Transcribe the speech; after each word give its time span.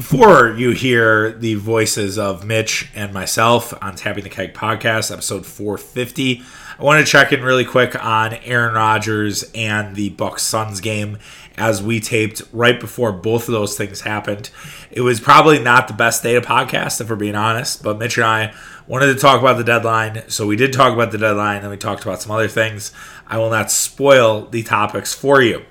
Before 0.00 0.54
you 0.56 0.70
hear 0.70 1.32
the 1.32 1.56
voices 1.56 2.16
of 2.16 2.42
Mitch 2.46 2.88
and 2.94 3.12
myself 3.12 3.74
on 3.82 3.96
Tapping 3.96 4.24
the 4.24 4.30
Keg 4.30 4.54
podcast, 4.54 5.12
episode 5.12 5.44
450, 5.44 6.42
I 6.78 6.82
want 6.82 7.04
to 7.04 7.12
check 7.12 7.34
in 7.34 7.42
really 7.42 7.66
quick 7.66 8.02
on 8.02 8.32
Aaron 8.32 8.72
Rodgers 8.72 9.50
and 9.54 9.94
the 9.94 10.08
Bucks 10.08 10.42
Suns 10.42 10.80
game 10.80 11.18
as 11.58 11.82
we 11.82 12.00
taped 12.00 12.40
right 12.50 12.80
before 12.80 13.12
both 13.12 13.46
of 13.46 13.52
those 13.52 13.76
things 13.76 14.00
happened. 14.00 14.48
It 14.90 15.02
was 15.02 15.20
probably 15.20 15.62
not 15.62 15.86
the 15.86 15.92
best 15.92 16.22
day 16.22 16.32
to 16.32 16.40
podcast, 16.40 17.02
if 17.02 17.10
we're 17.10 17.16
being 17.16 17.36
honest, 17.36 17.82
but 17.82 17.98
Mitch 17.98 18.16
and 18.16 18.24
I 18.24 18.54
wanted 18.86 19.12
to 19.12 19.20
talk 19.20 19.38
about 19.38 19.58
the 19.58 19.64
deadline, 19.64 20.22
so 20.30 20.46
we 20.46 20.56
did 20.56 20.72
talk 20.72 20.94
about 20.94 21.12
the 21.12 21.18
deadline 21.18 21.60
and 21.60 21.70
we 21.70 21.76
talked 21.76 22.04
about 22.04 22.22
some 22.22 22.32
other 22.32 22.48
things. 22.48 22.90
I 23.26 23.36
will 23.36 23.50
not 23.50 23.70
spoil 23.70 24.46
the 24.46 24.62
topics 24.62 25.12
for 25.12 25.42
you. 25.42 25.66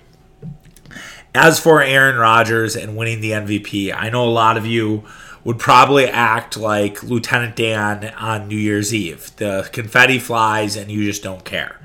As 1.35 1.59
for 1.59 1.81
Aaron 1.81 2.17
Rodgers 2.17 2.75
and 2.75 2.97
winning 2.97 3.21
the 3.21 3.31
MVP, 3.31 3.93
I 3.95 4.09
know 4.09 4.25
a 4.25 4.31
lot 4.31 4.57
of 4.57 4.65
you 4.65 5.03
would 5.43 5.59
probably 5.59 6.07
act 6.07 6.57
like 6.57 7.03
Lieutenant 7.03 7.55
Dan 7.55 8.13
on 8.15 8.47
New 8.47 8.57
Year's 8.57 8.93
Eve. 8.93 9.31
The 9.37 9.69
confetti 9.71 10.17
flies 10.17 10.75
and 10.75 10.89
you 10.89 11.05
just 11.05 11.21
don't 11.21 11.45
care. 11.45 11.79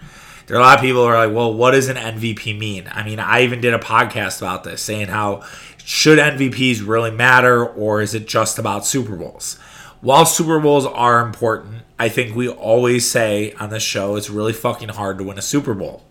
There 0.47 0.57
are 0.57 0.61
a 0.61 0.63
lot 0.63 0.79
of 0.79 0.83
people 0.83 1.03
who 1.03 1.09
are 1.09 1.27
like, 1.27 1.35
well, 1.35 1.53
what 1.53 1.73
does 1.73 1.89
an 1.89 1.97
MVP 1.97 2.59
mean? 2.59 2.89
I 2.91 3.03
mean, 3.03 3.19
I 3.19 3.43
even 3.43 3.61
did 3.61 3.75
a 3.75 3.79
podcast 3.79 4.39
about 4.41 4.65
this 4.65 4.83
saying 4.83 5.09
how 5.09 5.43
should 5.85 6.19
MVPs 6.19 6.87
really 6.87 7.11
matter 7.11 7.65
or 7.67 8.01
is 8.01 8.15
it 8.15 8.27
just 8.27 8.59
about 8.59 8.87
Super 8.87 9.17
Bowls? 9.17 9.59
While 10.01 10.27
Super 10.27 10.59
Bowls 10.59 10.87
are 10.87 11.21
important, 11.21 11.83
I 11.99 12.09
think 12.09 12.35
we 12.35 12.49
always 12.49 13.11
say 13.11 13.53
on 13.53 13.71
this 13.71 13.83
show 13.83 14.17
it's 14.17 14.31
really 14.31 14.53
fucking 14.53 14.91
hard 14.91 15.19
to 15.19 15.25
win 15.25 15.39
a 15.39 15.43
Super 15.43 15.75
Bowl. 15.75 16.03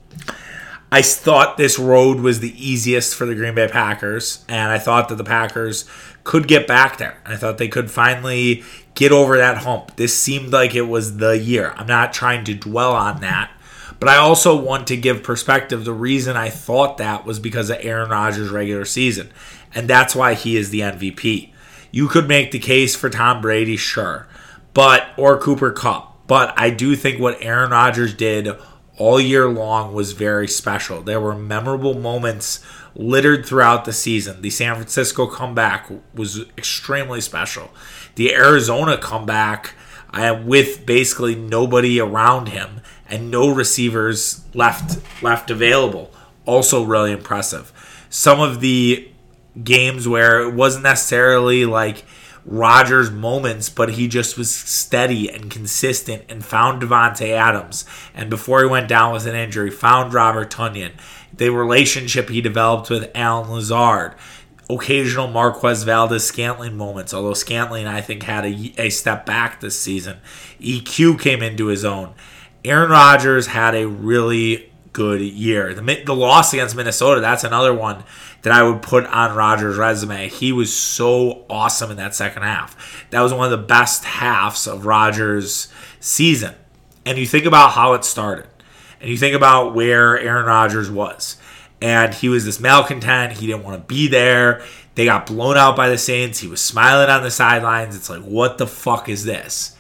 I 0.94 1.02
thought 1.02 1.58
this 1.58 1.80
road 1.80 2.20
was 2.20 2.40
the 2.40 2.54
easiest 2.56 3.16
for 3.16 3.26
the 3.26 3.34
Green 3.34 3.56
Bay 3.56 3.68
Packers, 3.68 4.46
and 4.48 4.72
I 4.72 4.78
thought 4.78 5.10
that 5.10 5.16
the 5.16 5.24
Packers 5.24 5.86
could 6.24 6.48
get 6.48 6.68
back 6.68 7.00
there. 7.00 7.18
I 7.26 7.36
thought 7.36 7.58
they 7.58 7.68
could 7.68 7.90
finally 7.90 8.64
get 8.94 9.12
over 9.12 9.36
that 9.36 9.64
hump. 9.64 9.96
This 9.96 10.16
seemed 10.16 10.54
like 10.54 10.76
it 10.76 10.84
was 10.84 11.18
the 11.18 11.36
year. 11.36 11.74
I'm 11.78 11.88
not 11.88 12.14
trying 12.14 12.44
to 12.44 12.54
dwell 12.54 12.94
on 12.94 13.22
that, 13.22 13.50
but 14.00 14.08
I 14.08 14.18
also 14.18 14.56
want 14.56 14.86
to 14.86 14.96
give 14.96 15.24
perspective. 15.24 15.84
The 15.84 15.94
reason 15.94 16.38
I 16.38 16.50
thought 16.50 17.00
that 17.00 17.26
was 17.26 17.40
because 17.40 17.72
of 17.72 17.80
Aaron 17.80 18.12
Rodgers' 18.12 18.52
regular 18.52 18.86
season, 18.86 19.32
and 19.74 19.90
that's 19.90 20.16
why 20.16 20.36
he 20.36 20.58
is 20.58 20.70
the 20.70 20.82
MVP. 20.82 21.50
You 21.90 22.08
could 22.08 22.28
make 22.28 22.52
the 22.52 22.60
case 22.60 22.96
for 22.96 23.10
Tom 23.10 23.42
Brady, 23.42 23.78
sure, 23.78 24.28
but 24.76 25.08
or 25.18 25.40
Cooper 25.40 25.72
Kupp, 25.72 26.28
but 26.28 26.54
I 26.56 26.70
do 26.70 26.96
think 26.96 27.20
what 27.20 27.42
Aaron 27.42 27.72
Rodgers 27.72 28.14
did 28.14 28.56
all 28.98 29.20
year 29.20 29.48
long 29.50 29.94
was 29.94 30.12
very 30.12 30.48
special. 30.48 31.02
There 31.02 31.20
were 31.20 31.36
memorable 31.36 31.94
moments 31.94 32.64
littered 32.96 33.46
throughout 33.46 33.86
the 33.86 33.94
season. 33.94 34.42
The 34.42 34.50
San 34.50 34.76
Francisco 34.76 35.26
comeback 35.26 35.90
was 36.14 36.42
extremely 36.58 37.22
special. 37.22 37.72
The 38.16 38.34
Arizona 38.34 38.98
comeback 38.98 39.74
uh, 40.14 40.40
with 40.46 40.86
basically 40.86 41.34
nobody 41.34 42.00
around 42.00 42.50
him 42.50 42.82
and 43.10 43.32
no 43.32 43.54
receivers 43.54 44.46
left 44.54 45.00
left 45.24 45.50
available 45.50 46.14
also 46.46 46.84
really 46.84 47.12
impressive. 47.12 47.72
Some 48.10 48.40
of 48.40 48.60
the 48.60 49.10
games 49.64 50.08
where 50.08 50.42
it 50.42 50.54
wasn't 50.54 50.84
necessarily 50.84 51.66
like 51.66 52.06
Rodgers 52.46 53.10
moments, 53.10 53.70
but 53.70 53.94
he 53.94 54.08
just 54.08 54.38
was 54.38 54.54
steady 54.54 55.30
and 55.30 55.50
consistent 55.50 56.24
and 56.28 56.44
found 56.44 56.82
Davante 56.82 57.30
Adams. 57.30 57.86
And 58.14 58.30
before 58.30 58.62
he 58.62 58.70
went 58.70 58.90
down 58.90 59.14
with 59.14 59.26
an 59.26 59.36
injury, 59.36 59.70
found 59.70 60.14
Robert 60.14 60.52
Tonyan. 60.52 60.92
The 61.34 61.50
relationship 61.50 62.30
he 62.30 62.42
developed 62.42 62.90
with 62.90 63.10
Allen 63.16 63.50
Lazard. 63.50 64.16
Occasional 64.70 65.28
Marquez 65.28 65.84
Valdes 65.84 66.24
Scantling 66.24 66.78
moments, 66.78 67.14
although 67.14 67.34
Scantling, 67.34 67.86
I 67.86 68.02
think, 68.02 68.24
had 68.24 68.46
a, 68.46 68.74
a 68.78 68.90
step 68.90 69.26
back 69.26 69.60
this 69.60 69.80
season. 69.80 70.18
EQ 70.60 71.20
came 71.20 71.42
into 71.42 71.68
his 71.68 71.84
own. 71.84 72.14
Aaron 72.66 72.90
Rodgers 72.90 73.48
had 73.48 73.76
a 73.76 73.88
really 73.88 74.73
good 74.94 75.22
year. 75.22 75.74
The, 75.74 76.04
the 76.06 76.16
loss 76.16 76.54
against 76.54 76.76
Minnesota, 76.76 77.20
that's 77.20 77.44
another 77.44 77.74
one 77.74 78.04
that 78.44 78.54
I 78.54 78.64
would 78.64 78.82
put 78.82 79.06
on 79.06 79.36
Rodgers' 79.36 79.78
resume. 79.78 80.30
He 80.30 80.52
was 80.52 80.74
so 80.74 81.46
awesome 81.50 81.92
in 81.92 81.98
that 81.98 82.16
second 82.16 82.44
half. 82.44 83.06
That 83.10 83.22
was 83.22 83.34
one 83.34 83.52
of 83.52 83.60
the 83.60 83.66
best 83.66 84.06
halves 84.06 84.68
of 84.68 84.86
Rodgers' 84.86 85.68
season. 86.00 86.56
And 87.06 87.18
you 87.18 87.26
think 87.26 87.46
about 87.46 87.72
how 87.72 87.94
it 87.94 88.06
started, 88.06 88.48
and 89.02 89.10
you 89.10 89.18
think 89.18 89.36
about 89.36 89.76
where 89.76 90.18
Aaron 90.18 90.46
Rodgers 90.46 90.90
was. 90.90 91.38
And 91.82 92.14
he 92.14 92.30
was 92.30 92.46
this 92.46 92.62
malcontent. 92.62 93.34
He 93.34 93.48
didn't 93.48 93.64
want 93.64 93.78
to 93.78 93.94
be 93.94 94.08
there. 94.08 94.64
They 94.96 95.04
got 95.04 95.26
blown 95.26 95.58
out 95.58 95.76
by 95.76 95.90
the 95.90 95.98
Saints. 95.98 96.40
He 96.40 96.48
was 96.48 96.62
smiling 96.62 97.10
on 97.10 97.24
the 97.24 97.32
sidelines. 97.32 97.96
It's 97.96 98.10
like, 98.10 98.22
what 98.22 98.58
the 98.58 98.68
fuck 98.68 99.10
is 99.10 99.26
this? 99.26 99.76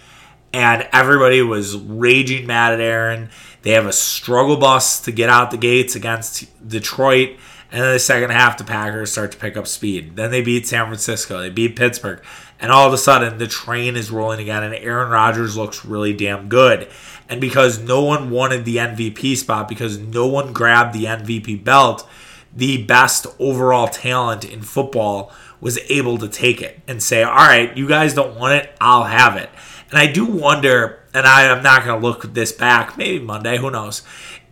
And 0.51 0.87
everybody 0.91 1.41
was 1.41 1.77
raging 1.77 2.45
mad 2.45 2.73
at 2.73 2.81
Aaron. 2.81 3.29
They 3.63 3.71
have 3.71 3.85
a 3.85 3.93
struggle 3.93 4.57
bus 4.57 5.01
to 5.01 5.11
get 5.11 5.29
out 5.29 5.51
the 5.51 5.57
gates 5.57 5.95
against 5.95 6.45
Detroit. 6.67 7.37
And 7.71 7.81
then 7.81 7.93
the 7.93 7.99
second 7.99 8.29
half, 8.29 8.57
the 8.57 8.63
Packers 8.63 9.11
start 9.11 9.31
to 9.31 9.37
pick 9.37 9.57
up 9.57 9.65
speed. 9.67 10.15
Then 10.15 10.29
they 10.29 10.41
beat 10.41 10.67
San 10.67 10.85
Francisco. 10.85 11.39
They 11.39 11.49
beat 11.49 11.75
Pittsburgh. 11.75 12.21
And 12.59 12.71
all 12.71 12.87
of 12.87 12.93
a 12.93 12.97
sudden, 12.97 13.39
the 13.39 13.47
train 13.47 13.95
is 13.95 14.11
rolling 14.11 14.39
again, 14.39 14.63
and 14.63 14.75
Aaron 14.75 15.09
Rodgers 15.09 15.57
looks 15.57 15.83
really 15.83 16.13
damn 16.13 16.49
good. 16.49 16.87
And 17.27 17.41
because 17.41 17.79
no 17.79 18.03
one 18.03 18.29
wanted 18.29 18.63
the 18.63 18.77
MVP 18.77 19.37
spot, 19.37 19.67
because 19.67 19.97
no 19.97 20.27
one 20.27 20.53
grabbed 20.53 20.93
the 20.93 21.05
MVP 21.05 21.63
belt, 21.63 22.07
the 22.55 22.83
best 22.83 23.25
overall 23.39 23.87
talent 23.87 24.45
in 24.45 24.61
football 24.61 25.31
was 25.59 25.79
able 25.89 26.17
to 26.19 26.29
take 26.29 26.61
it 26.61 26.79
and 26.87 27.01
say, 27.01 27.23
all 27.23 27.33
right, 27.33 27.75
you 27.75 27.87
guys 27.87 28.13
don't 28.13 28.37
want 28.37 28.53
it, 28.53 28.75
I'll 28.79 29.05
have 29.05 29.35
it. 29.35 29.49
And 29.89 29.97
I 29.97 30.11
do 30.11 30.25
wonder, 30.25 31.02
and 31.13 31.27
I, 31.27 31.43
am 31.43 31.63
not 31.63 31.85
going 31.85 31.99
to 31.99 32.07
look 32.07 32.33
this 32.33 32.51
back, 32.51 32.97
maybe 32.97 33.23
Monday, 33.23 33.57
who 33.57 33.69
knows. 33.69 34.01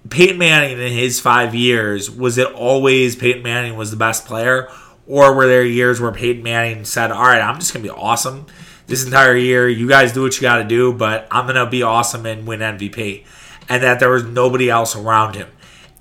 Peyton 0.09 0.37
Manning 0.37 0.79
in 0.79 0.91
his 0.91 1.19
five 1.19 1.53
years, 1.53 2.09
was 2.09 2.37
it 2.37 2.51
always 2.53 3.15
Peyton 3.15 3.43
Manning 3.43 3.75
was 3.75 3.91
the 3.91 3.97
best 3.97 4.25
player? 4.25 4.69
Or 5.07 5.33
were 5.33 5.47
there 5.47 5.65
years 5.65 5.99
where 5.99 6.11
Peyton 6.11 6.43
Manning 6.43 6.85
said, 6.85 7.11
all 7.11 7.23
right, 7.23 7.41
I'm 7.41 7.59
just 7.59 7.73
going 7.73 7.85
to 7.85 7.91
be 7.91 7.95
awesome 7.95 8.45
this 8.87 9.05
entire 9.05 9.35
year. 9.35 9.67
You 9.67 9.87
guys 9.87 10.13
do 10.13 10.21
what 10.21 10.35
you 10.35 10.41
got 10.41 10.57
to 10.57 10.63
do, 10.63 10.93
but 10.93 11.27
I'm 11.31 11.45
going 11.45 11.55
to 11.55 11.69
be 11.69 11.83
awesome 11.83 12.25
and 12.25 12.47
win 12.47 12.59
MVP. 12.59 13.25
And 13.69 13.83
that 13.83 13.99
there 13.99 14.09
was 14.09 14.23
nobody 14.23 14.69
else 14.69 14.95
around 14.95 15.35
him. 15.35 15.47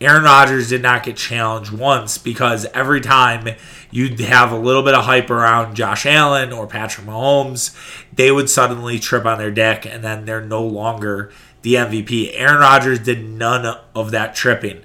Aaron 0.01 0.25
Rodgers 0.25 0.71
did 0.71 0.81
not 0.81 1.03
get 1.03 1.17
challenged 1.17 1.73
once 1.73 2.17
because 2.17 2.65
every 2.67 3.03
time 3.03 3.55
you'd 3.91 4.19
have 4.21 4.51
a 4.51 4.59
little 4.59 4.83
bit 4.83 4.95
of 4.95 5.05
hype 5.05 5.29
around 5.29 5.75
Josh 5.75 6.07
Allen 6.07 6.53
or 6.55 6.67
Patrick 6.67 7.07
Mahomes, 7.07 7.77
they 8.11 8.31
would 8.31 8.49
suddenly 8.49 8.99
trip 8.99 9.27
on 9.27 9.37
their 9.37 9.51
deck 9.51 9.85
and 9.85 10.03
then 10.03 10.25
they're 10.25 10.41
no 10.41 10.65
longer 10.65 11.31
the 11.61 11.75
MVP. 11.75 12.33
Aaron 12.35 12.61
Rodgers 12.61 12.99
did 12.99 13.29
none 13.29 13.79
of 13.95 14.11
that 14.13 14.35
tripping. 14.35 14.83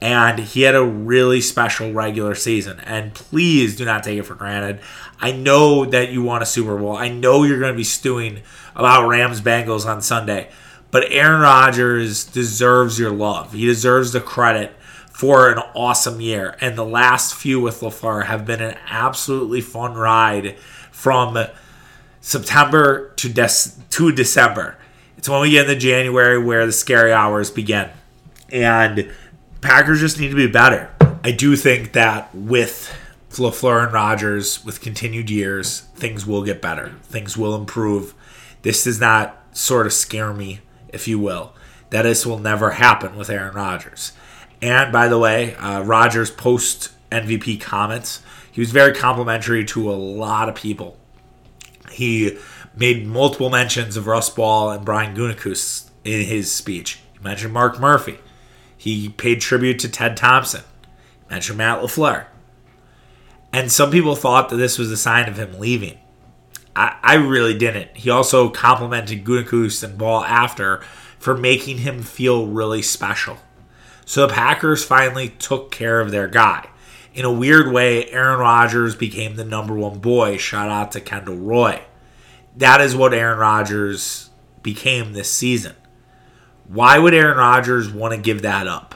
And 0.00 0.38
he 0.38 0.62
had 0.62 0.76
a 0.76 0.84
really 0.84 1.40
special 1.40 1.92
regular 1.92 2.34
season. 2.34 2.78
And 2.80 3.14
please 3.14 3.74
do 3.74 3.84
not 3.84 4.04
take 4.04 4.18
it 4.18 4.22
for 4.24 4.34
granted. 4.34 4.80
I 5.18 5.32
know 5.32 5.86
that 5.86 6.12
you 6.12 6.22
want 6.22 6.42
a 6.42 6.46
Super 6.46 6.76
Bowl. 6.76 6.96
I 6.96 7.08
know 7.08 7.42
you're 7.42 7.58
going 7.58 7.72
to 7.72 7.76
be 7.76 7.84
stewing 7.84 8.42
about 8.76 9.08
Rams 9.08 9.40
Bengals 9.40 9.86
on 9.86 10.02
Sunday. 10.02 10.50
But 10.90 11.10
Aaron 11.10 11.40
Rodgers 11.40 12.24
deserves 12.24 12.98
your 12.98 13.10
love. 13.10 13.52
He 13.52 13.66
deserves 13.66 14.12
the 14.12 14.20
credit 14.20 14.74
for 15.12 15.50
an 15.50 15.58
awesome 15.74 16.20
year. 16.20 16.56
And 16.60 16.78
the 16.78 16.84
last 16.84 17.34
few 17.34 17.60
with 17.60 17.80
LaFleur 17.80 18.26
have 18.26 18.46
been 18.46 18.62
an 18.62 18.76
absolutely 18.88 19.60
fun 19.60 19.94
ride 19.94 20.56
from 20.92 21.36
September 22.20 23.12
to, 23.16 23.28
De- 23.28 23.50
to 23.90 24.12
December. 24.12 24.78
It's 25.16 25.28
when 25.28 25.40
we 25.40 25.50
get 25.50 25.68
into 25.68 25.78
January 25.78 26.42
where 26.42 26.64
the 26.64 26.72
scary 26.72 27.12
hours 27.12 27.50
begin. 27.50 27.90
And 28.50 29.10
Packers 29.60 30.00
just 30.00 30.18
need 30.20 30.28
to 30.28 30.36
be 30.36 30.46
better. 30.46 30.90
I 31.24 31.32
do 31.32 31.56
think 31.56 31.92
that 31.92 32.32
with 32.34 32.94
LaFleur 33.32 33.84
and 33.84 33.92
Rodgers, 33.92 34.64
with 34.64 34.80
continued 34.80 35.28
years, 35.28 35.80
things 35.96 36.24
will 36.24 36.44
get 36.44 36.62
better. 36.62 36.94
Things 37.02 37.36
will 37.36 37.54
improve. 37.54 38.14
This 38.62 38.84
does 38.84 39.00
not 39.00 39.36
sort 39.52 39.86
of 39.86 39.92
scare 39.92 40.32
me 40.32 40.60
if 40.90 41.08
you 41.08 41.18
will, 41.18 41.52
that 41.90 42.02
this 42.02 42.26
will 42.26 42.38
never 42.38 42.72
happen 42.72 43.16
with 43.16 43.30
Aaron 43.30 43.54
Rodgers. 43.54 44.12
And 44.60 44.92
by 44.92 45.08
the 45.08 45.18
way, 45.18 45.54
uh, 45.56 45.82
Rodgers 45.82 46.30
post 46.30 46.90
MVP 47.10 47.60
comments, 47.60 48.22
he 48.50 48.60
was 48.60 48.70
very 48.70 48.94
complimentary 48.94 49.64
to 49.66 49.90
a 49.90 49.92
lot 49.92 50.48
of 50.48 50.54
people. 50.54 50.96
He 51.90 52.38
made 52.74 53.06
multiple 53.06 53.50
mentions 53.50 53.96
of 53.96 54.06
Russ 54.06 54.30
Ball 54.30 54.70
and 54.70 54.84
Brian 54.84 55.16
Gutekunst 55.16 55.90
in 56.04 56.24
his 56.24 56.52
speech. 56.52 57.00
He 57.12 57.18
mentioned 57.20 57.52
Mark 57.52 57.78
Murphy. 57.78 58.18
He 58.76 59.08
paid 59.08 59.40
tribute 59.40 59.78
to 59.80 59.88
Ted 59.88 60.16
Thompson. 60.16 60.62
He 61.28 61.34
mentioned 61.34 61.58
Matt 61.58 61.80
LaFleur. 61.80 62.26
And 63.52 63.72
some 63.72 63.90
people 63.90 64.14
thought 64.14 64.50
that 64.50 64.56
this 64.56 64.78
was 64.78 64.90
a 64.90 64.96
sign 64.96 65.28
of 65.28 65.38
him 65.38 65.58
leaving. 65.58 65.98
I, 66.78 66.96
I 67.02 67.14
really 67.14 67.58
didn't. 67.58 67.96
He 67.96 68.08
also 68.08 68.48
complimented 68.50 69.24
Gutekunst 69.24 69.82
and 69.82 69.98
Ball 69.98 70.24
after 70.24 70.80
for 71.18 71.36
making 71.36 71.78
him 71.78 72.02
feel 72.02 72.46
really 72.46 72.82
special. 72.82 73.38
So 74.04 74.26
the 74.26 74.32
Packers 74.32 74.84
finally 74.84 75.28
took 75.28 75.72
care 75.72 76.00
of 76.00 76.12
their 76.12 76.28
guy. 76.28 76.68
In 77.14 77.24
a 77.24 77.32
weird 77.32 77.72
way, 77.72 78.08
Aaron 78.10 78.38
Rodgers 78.38 78.94
became 78.94 79.34
the 79.34 79.44
number 79.44 79.74
one 79.74 79.98
boy. 79.98 80.36
Shout 80.36 80.70
out 80.70 80.92
to 80.92 81.00
Kendall 81.00 81.36
Roy. 81.36 81.82
That 82.56 82.80
is 82.80 82.94
what 82.94 83.12
Aaron 83.12 83.38
Rodgers 83.38 84.30
became 84.62 85.12
this 85.14 85.32
season. 85.32 85.74
Why 86.68 86.98
would 86.98 87.12
Aaron 87.12 87.38
Rodgers 87.38 87.90
want 87.90 88.14
to 88.14 88.20
give 88.20 88.42
that 88.42 88.68
up? 88.68 88.94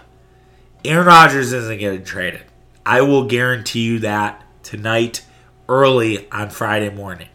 Aaron 0.84 1.06
Rodgers 1.06 1.52
isn't 1.52 1.80
getting 1.80 2.04
traded. 2.04 2.42
I 2.86 3.00
will 3.00 3.26
guarantee 3.26 3.82
you 3.82 3.98
that 4.00 4.44
tonight, 4.62 5.24
early 5.68 6.30
on 6.30 6.50
Friday 6.50 6.90
morning. 6.90 7.28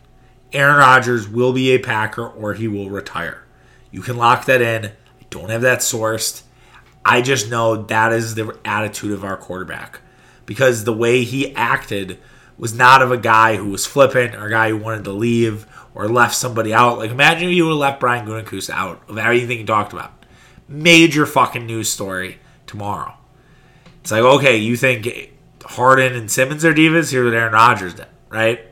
Aaron 0.54 0.78
Rodgers 0.78 1.28
will 1.28 1.54
be 1.54 1.72
a 1.72 1.80
Packer 1.80 2.28
or 2.28 2.54
he 2.54 2.68
will 2.68 2.90
retire. 2.90 3.44
You 3.92 4.02
can 4.02 4.18
lock 4.18 4.46
that 4.46 4.62
in. 4.62 4.86
I 4.86 5.26
don't 5.30 5.50
have 5.50 5.62
that 5.62 5.80
sourced. 5.80 6.44
I 7.04 7.22
just 7.22 7.50
know 7.50 7.84
that 7.84 8.14
is 8.14 8.36
the 8.36 8.58
attitude 8.66 9.12
of 9.12 9.24
our 9.24 9.38
quarterback 9.38 10.02
because 10.46 10.84
the 10.84 10.94
way 10.94 11.24
he 11.24 11.56
acted 11.56 12.20
was 12.58 12.74
not 12.74 13.02
of 13.02 13.12
a 13.12 13.18
guy 13.18 13.56
who 13.56 13.70
was 13.70 13.86
flippant 13.86 14.36
or 14.36 14.48
a 14.48 14.50
guy 14.50 14.70
who 14.70 14.78
wanted 14.78 15.04
to 15.04 15.12
leave 15.12 15.68
or 15.94 16.08
left 16.08 16.36
somebody 16.36 16.74
out. 16.74 16.98
Like 16.98 17.12
imagine 17.12 17.50
if 17.50 17.56
you 17.56 17.66
would 17.66 17.72
have 17.72 17.80
left 17.80 18.00
Brian 18.00 18.26
Gutekunst 18.26 18.70
out 18.70 19.02
of 19.08 19.18
everything 19.18 19.60
he 19.60 19.64
talked 19.64 19.94
about. 19.94 20.26
Major 20.68 21.26
fucking 21.26 21.66
news 21.66 21.90
story 21.90 22.40
tomorrow. 22.66 23.14
It's 24.02 24.12
like 24.12 24.24
okay, 24.24 24.58
you 24.58 24.76
think 24.76 25.34
Harden 25.64 26.16
and 26.16 26.32
Simmons 26.32 26.66
are 26.66 26.74
divas? 26.74 27.12
Here's 27.12 27.26
what 27.26 27.34
Aaron 27.34 27.54
Rodgers 27.54 27.94
did, 27.94 28.08
right? 28.30 28.67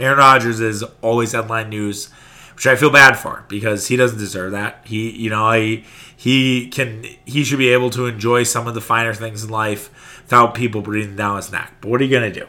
Aaron 0.00 0.18
Rodgers 0.18 0.60
is 0.60 0.84
always 1.02 1.32
headline 1.32 1.68
news, 1.68 2.10
which 2.54 2.66
I 2.66 2.76
feel 2.76 2.90
bad 2.90 3.14
for 3.14 3.44
because 3.48 3.88
he 3.88 3.96
doesn't 3.96 4.18
deserve 4.18 4.52
that. 4.52 4.82
He, 4.84 5.10
you 5.10 5.30
know, 5.30 5.52
he 5.52 5.84
he 6.16 6.68
can 6.68 7.04
he 7.24 7.44
should 7.44 7.58
be 7.58 7.68
able 7.68 7.90
to 7.90 8.06
enjoy 8.06 8.42
some 8.42 8.66
of 8.66 8.74
the 8.74 8.80
finer 8.80 9.14
things 9.14 9.44
in 9.44 9.50
life 9.50 10.22
without 10.22 10.54
people 10.54 10.82
breathing 10.82 11.16
down 11.16 11.36
his 11.36 11.50
neck. 11.50 11.74
But 11.80 11.90
what 11.90 12.00
are 12.00 12.04
you 12.04 12.12
gonna 12.12 12.32
do? 12.32 12.46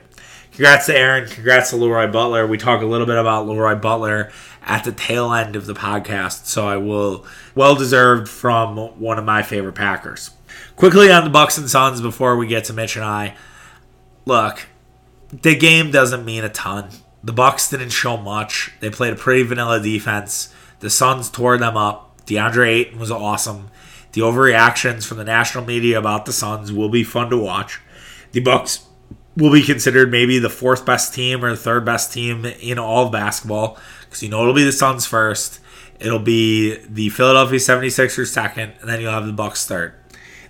Congrats 0.51 0.87
to 0.87 0.97
Aaron. 0.97 1.29
Congrats 1.29 1.69
to 1.69 1.77
Leroy 1.77 2.11
Butler. 2.11 2.45
We 2.45 2.57
talk 2.57 2.81
a 2.81 2.85
little 2.85 3.07
bit 3.07 3.17
about 3.17 3.47
Leroy 3.47 3.75
Butler 3.75 4.31
at 4.61 4.83
the 4.83 4.91
tail 4.91 5.31
end 5.31 5.55
of 5.55 5.65
the 5.65 5.73
podcast, 5.73 6.45
so 6.47 6.67
I 6.67 6.77
will 6.77 7.25
well 7.55 7.75
deserved 7.75 8.27
from 8.27 8.77
one 8.99 9.17
of 9.17 9.25
my 9.25 9.41
favorite 9.41 9.75
Packers. 9.75 10.31
Quickly 10.75 11.11
on 11.11 11.23
the 11.23 11.29
Bucks 11.29 11.57
and 11.57 11.69
Suns 11.69 12.01
before 12.01 12.35
we 12.35 12.45
get 12.47 12.65
to 12.65 12.73
Mitch 12.73 12.95
and 12.95 13.05
I. 13.05 13.35
Look, 14.25 14.67
the 15.31 15.55
game 15.55 15.91
doesn't 15.91 16.25
mean 16.25 16.43
a 16.43 16.49
ton. 16.49 16.89
The 17.23 17.33
Bucks 17.33 17.69
didn't 17.69 17.89
show 17.89 18.17
much. 18.17 18.71
They 18.79 18.89
played 18.89 19.13
a 19.13 19.17
pretty 19.17 19.43
vanilla 19.43 19.81
defense. 19.81 20.53
The 20.79 20.89
Suns 20.89 21.29
tore 21.29 21.57
them 21.57 21.75
up. 21.75 22.25
DeAndre 22.25 22.67
Ayton 22.67 22.99
was 22.99 23.11
awesome. 23.11 23.69
The 24.13 24.21
overreactions 24.21 25.05
from 25.05 25.17
the 25.17 25.23
national 25.23 25.65
media 25.65 25.99
about 25.99 26.25
the 26.25 26.33
Suns 26.33 26.71
will 26.71 26.89
be 26.89 27.03
fun 27.03 27.29
to 27.29 27.37
watch. 27.37 27.81
The 28.31 28.39
Bucks 28.39 28.85
will 29.35 29.51
be 29.51 29.61
considered 29.61 30.11
maybe 30.11 30.39
the 30.39 30.49
fourth 30.49 30.85
best 30.85 31.13
team 31.13 31.43
or 31.43 31.51
the 31.51 31.57
third 31.57 31.85
best 31.85 32.13
team 32.13 32.45
in 32.45 32.79
all 32.79 33.05
of 33.05 33.11
basketball 33.11 33.77
because 34.01 34.23
you 34.23 34.29
know 34.29 34.41
it'll 34.41 34.53
be 34.53 34.63
the 34.63 34.71
Suns 34.71 35.05
first. 35.05 35.59
It'll 35.99 36.19
be 36.19 36.77
the 36.77 37.09
Philadelphia 37.09 37.59
76ers 37.59 38.27
second, 38.27 38.73
and 38.79 38.89
then 38.89 39.01
you'll 39.01 39.11
have 39.11 39.25
the 39.25 39.33
Bucks 39.33 39.67
third. 39.67 39.93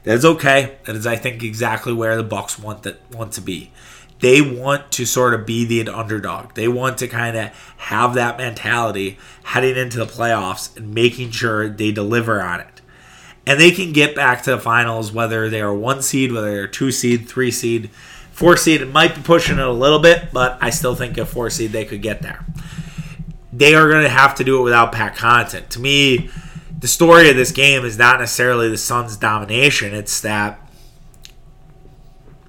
That 0.03 0.15
is 0.15 0.25
okay. 0.25 0.77
That 0.85 0.95
is, 0.95 1.07
I 1.07 1.15
think, 1.15 1.43
exactly 1.43 1.91
where 1.91 2.15
the 2.15 2.23
Bucks 2.23 2.59
want 2.59 2.83
that 2.83 2.99
want 3.13 3.33
to 3.33 3.41
be 3.41 3.71
they 4.19 4.41
want 4.41 4.91
to 4.93 5.05
sort 5.05 5.33
of 5.33 5.45
be 5.45 5.65
the 5.65 5.89
underdog. 5.89 6.53
They 6.53 6.67
want 6.67 6.97
to 6.99 7.07
kind 7.07 7.37
of 7.37 7.73
have 7.77 8.13
that 8.15 8.37
mentality 8.37 9.17
heading 9.43 9.77
into 9.77 9.97
the 9.97 10.05
playoffs 10.05 10.75
and 10.75 10.93
making 10.93 11.31
sure 11.31 11.69
they 11.69 11.91
deliver 11.91 12.41
on 12.41 12.59
it. 12.59 12.81
And 13.47 13.59
they 13.59 13.71
can 13.71 13.93
get 13.93 14.15
back 14.15 14.43
to 14.43 14.51
the 14.51 14.59
finals 14.59 15.11
whether 15.11 15.49
they 15.49 15.61
are 15.61 15.73
one 15.73 16.01
seed, 16.01 16.31
whether 16.31 16.51
they're 16.51 16.67
two 16.67 16.91
seed, 16.91 17.27
three 17.27 17.51
seed, 17.51 17.89
four 18.31 18.57
seed. 18.57 18.81
It 18.81 18.91
might 18.91 19.15
be 19.15 19.21
pushing 19.21 19.57
it 19.57 19.65
a 19.65 19.71
little 19.71 19.99
bit, 19.99 20.29
but 20.33 20.57
I 20.61 20.69
still 20.69 20.95
think 20.95 21.17
a 21.17 21.25
four 21.25 21.49
seed 21.49 21.71
they 21.71 21.85
could 21.85 22.01
get 22.01 22.21
there. 22.21 22.45
They 23.51 23.73
are 23.73 23.89
going 23.89 24.03
to 24.03 24.09
have 24.09 24.35
to 24.35 24.43
do 24.43 24.59
it 24.59 24.63
without 24.63 24.91
Pat 24.91 25.15
Connaughton. 25.15 25.69
To 25.69 25.79
me, 25.79 26.29
the 26.77 26.87
story 26.87 27.29
of 27.29 27.35
this 27.35 27.51
game 27.51 27.83
is 27.85 27.97
not 27.97 28.19
necessarily 28.19 28.69
the 28.69 28.77
Suns' 28.77 29.17
domination. 29.17 29.93
It's 29.93 30.21
that 30.21 30.68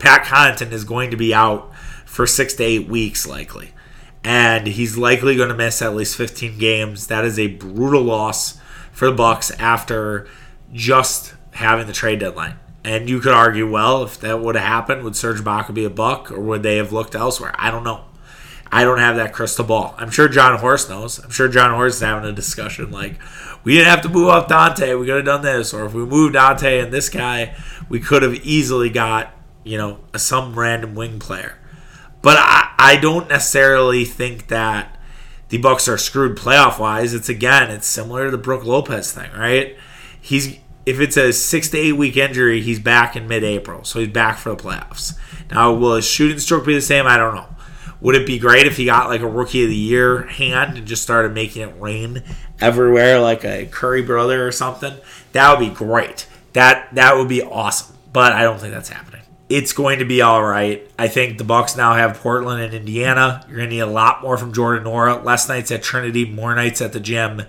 Pat 0.00 0.24
Connaughton 0.24 0.72
is 0.72 0.84
going 0.84 1.10
to 1.12 1.16
be 1.16 1.32
out 1.32 1.74
for 2.04 2.26
six 2.26 2.54
to 2.54 2.64
eight 2.64 2.88
weeks, 2.88 3.26
likely. 3.26 3.70
And 4.24 4.66
he's 4.66 4.98
likely 4.98 5.36
going 5.36 5.48
to 5.48 5.54
miss 5.54 5.80
at 5.80 5.94
least 5.94 6.16
15 6.16 6.58
games. 6.58 7.06
That 7.06 7.24
is 7.24 7.38
a 7.38 7.46
brutal 7.46 8.02
loss 8.02 8.60
for 8.92 9.06
the 9.06 9.16
Bucks 9.16 9.50
after 9.52 10.26
just 10.72 11.34
having 11.52 11.86
the 11.86 11.92
trade 11.92 12.18
deadline. 12.18 12.58
And 12.82 13.08
you 13.08 13.20
could 13.20 13.32
argue, 13.32 13.70
well, 13.70 14.02
if 14.02 14.18
that 14.20 14.40
would 14.40 14.56
have 14.56 14.64
happened, 14.64 15.04
would 15.04 15.14
Serge 15.14 15.40
Ibaka 15.40 15.74
be 15.74 15.84
a 15.84 15.90
buck, 15.90 16.32
or 16.32 16.40
would 16.40 16.62
they 16.62 16.76
have 16.78 16.92
looked 16.92 17.14
elsewhere? 17.14 17.54
I 17.58 17.70
don't 17.70 17.84
know. 17.84 18.04
I 18.72 18.84
don't 18.84 18.98
have 18.98 19.16
that 19.16 19.32
crystal 19.32 19.64
ball. 19.64 19.94
I'm 19.98 20.10
sure 20.10 20.28
Jon 20.28 20.58
Horst 20.58 20.88
knows. 20.88 21.18
I'm 21.18 21.30
sure 21.30 21.48
Jon 21.48 21.74
Horst 21.74 21.96
is 21.96 22.00
having 22.02 22.28
a 22.28 22.32
discussion 22.32 22.90
like, 22.90 23.20
we 23.64 23.74
didn't 23.74 23.88
have 23.88 24.02
to 24.02 24.08
move 24.08 24.28
off 24.28 24.48
Donte. 24.48 24.98
We 24.98 25.06
could 25.06 25.16
have 25.16 25.24
done 25.24 25.42
this. 25.42 25.74
Or 25.74 25.84
if 25.84 25.92
we 25.92 26.04
moved 26.04 26.36
Donte 26.36 26.82
and 26.82 26.92
this 26.92 27.08
guy, 27.08 27.54
we 27.88 28.00
could 28.00 28.22
have 28.22 28.34
easily 28.36 28.88
got 28.88 29.34
you 29.70 29.78
know, 29.78 30.00
some 30.16 30.58
random 30.58 30.94
wing 30.94 31.20
player. 31.20 31.56
But 32.22 32.36
I, 32.38 32.74
I 32.76 32.96
don't 32.96 33.28
necessarily 33.28 34.04
think 34.04 34.48
that 34.48 34.98
the 35.48 35.58
Bucks 35.58 35.88
are 35.88 35.96
screwed 35.96 36.36
playoff 36.36 36.78
wise. 36.78 37.14
It's 37.14 37.28
again, 37.28 37.70
it's 37.70 37.86
similar 37.86 38.24
to 38.24 38.30
the 38.30 38.38
Brook 38.38 38.64
Lopez 38.64 39.12
thing, 39.12 39.30
right? 39.32 39.76
He's 40.20 40.58
if 40.86 40.98
it's 40.98 41.16
a 41.16 41.32
six 41.32 41.68
to 41.70 41.78
eight 41.78 41.92
week 41.92 42.16
injury, 42.16 42.60
he's 42.60 42.80
back 42.80 43.14
in 43.14 43.28
mid 43.28 43.44
April, 43.44 43.84
so 43.84 44.00
he's 44.00 44.08
back 44.08 44.38
for 44.38 44.50
the 44.50 44.56
playoffs. 44.56 45.16
Now, 45.50 45.72
will 45.72 45.94
his 45.94 46.06
shooting 46.06 46.38
stroke 46.38 46.66
be 46.66 46.74
the 46.74 46.80
same? 46.80 47.06
I 47.06 47.16
don't 47.16 47.34
know. 47.34 47.46
Would 48.00 48.14
it 48.14 48.26
be 48.26 48.38
great 48.38 48.66
if 48.66 48.76
he 48.76 48.86
got 48.86 49.08
like 49.08 49.20
a 49.20 49.28
rookie 49.28 49.62
of 49.62 49.68
the 49.68 49.76
year 49.76 50.22
hand 50.22 50.78
and 50.78 50.86
just 50.86 51.02
started 51.02 51.32
making 51.34 51.68
it 51.68 51.74
rain 51.78 52.22
everywhere 52.60 53.20
like 53.20 53.44
a 53.44 53.66
Curry 53.66 54.02
brother 54.02 54.46
or 54.46 54.52
something? 54.52 54.96
That 55.32 55.50
would 55.50 55.68
be 55.68 55.74
great. 55.74 56.26
That 56.54 56.94
that 56.94 57.16
would 57.16 57.28
be 57.28 57.42
awesome. 57.42 57.96
But 58.12 58.32
I 58.32 58.42
don't 58.42 58.58
think 58.58 58.72
that's 58.72 58.88
happening 58.88 59.09
it's 59.50 59.72
going 59.72 59.98
to 59.98 60.04
be 60.04 60.22
all 60.22 60.42
right. 60.42 60.88
I 60.96 61.08
think 61.08 61.36
the 61.36 61.44
Bucks 61.44 61.76
now 61.76 61.94
have 61.94 62.20
Portland 62.20 62.62
and 62.62 62.72
Indiana. 62.72 63.44
You're 63.48 63.56
going 63.56 63.68
to 63.68 63.74
need 63.74 63.80
a 63.80 63.86
lot 63.86 64.22
more 64.22 64.38
from 64.38 64.52
Jordan 64.52 64.84
Nwora. 64.84 65.24
Last 65.24 65.48
night's 65.48 65.72
at 65.72 65.82
Trinity, 65.82 66.24
more 66.24 66.54
nights 66.54 66.80
at 66.80 66.92
the 66.92 67.00
gym, 67.00 67.42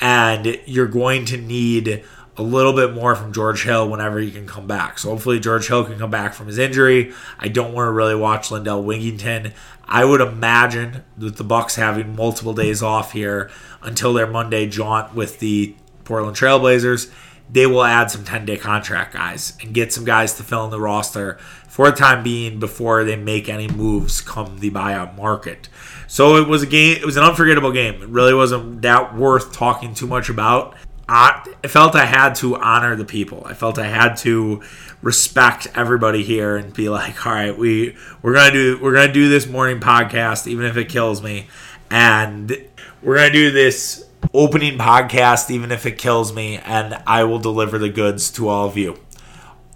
and 0.00 0.58
you're 0.64 0.86
going 0.86 1.26
to 1.26 1.36
need 1.36 2.02
a 2.38 2.42
little 2.42 2.72
bit 2.72 2.94
more 2.94 3.14
from 3.14 3.34
George 3.34 3.64
Hill 3.64 3.86
whenever 3.86 4.18
he 4.18 4.30
can 4.30 4.46
come 4.46 4.66
back. 4.66 4.98
So 4.98 5.10
hopefully 5.10 5.38
George 5.38 5.68
Hill 5.68 5.84
can 5.84 5.98
come 5.98 6.10
back 6.10 6.32
from 6.32 6.46
his 6.46 6.56
injury. 6.56 7.12
I 7.38 7.48
don't 7.48 7.74
want 7.74 7.86
to 7.86 7.92
really 7.92 8.14
watch 8.14 8.50
Lindell 8.50 8.82
Wigginton. 8.82 9.52
I 9.84 10.06
would 10.06 10.22
imagine 10.22 11.04
with 11.18 11.36
the 11.36 11.44
Bucks 11.44 11.76
having 11.76 12.16
multiple 12.16 12.54
days 12.54 12.82
off 12.82 13.12
here 13.12 13.50
until 13.82 14.14
their 14.14 14.26
Monday 14.26 14.66
jaunt 14.66 15.14
with 15.14 15.38
the 15.40 15.76
Portland 16.04 16.34
Trailblazers 16.34 17.12
they 17.52 17.66
will 17.66 17.84
add 17.84 18.10
some 18.10 18.24
10 18.24 18.46
day 18.46 18.56
contract 18.56 19.12
guys 19.12 19.56
and 19.60 19.74
get 19.74 19.92
some 19.92 20.04
guys 20.04 20.34
to 20.34 20.42
fill 20.42 20.64
in 20.64 20.70
the 20.70 20.80
roster 20.80 21.36
for 21.68 21.90
the 21.90 21.96
time 21.96 22.22
being 22.22 22.58
before 22.58 23.04
they 23.04 23.14
make 23.14 23.48
any 23.48 23.68
moves 23.68 24.20
come 24.22 24.58
the 24.58 24.70
buyout 24.70 25.16
market. 25.16 25.68
So 26.08 26.36
it 26.36 26.48
was 26.48 26.62
a 26.62 26.66
game, 26.66 26.96
it 26.96 27.04
was 27.04 27.16
an 27.16 27.24
unforgettable 27.24 27.72
game. 27.72 28.02
It 28.02 28.08
really 28.08 28.34
wasn't 28.34 28.82
that 28.82 29.14
worth 29.14 29.52
talking 29.52 29.94
too 29.94 30.06
much 30.06 30.30
about. 30.30 30.74
I 31.08 31.42
felt 31.66 31.94
I 31.94 32.06
had 32.06 32.34
to 32.36 32.56
honor 32.56 32.96
the 32.96 33.04
people. 33.04 33.42
I 33.44 33.52
felt 33.52 33.78
I 33.78 33.86
had 33.86 34.16
to 34.18 34.62
respect 35.02 35.66
everybody 35.74 36.22
here 36.22 36.56
and 36.56 36.72
be 36.72 36.88
like, 36.88 37.26
all 37.26 37.32
right, 37.32 37.56
we 37.56 37.96
we're 38.22 38.32
gonna 38.32 38.52
do 38.52 38.78
we're 38.80 38.94
gonna 38.94 39.12
do 39.12 39.28
this 39.28 39.46
morning 39.46 39.78
podcast, 39.80 40.46
even 40.46 40.64
if 40.64 40.76
it 40.78 40.88
kills 40.88 41.22
me, 41.22 41.48
and 41.90 42.56
we're 43.02 43.16
gonna 43.16 43.30
do 43.30 43.50
this 43.50 44.06
opening 44.34 44.78
podcast, 44.78 45.50
even 45.50 45.70
if 45.70 45.86
it 45.86 45.98
kills 45.98 46.32
me, 46.32 46.58
and 46.58 47.02
I 47.06 47.24
will 47.24 47.38
deliver 47.38 47.78
the 47.78 47.88
goods 47.88 48.30
to 48.32 48.48
all 48.48 48.66
of 48.68 48.76
you. 48.76 48.98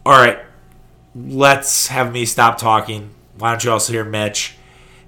All 0.05 0.13
right, 0.13 0.39
let's 1.15 1.89
have 1.89 2.13
me 2.13 2.25
stop 2.25 2.59
talking. 2.59 3.11
Why 3.39 3.51
don't 3.51 3.65
you 3.65 3.73
also 3.73 3.93
hear 3.93 4.05
Mitch? 4.05 4.57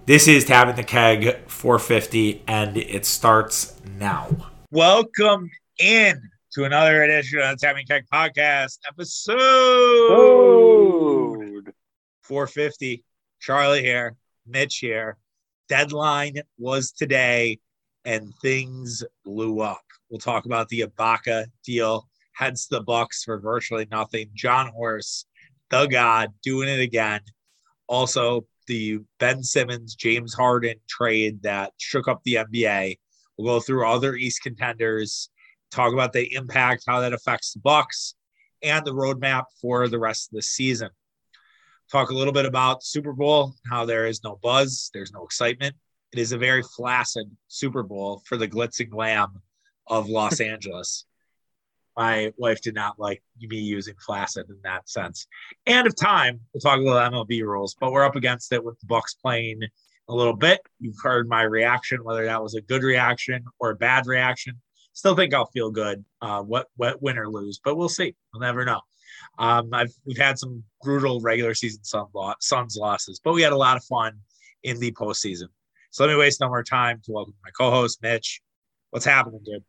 This 0.07 0.27
is 0.29 0.45
Tapping 0.45 0.77
the 0.77 0.83
Keg 0.83 1.49
450, 1.49 2.43
and 2.47 2.77
it 2.77 3.05
starts 3.07 3.81
now. 3.99 4.29
Welcome 4.71 5.51
in 5.79 6.31
to 6.53 6.65
another 6.65 7.03
edition 7.03 7.41
of 7.41 7.59
the 7.59 7.67
Tapping 7.67 7.87
Keg 7.87 8.05
Podcast, 8.13 8.79
episode 8.89 9.39
450. 12.23 13.05
Charlie 13.41 13.83
here, 13.83 14.17
Mitch 14.47 14.79
here. 14.79 15.17
Deadline 15.69 16.41
was 16.59 16.91
today 16.91 17.59
and 18.09 18.33
things 18.41 19.05
blew 19.23 19.61
up. 19.61 19.85
We'll 20.09 20.19
talk 20.19 20.47
about 20.47 20.71
the 20.71 20.81
Ibaka 20.81 21.45
deal, 21.63 22.09
heads 22.33 22.67
the 22.67 22.81
Bucks 22.81 23.23
for 23.23 23.39
virtually 23.39 23.87
nothing. 23.91 24.31
Jon 24.33 24.73
Horst, 24.75 25.27
the 25.69 25.85
God, 25.85 26.31
doing 26.43 26.71
it 26.71 26.81
again. 26.81 27.21
Also, 27.87 28.47
the 28.67 29.01
Ben 29.21 29.43
Simmons, 29.43 29.95
James 29.95 30.33
Harden 30.33 30.77
trade 30.89 31.43
that 31.43 31.75
shook 31.77 32.09
up 32.09 32.23
the 32.25 32.37
NBA. 32.37 32.99
We'll 33.37 33.57
go 33.57 33.61
through 33.61 33.87
other 33.87 34.15
East 34.15 34.41
contenders, 34.43 35.29
talk 35.71 35.93
about 35.93 36.15
the 36.15 36.35
impact, 36.35 36.85
how 36.87 37.01
that 37.01 37.13
affects 37.13 37.53
the 37.53 37.61
Bucks, 37.61 38.15
and 38.63 38.87
the 38.87 38.95
roadmap 38.95 39.45
for 39.61 39.87
the 39.87 39.99
rest 39.99 40.31
of 40.31 40.37
the 40.37 40.43
season. 40.43 40.89
talk 41.93 42.09
a 42.09 42.15
little 42.15 42.33
bit 42.33 42.47
about 42.47 42.83
Super 42.83 43.13
Bowl, 43.13 43.55
how 43.71 43.85
there 43.85 44.07
is 44.07 44.25
no 44.25 44.39
buzz, 44.43 44.91
there's 44.95 45.13
no 45.13 45.25
excitement. 45.25 45.77
It 46.13 46.19
is 46.19 46.33
a 46.33 46.39
very 46.39 46.63
flaccid 46.63 47.31
Super 47.49 47.83
Bowl 47.83 48.23
for 48.27 48.37
the 48.37 48.49
glitz 48.49 48.81
and 48.81 48.91
glam 48.91 49.43
of 49.87 50.09
Los 50.09 50.41
Angeles. 50.53 51.05
My 51.97 52.33
wife 52.37 52.61
did 52.63 52.75
not 52.75 52.99
like 52.99 53.23
me 53.41 53.59
using 53.59 53.95
flaccid 53.99 54.49
in 54.49 54.57
that 54.63 54.89
sense. 54.89 55.27
And 55.67 55.87
of 55.87 55.97
time, 55.97 56.41
we'll 56.53 56.61
talk 56.61 56.79
a 56.79 56.83
little 56.83 57.01
MLB 57.01 57.43
rules, 57.43 57.77
but 57.81 57.91
we're 57.91 58.05
up 58.05 58.15
against 58.15 58.53
it 58.53 58.65
with 58.65 58.79
the 58.81 58.87
Bucks 58.87 59.15
playing 59.15 59.63
a 60.09 60.15
little 60.15 60.37
bit. 60.37 60.61
You've 60.79 61.01
heard 61.03 61.29
my 61.29 61.43
reaction, 61.43 62.05
whether 62.05 62.25
that 62.25 62.43
was 62.43 62.55
a 62.55 62.61
good 62.61 62.85
reaction 62.85 63.45
or 63.59 63.71
a 63.71 63.77
bad 63.77 64.07
reaction. 64.07 64.61
Still 64.93 65.17
think 65.17 65.35
I'll 65.35 65.47
feel 65.47 65.71
good, 65.71 66.05
uh, 66.23 66.43
what, 66.43 66.69
what 66.77 67.03
win 67.03 67.19
or 67.19 67.29
lose, 67.29 67.61
but 67.63 67.77
we'll 67.77 67.89
see. 67.89 68.15
We'll 68.33 68.41
never 68.41 68.65
know. 68.65 68.81
Um, 69.39 69.71
I've 69.73 69.93
we've 70.05 70.19
had 70.19 70.39
some 70.39 70.63
brutal 70.83 71.21
regular 71.21 71.55
season 71.55 71.85
Sun 71.85 72.07
Suns 72.41 72.77
losses, 72.77 73.21
but 73.23 73.35
we 73.35 73.43
had 73.43 73.53
a 73.53 73.57
lot 73.57 73.77
of 73.77 73.85
fun 73.85 74.19
in 74.63 74.79
the 74.81 74.93
postseason. 74.93 75.49
So 75.91 76.05
let 76.05 76.13
me 76.13 76.19
waste 76.19 76.41
no 76.41 76.49
more 76.49 76.63
time 76.63 77.01
to 77.05 77.13
welcome 77.13 77.35
my 77.45 77.51
co-host 77.51 78.03
Mitch. 78.03 78.41
What's 78.91 79.05
happening, 79.05 79.41
dude? 79.45 79.65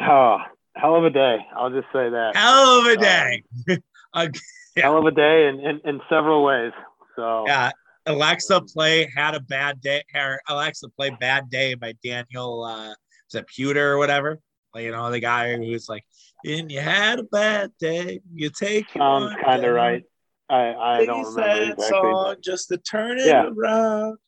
Oh, 0.00 0.38
hell 0.74 0.96
of 0.96 1.04
a 1.04 1.10
day. 1.10 1.38
I'll 1.54 1.70
just 1.70 1.86
say 1.92 2.08
that. 2.10 2.32
Hell 2.34 2.80
of 2.80 2.86
a 2.86 2.96
day. 2.96 3.42
Um, 3.68 3.78
uh, 4.14 4.28
yeah. 4.76 4.82
Hell 4.84 4.98
of 4.98 5.04
a 5.04 5.10
day 5.10 5.48
in, 5.48 5.60
in, 5.60 5.80
in 5.84 6.00
several 6.08 6.44
ways. 6.44 6.72
So 7.16 7.44
yeah, 7.46 7.70
Alexa 8.06 8.62
play 8.62 9.10
had 9.14 9.34
a 9.34 9.40
bad 9.40 9.80
day. 9.80 10.02
Alexa 10.48 10.88
play 10.90 11.10
bad 11.10 11.50
day 11.50 11.74
by 11.74 11.94
Daniel. 12.02 12.64
Uh, 12.64 12.90
is 12.90 13.32
that 13.32 13.46
Powter 13.48 13.76
or 13.76 13.98
whatever? 13.98 14.40
you 14.78 14.90
know, 14.90 15.10
the 15.10 15.20
guy 15.20 15.56
who's 15.56 15.88
like, 15.88 16.04
and 16.44 16.70
you 16.70 16.80
had 16.80 17.18
a 17.18 17.24
bad 17.24 17.72
day, 17.78 18.20
you 18.34 18.50
take 18.50 18.90
sounds 18.90 19.34
kind 19.42 19.64
of 19.64 19.74
right. 19.74 20.04
I 20.48 20.74
I 20.74 21.06
don't 21.06 21.24
remember 21.24 21.72
exactly. 21.72 21.88
Song 21.88 22.36
just 22.42 22.68
to 22.68 22.78
turn 22.78 23.18
it 23.18 23.26
yeah. 23.26 23.46
around. 23.46 24.18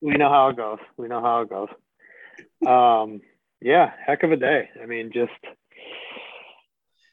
We 0.00 0.12
know 0.14 0.28
how 0.28 0.48
it 0.48 0.56
goes. 0.56 0.78
We 0.96 1.08
know 1.08 1.20
how 1.20 1.40
it 1.42 1.50
goes. 1.50 1.68
Um, 2.66 3.20
yeah, 3.60 3.90
heck 4.06 4.22
of 4.22 4.32
a 4.32 4.36
day. 4.36 4.68
I 4.80 4.86
mean, 4.86 5.10
just 5.12 5.32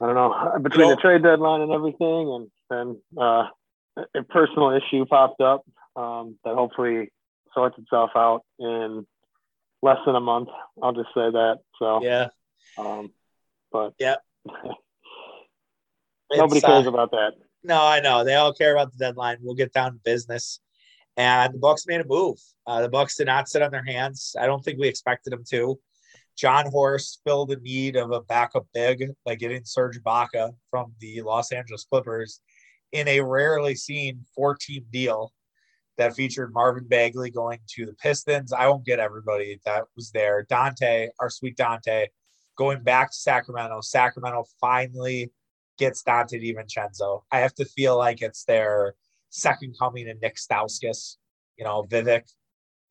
I 0.02 0.06
don't 0.06 0.16
know 0.16 0.60
between 0.62 0.90
the 0.90 0.98
trade 0.98 1.24
deadline 1.24 1.62
and 1.62 1.72
everything, 1.72 2.00
and 2.00 2.52
then 2.70 3.02
uh, 3.18 3.48
a 4.16 4.24
personal 4.30 4.72
issue 4.72 5.06
popped 5.06 5.42
up 5.42 5.66
um, 5.96 6.38
that 6.44 6.54
hopefully 6.54 7.12
sorts 7.54 7.78
itself 7.78 8.12
out 8.16 8.42
in 8.60 9.08
less 9.82 9.98
than 10.06 10.16
a 10.16 10.20
month. 10.20 10.50
I'll 10.82 10.94
just 10.94 11.10
say 11.16 11.32
that. 11.32 11.60
So 11.80 12.04
yeah, 12.04 12.28
um, 12.78 13.12
but 13.72 13.94
yeah, 14.00 14.18
nobody 16.32 16.62
cares 16.62 16.86
uh, 16.86 16.90
about 16.90 17.12
that. 17.12 17.34
No, 17.64 17.82
I 17.84 18.00
know 18.00 18.24
they 18.24 18.36
all 18.36 18.54
care 18.54 18.74
about 18.74 18.92
the 18.92 18.98
deadline. 18.98 19.38
We'll 19.42 19.56
get 19.56 19.74
down 19.74 19.94
to 19.94 20.00
business. 20.00 20.60
And 21.18 21.54
the 21.54 21.60
Bucks 21.60 21.86
made 21.88 22.02
a 22.02 22.06
move. 22.06 22.38
Uh, 22.68 22.82
the 22.82 22.90
Bucks 22.90 23.16
did 23.16 23.28
not 23.28 23.48
sit 23.48 23.62
on 23.62 23.72
their 23.72 23.86
hands. 23.86 24.36
I 24.40 24.46
don't 24.46 24.64
think 24.64 24.80
we 24.80 24.88
expected 24.88 25.32
them 25.32 25.44
to. 25.50 25.80
Jon 26.38 26.70
Horst 26.70 27.22
filled 27.26 27.50
the 27.50 27.56
need 27.58 27.96
of 27.96 28.12
a 28.12 28.22
backup 28.22 28.68
big 28.74 29.12
by 29.26 29.36
getting 29.36 29.64
Serge 29.64 30.02
Ibaka 30.02 30.52
from 30.70 30.94
the 31.00 31.22
Los 31.22 31.52
Angeles 31.54 31.86
Clippers 31.90 32.42
in 32.92 33.08
a 33.08 33.22
rarely 33.22 33.76
seen 33.76 34.26
four-team 34.36 34.86
deal 34.92 35.32
that 35.98 36.14
featured 36.14 36.54
Marvin 36.54 36.86
Bagley 36.88 37.30
going 37.30 37.60
to 37.70 37.86
the 37.86 37.94
Pistons. 37.94 38.52
I 38.52 38.68
won't 38.68 38.86
get 38.86 39.00
everybody 39.00 39.60
that 39.66 39.86
was 39.96 40.12
there. 40.12 40.46
Donte, 40.52 41.08
our 41.20 41.30
sweet 41.30 41.56
Donte, 41.56 42.08
going 42.58 42.84
back 42.84 43.12
to 43.12 43.18
Sacramento. 43.18 43.80
Sacramento 43.82 44.46
finally 44.60 45.32
gets 45.78 46.04
Donte 46.04 46.34
DiVincenzo. 46.34 47.22
I 47.32 47.40
have 47.40 47.54
to 47.56 47.66
feel 47.66 47.98
like 47.98 48.22
it's 48.22 48.44
their 48.44 48.96
second 49.36 49.76
coming 49.78 50.08
in 50.08 50.18
Nik 50.22 50.36
Stauskas, 50.36 51.18
you 51.58 51.66
know, 51.66 51.84
Vivek 51.84 52.24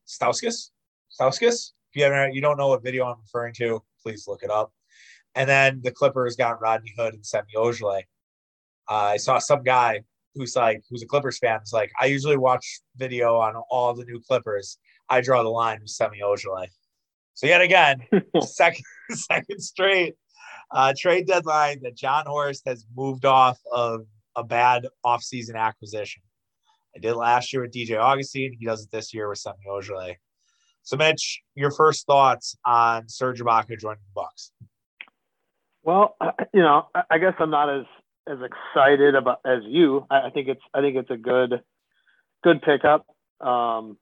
Stauskas, 0.06 0.70
Stauskas. 1.18 1.72
If 1.92 2.00
you 2.00 2.04
ever 2.04 2.28
you 2.28 2.40
don't 2.40 2.58
know 2.58 2.68
what 2.68 2.82
video 2.82 3.06
I'm 3.06 3.20
referring 3.20 3.54
to, 3.54 3.82
please 4.02 4.26
look 4.26 4.42
it 4.42 4.50
up. 4.50 4.72
And 5.34 5.48
then 5.48 5.80
the 5.82 5.90
Clippers 5.90 6.36
got 6.36 6.60
Rodney 6.60 6.92
Hood 6.96 7.14
and 7.14 7.26
Semi 7.26 7.54
Ojeleye. 7.56 8.02
Uh, 8.88 8.94
I 8.94 9.16
saw 9.16 9.38
some 9.38 9.62
guy 9.62 10.02
who's 10.34 10.54
like 10.54 10.82
who's 10.90 11.02
a 11.02 11.06
Clippers 11.06 11.38
fan. 11.38 11.60
Who's 11.60 11.72
like, 11.72 11.90
I 12.00 12.06
usually 12.06 12.36
watch 12.36 12.80
video 12.96 13.36
on 13.36 13.54
all 13.70 13.94
the 13.94 14.04
new 14.04 14.20
Clippers. 14.20 14.78
I 15.08 15.20
draw 15.20 15.42
the 15.42 15.48
line 15.48 15.80
with 15.80 15.90
Semi 15.90 16.20
Ojeleye. 16.20 16.68
So 17.34 17.46
yet 17.46 17.62
again, 17.62 18.02
second 18.42 18.84
second 19.10 19.60
straight 19.60 20.14
uh, 20.70 20.92
trade 20.98 21.26
deadline 21.26 21.80
that 21.82 21.96
Jon 21.96 22.24
Horst 22.26 22.62
has 22.66 22.86
moved 22.94 23.24
off 23.24 23.58
of 23.72 24.06
a 24.36 24.44
bad 24.44 24.86
offseason 25.04 25.56
acquisition. 25.56 26.22
I 26.96 27.00
did 27.00 27.14
last 27.14 27.52
year 27.52 27.62
with 27.62 27.72
DJ 27.72 27.98
Augustin. 27.98 28.52
He 28.58 28.66
does 28.66 28.84
it 28.84 28.90
this 28.90 29.12
year 29.12 29.28
with 29.28 29.38
Semi 29.38 29.56
Ojeleye. 29.68 30.16
So, 30.82 30.96
Mitch, 30.96 31.42
your 31.54 31.70
first 31.70 32.06
thoughts 32.06 32.56
on 32.64 33.08
Serge 33.08 33.40
Ibaka 33.40 33.78
joining 33.78 34.00
the 34.04 34.14
Bucks? 34.14 34.52
Well, 35.82 36.16
you 36.52 36.60
know, 36.60 36.88
I 37.10 37.18
guess 37.18 37.34
I'm 37.38 37.50
not 37.50 37.74
as 37.74 37.84
as 38.26 38.38
excited 38.40 39.14
about 39.14 39.40
as 39.44 39.60
you. 39.64 40.06
I 40.10 40.30
think 40.30 40.48
it's 40.48 40.62
I 40.72 40.80
think 40.80 40.96
it's 40.96 41.10
a 41.10 41.16
good 41.16 41.62
good 42.42 42.62
pickup. 42.62 43.06
Um, 43.40 43.98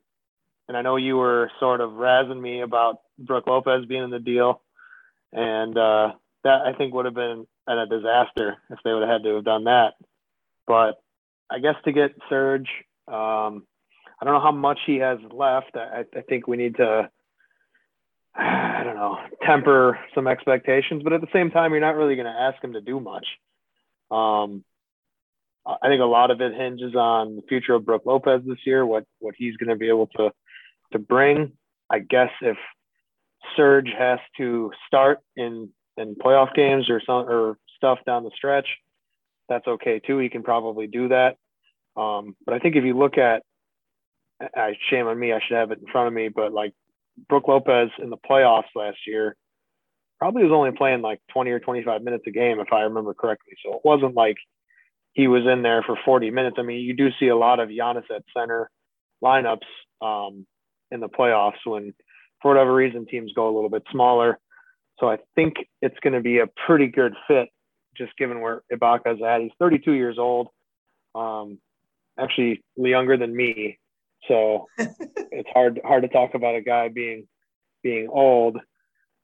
and 0.68 0.76
I 0.76 0.82
know 0.82 0.96
you 0.96 1.16
were 1.16 1.50
sort 1.60 1.80
of 1.80 1.90
razzing 1.92 2.40
me 2.40 2.60
about 2.62 3.00
Brook 3.18 3.46
Lopez 3.46 3.86
being 3.86 4.04
in 4.04 4.10
the 4.10 4.18
deal, 4.18 4.62
and 5.32 5.76
uh, 5.76 6.12
that 6.44 6.62
I 6.62 6.72
think 6.76 6.94
would 6.94 7.04
have 7.04 7.14
been 7.14 7.46
a 7.66 7.86
disaster 7.86 8.56
if 8.70 8.78
they 8.84 8.92
would 8.92 9.02
have 9.02 9.10
had 9.10 9.22
to 9.24 9.36
have 9.36 9.44
done 9.44 9.64
that. 9.64 9.94
But 10.66 11.02
I 11.52 11.58
guess 11.58 11.74
to 11.84 11.92
get 11.92 12.14
Serge, 12.28 12.68
um, 13.08 13.66
I 14.20 14.24
don't 14.24 14.34
know 14.34 14.40
how 14.40 14.52
much 14.52 14.78
he 14.86 14.96
has 14.96 15.18
left. 15.30 15.72
I, 15.74 16.04
I 16.16 16.20
think 16.22 16.46
we 16.46 16.56
need 16.56 16.76
to, 16.76 17.10
I 18.34 18.82
don't 18.84 18.96
know, 18.96 19.18
temper 19.44 19.98
some 20.14 20.26
expectations. 20.26 21.02
But 21.02 21.12
at 21.12 21.20
the 21.20 21.28
same 21.32 21.50
time, 21.50 21.72
you're 21.72 21.80
not 21.80 21.96
really 21.96 22.16
going 22.16 22.26
to 22.26 22.32
ask 22.32 22.62
him 22.62 22.72
to 22.72 22.80
do 22.80 23.00
much. 23.00 23.26
Um, 24.10 24.64
I 25.66 25.88
think 25.88 26.00
a 26.00 26.06
lot 26.06 26.30
of 26.30 26.40
it 26.40 26.54
hinges 26.54 26.94
on 26.94 27.36
the 27.36 27.42
future 27.42 27.74
of 27.74 27.84
Brook 27.84 28.02
Lopez 28.04 28.42
this 28.46 28.58
year, 28.66 28.84
what 28.84 29.04
what 29.20 29.34
he's 29.36 29.56
going 29.56 29.70
to 29.70 29.76
be 29.76 29.88
able 29.88 30.08
to 30.16 30.32
to 30.92 30.98
bring. 30.98 31.52
I 31.90 31.98
guess 32.00 32.30
if 32.40 32.56
Serge 33.56 33.90
has 33.96 34.18
to 34.38 34.72
start 34.86 35.20
in 35.36 35.68
in 35.96 36.14
playoff 36.14 36.54
games 36.54 36.88
or 36.90 37.00
some 37.04 37.28
or 37.28 37.58
stuff 37.76 37.98
down 38.06 38.24
the 38.24 38.30
stretch, 38.34 38.66
that's 39.48 39.66
okay 39.66 40.00
too. 40.00 40.18
He 40.18 40.28
can 40.28 40.42
probably 40.42 40.86
do 40.86 41.08
that. 41.08 41.36
Um, 41.96 42.36
but 42.44 42.54
I 42.54 42.58
think 42.58 42.76
if 42.76 42.84
you 42.84 42.96
look 42.96 43.18
at, 43.18 43.42
I 44.40 44.74
shame 44.90 45.06
on 45.06 45.18
me, 45.18 45.32
I 45.32 45.40
should 45.46 45.56
have 45.56 45.70
it 45.70 45.78
in 45.78 45.86
front 45.92 46.08
of 46.08 46.14
me, 46.14 46.28
but 46.28 46.52
like 46.52 46.72
Brook 47.28 47.48
Lopez 47.48 47.90
in 48.02 48.10
the 48.10 48.16
playoffs 48.16 48.74
last 48.74 48.98
year, 49.06 49.36
probably 50.18 50.44
was 50.44 50.52
only 50.52 50.70
playing 50.70 51.02
like 51.02 51.20
20 51.32 51.50
or 51.50 51.60
25 51.60 52.02
minutes 52.02 52.24
a 52.26 52.30
game, 52.30 52.60
if 52.60 52.72
I 52.72 52.82
remember 52.82 53.14
correctly. 53.14 53.54
So 53.64 53.74
it 53.74 53.80
wasn't 53.84 54.14
like 54.14 54.36
he 55.12 55.28
was 55.28 55.42
in 55.46 55.62
there 55.62 55.82
for 55.82 55.98
40 56.04 56.30
minutes. 56.30 56.56
I 56.58 56.62
mean, 56.62 56.80
you 56.80 56.94
do 56.94 57.08
see 57.18 57.28
a 57.28 57.36
lot 57.36 57.60
of 57.60 57.68
Giannis 57.68 58.10
at 58.14 58.22
center 58.36 58.70
lineups 59.22 59.66
um, 60.00 60.46
in 60.90 61.00
the 61.00 61.08
playoffs 61.08 61.58
when, 61.64 61.92
for 62.40 62.52
whatever 62.52 62.74
reason, 62.74 63.06
teams 63.06 63.32
go 63.34 63.46
a 63.46 63.54
little 63.54 63.70
bit 63.70 63.82
smaller. 63.90 64.38
So 64.98 65.08
I 65.08 65.18
think 65.34 65.54
it's 65.80 65.98
going 66.02 66.14
to 66.14 66.20
be 66.20 66.38
a 66.38 66.46
pretty 66.66 66.86
good 66.86 67.14
fit, 67.26 67.48
just 67.96 68.16
given 68.16 68.40
where 68.40 68.62
Ibaka's 68.72 69.22
at. 69.22 69.42
He's 69.42 69.52
32 69.58 69.92
years 69.92 70.18
old, 70.18 70.48
um, 71.14 71.58
actually 72.18 72.62
younger 72.76 73.16
than 73.16 73.34
me. 73.34 73.78
So 74.28 74.68
it's 74.78 75.48
hard 75.52 75.80
hard 75.84 76.02
to 76.02 76.08
talk 76.08 76.34
about 76.34 76.54
a 76.54 76.62
guy 76.62 76.88
being 76.88 77.26
being 77.82 78.08
old 78.08 78.58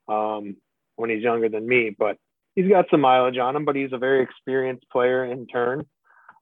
um, 0.09 0.57
when 0.97 1.11
he's 1.11 1.23
younger 1.23 1.49
than 1.49 1.67
me. 1.67 1.95
But 1.97 2.19
he's 2.55 2.69
got 2.69 2.87
some 2.91 3.01
mileage 3.01 3.39
on 3.39 3.57
him. 3.57 3.65
But 3.65 3.77
he's 3.77 3.93
a 3.93 3.99
very 3.99 4.23
experienced 4.23 4.89
player 4.91 5.25
in 5.25 5.47
turn. 5.47 5.87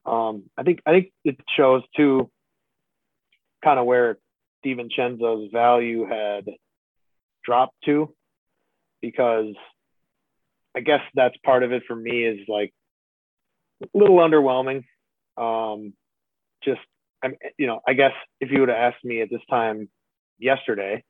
Um, 0.04 0.44
I 0.56 0.62
think 0.62 0.80
I 0.86 0.92
think 0.92 1.12
it 1.24 1.36
shows 1.56 1.82
too, 1.96 2.30
kind 3.62 3.78
of 3.78 3.86
where 3.86 4.18
DiVincenzo's 4.64 5.50
value 5.52 6.06
had 6.06 6.48
dropped 7.44 7.76
to, 7.84 8.14
because 9.00 9.54
I 10.76 10.80
guess 10.80 11.00
that's 11.14 11.36
part 11.44 11.62
of 11.62 11.72
it 11.72 11.82
for 11.88 11.96
me 11.96 12.24
is 12.24 12.40
like 12.48 12.72
a 13.82 13.86
little 13.94 14.18
underwhelming. 14.18 14.84
Um, 15.36 15.94
just, 16.62 16.80
I'm, 17.22 17.34
you 17.58 17.66
know, 17.66 17.80
I 17.86 17.94
guess 17.94 18.12
if 18.40 18.50
you 18.50 18.60
would 18.60 18.68
have 18.68 18.78
asked 18.78 19.04
me 19.04 19.22
at 19.22 19.30
this 19.30 19.40
time 19.48 19.88
yesterday, 20.38 21.02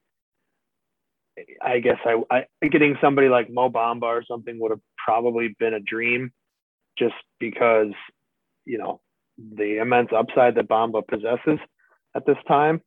I 1.61 1.80
guess 1.80 1.99
I, 2.04 2.23
I 2.62 2.68
getting 2.68 2.96
somebody 3.00 3.28
like 3.28 3.50
Mo 3.50 3.68
Bamba 3.68 4.04
or 4.04 4.25
something 4.26 4.58
would 4.61 4.70
have 4.70 4.80
probably 5.04 5.54
been 5.58 5.75
a 5.75 5.80
dream, 5.80 6.30
just 6.99 7.14
because, 7.38 7.92
you 8.64 8.78
know, 8.78 9.00
the 9.37 9.78
immense 9.78 10.08
upside 10.16 10.54
that 10.54 10.68
Bamba 10.68 11.06
possesses 11.06 11.58
at 12.14 12.25
this 12.25 12.38
time 12.49 12.80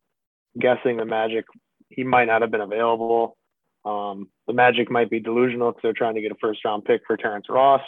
guessing 0.58 0.96
the 0.96 1.04
Magic, 1.04 1.44
he 1.90 2.02
might 2.02 2.24
not 2.24 2.42
have 2.42 2.50
been 2.50 2.60
available. 2.60 3.36
Um, 3.84 4.28
the 4.46 4.52
Magic 4.52 4.90
might 4.90 5.10
be 5.10 5.20
delusional 5.20 5.70
because 5.70 5.82
they're 5.82 5.92
trying 5.92 6.14
to 6.14 6.20
get 6.20 6.32
a 6.32 6.36
first 6.40 6.64
round 6.64 6.84
pick 6.84 7.02
for 7.06 7.16
Terrence 7.16 7.46
Ross, 7.48 7.82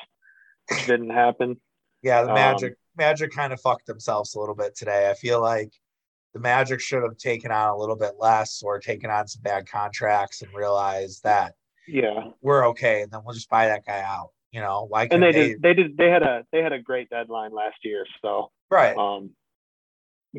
which 0.71 0.87
didn't 0.87 1.11
happen. 1.11 1.61
Yeah, 2.03 2.23
the 2.23 2.33
Magic 2.33 2.73
um, 2.73 2.77
Magic 2.97 3.31
kind 3.33 3.53
of 3.53 3.61
fucked 3.61 3.87
themselves 3.87 4.35
a 4.35 4.41
little 4.41 4.55
bit 4.55 4.77
today. 4.77 5.11
I 5.11 5.15
feel 5.15 5.41
like 5.41 5.73
the 6.35 6.41
Magic 6.41 6.81
should 6.81 7.03
have 7.03 7.17
taken 7.17 7.51
on 7.51 7.69
a 7.69 7.77
little 7.77 7.97
bit 7.97 8.15
less 8.19 8.63
or 8.63 8.79
taken 8.79 9.11
on 9.11 9.29
some 9.29 9.43
bad 9.43 9.69
contracts 9.69 10.43
and 10.43 10.53
realized 10.55 11.23
that 11.25 11.55
yeah 11.87 12.29
we're 12.41 12.69
okay, 12.69 13.03
and 13.03 13.11
then 13.11 13.21
we'll 13.25 13.35
just 13.35 13.51
buy 13.51 13.67
that 13.67 13.85
guy 13.87 14.01
out. 14.01 14.31
You 14.53 14.61
know 14.61 14.87
why? 14.89 15.09
And 15.11 15.23
they, 15.23 15.33
they 15.33 15.49
did. 15.49 15.63
They 15.63 15.75
did. 15.75 15.97
They 15.97 16.11
had 16.11 16.23
a 16.23 16.45
they 16.53 16.63
had 16.63 16.73
a 16.73 16.79
great 16.79 17.09
deadline 17.09 17.53
last 17.53 17.77
year, 17.85 18.05
so 18.21 18.51
right. 18.71 18.97
Um, 18.97 19.31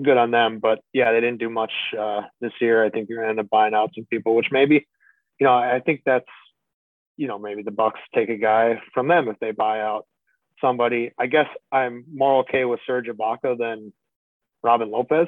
good 0.01 0.17
on 0.17 0.31
them. 0.31 0.60
But 0.60 0.79
yeah, 0.93 1.12
they 1.12 1.19
didn't 1.19 1.39
do 1.39 1.50
much 1.50 1.72
uh, 2.00 2.22
this 2.39 2.53
year. 2.62 2.83
I 2.83 2.89
think 2.89 3.10
you're 3.10 3.19
gonna 3.19 3.29
end 3.29 3.39
up 3.39 3.50
buying 3.50 3.74
out 3.74 3.91
some 3.95 4.05
people, 4.05 4.36
which 4.36 4.51
maybe, 4.51 4.88
you 5.44 5.50
know, 5.50 5.56
I 5.56 5.82
think 5.82 6.04
that's, 6.06 6.26
you 7.18 7.28
know, 7.28 7.38
maybe 7.38 7.64
the 7.64 7.72
Bucks 7.72 8.00
take 8.16 8.30
a 8.30 8.38
guy 8.38 8.82
from 8.94 9.10
them 9.10 9.28
if 9.28 9.38
they 9.40 9.52
buy 9.52 9.82
out 9.82 10.08
somebody. 10.62 11.12
I 11.20 11.26
guess 11.26 11.48
I'm 11.70 12.06
more 12.16 12.40
okay 12.44 12.64
with 12.64 12.80
Serge 12.88 13.08
Ibaka 13.08 13.58
than 13.58 13.92
Robin 14.64 14.90
Lopez. 14.90 15.28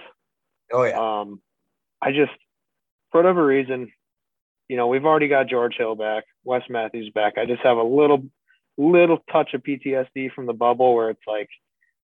Oh 0.72 0.84
yeah. 0.84 0.98
Um, 0.98 1.42
I 2.02 2.14
just, 2.14 2.32
for 3.12 3.20
whatever 3.20 3.46
reason, 3.46 3.92
you 4.70 4.78
know, 4.78 4.88
we've 4.88 5.04
already 5.04 5.28
got 5.28 5.50
George 5.50 5.76
Hill 5.78 5.96
back, 5.96 6.24
Wes 6.46 6.64
Matthews 6.70 7.12
back. 7.14 7.38
I 7.38 7.46
just 7.46 7.64
have 7.64 7.76
a 7.76 7.84
little, 7.84 8.24
little 8.78 9.18
touch 9.30 9.54
of 9.54 9.64
PTSD 9.64 10.32
from 10.32 10.46
the 10.46 10.54
bubble 10.54 10.96
where 10.96 11.10
it's 11.10 11.28
like, 11.28 11.50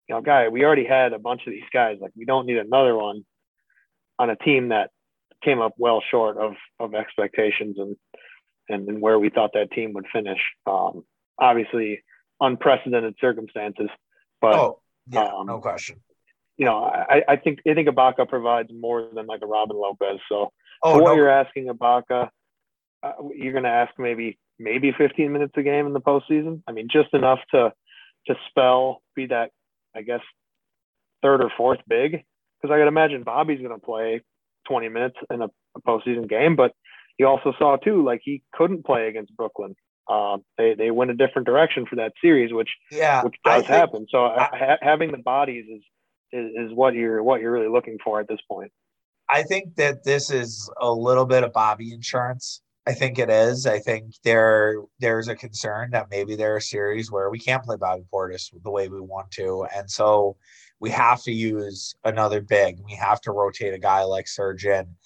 you 0.09 0.15
know, 0.15 0.23
guy, 0.23 0.49
we 0.49 0.65
already 0.65 0.87
had 0.87 1.13
a 1.13 1.19
bunch 1.19 1.43
of 1.47 1.53
these 1.53 1.69
guys. 1.75 1.99
Like, 2.01 2.13
we 2.17 2.25
don't 2.25 2.47
need 2.47 2.57
another 2.57 2.97
one 2.97 3.27
on 4.19 4.31
a 4.31 4.37
team 4.37 4.71
that 4.71 4.93
came 5.43 5.61
up 5.61 5.75
well 5.79 6.03
short 6.11 6.37
of 6.37 6.55
of 6.79 6.95
expectations 6.95 7.77
and 7.79 7.97
and, 8.69 8.89
and 8.89 9.01
where 9.01 9.19
we 9.19 9.31
thought 9.31 9.53
that 9.55 9.71
team 9.73 9.93
would 9.95 10.07
finish. 10.13 10.39
Um, 10.67 11.05
obviously, 11.39 12.03
unprecedented 12.41 13.15
circumstances, 13.21 13.89
but 14.41 14.55
oh, 14.55 14.81
yeah, 15.09 15.25
um, 15.25 15.47
no 15.47 15.61
question. 15.61 16.01
You 16.57 16.67
know, 16.67 16.85
I, 16.85 17.23
I 17.29 17.37
think 17.37 17.61
I 17.69 17.75
think 17.75 17.89
Ibaka 17.89 18.29
provides 18.29 18.71
more 18.73 19.09
than 19.13 19.27
like 19.27 19.43
a 19.43 19.47
Robin 19.47 19.77
Lopez. 19.77 20.19
So, 20.29 20.53
oh, 20.83 20.95
for 20.95 21.03
what 21.03 21.11
no. 21.11 21.17
you're 21.17 21.31
asking 21.31 21.69
Ibaka, 21.69 22.29
uh, 23.03 23.13
you're 23.35 23.53
going 23.53 23.65
to 23.65 23.71
ask 23.71 23.93
maybe 23.99 24.39
maybe 24.59 24.93
15 24.97 25.33
minutes 25.33 25.55
a 25.57 25.63
game 25.63 25.87
in 25.87 25.93
the 25.93 26.01
postseason. 26.01 26.63
I 26.67 26.73
mean, 26.73 26.89
just 26.91 27.15
enough 27.15 27.39
to 27.53 27.73
to 28.27 28.35
spell, 28.51 29.03
be 29.15 29.27
that 29.27 29.51
I 29.95 30.03
guess 30.03 30.21
third 31.23 31.43
or 31.43 31.51
fourth 31.57 31.81
big 31.89 32.25
because 32.61 32.75
I 32.75 32.79
could 32.79 32.89
imagine 32.89 33.23
Bobby's 33.23 33.61
going 33.61 33.79
to 33.79 33.85
play 33.85 34.23
20 34.69 34.89
minutes 34.89 35.17
in 35.31 35.43
a, 35.43 35.47
a, 35.47 35.81
postseason 35.87 36.29
game, 36.29 36.57
but 36.57 36.73
you 37.19 37.27
also 37.27 37.53
saw 37.59 37.77
too 37.77 38.05
like 38.05 38.21
he 38.23 38.43
couldn't 38.53 38.85
play 38.85 39.09
against 39.09 39.37
Brooklyn. 39.37 39.75
Uh, 40.09 40.39
they 40.57 40.75
they 40.75 40.91
went 40.91 41.11
a 41.11 41.15
different 41.15 41.47
direction 41.47 41.85
for 41.87 41.97
that 41.97 42.13
series, 42.23 42.53
which 42.53 42.71
yeah, 42.91 43.23
which 43.23 43.35
does 43.45 43.67
happen. 43.67 44.07
So 44.11 44.25
I, 44.25 44.49
ha- 44.53 44.79
having 44.81 45.13
the 45.13 45.19
bodies 45.19 45.67
is, 45.69 45.83
is 46.33 46.71
is 46.71 46.75
what 46.75 46.95
you're 46.95 47.23
what 47.23 47.41
you're 47.41 47.53
really 47.53 47.69
looking 47.69 47.99
for 48.03 48.21
at 48.21 48.29
this 48.29 48.39
point. 48.51 48.73
I 49.29 49.43
think 49.43 49.77
that 49.77 50.05
this 50.05 50.31
is 50.31 50.71
a 50.81 50.91
little 50.91 51.27
bit 51.27 51.45
of 51.45 51.53
Bobby 51.53 51.93
insurance. 51.93 52.63
I 52.87 52.95
think 52.95 53.19
it 53.19 53.29
is. 53.29 53.67
I 53.67 53.81
think 53.81 54.15
there 54.25 54.77
there's 54.99 55.29
a 55.29 55.35
concern 55.35 55.91
that 55.91 56.09
maybe 56.11 56.37
there 56.37 56.57
are 56.57 56.61
series 56.61 57.13
where 57.13 57.29
we 57.29 57.39
can't 57.39 57.63
play 57.63 57.77
Bobby 57.77 58.05
Portis 58.11 58.51
the 58.63 58.71
way 58.71 58.89
we 58.89 59.01
want 59.01 59.31
to, 59.33 59.67
and 59.77 59.91
so 59.91 60.39
we 60.81 60.91
have 60.91 61.23
to 61.23 61.33
use 61.33 61.95
another 62.05 62.41
big. 62.41 62.79
We 62.85 62.95
have 62.95 63.21
to 63.23 63.33
rotate 63.33 63.75
a 63.75 63.79
guy 63.79 64.03
like 64.05 64.29
Surgeon. 64.29 64.97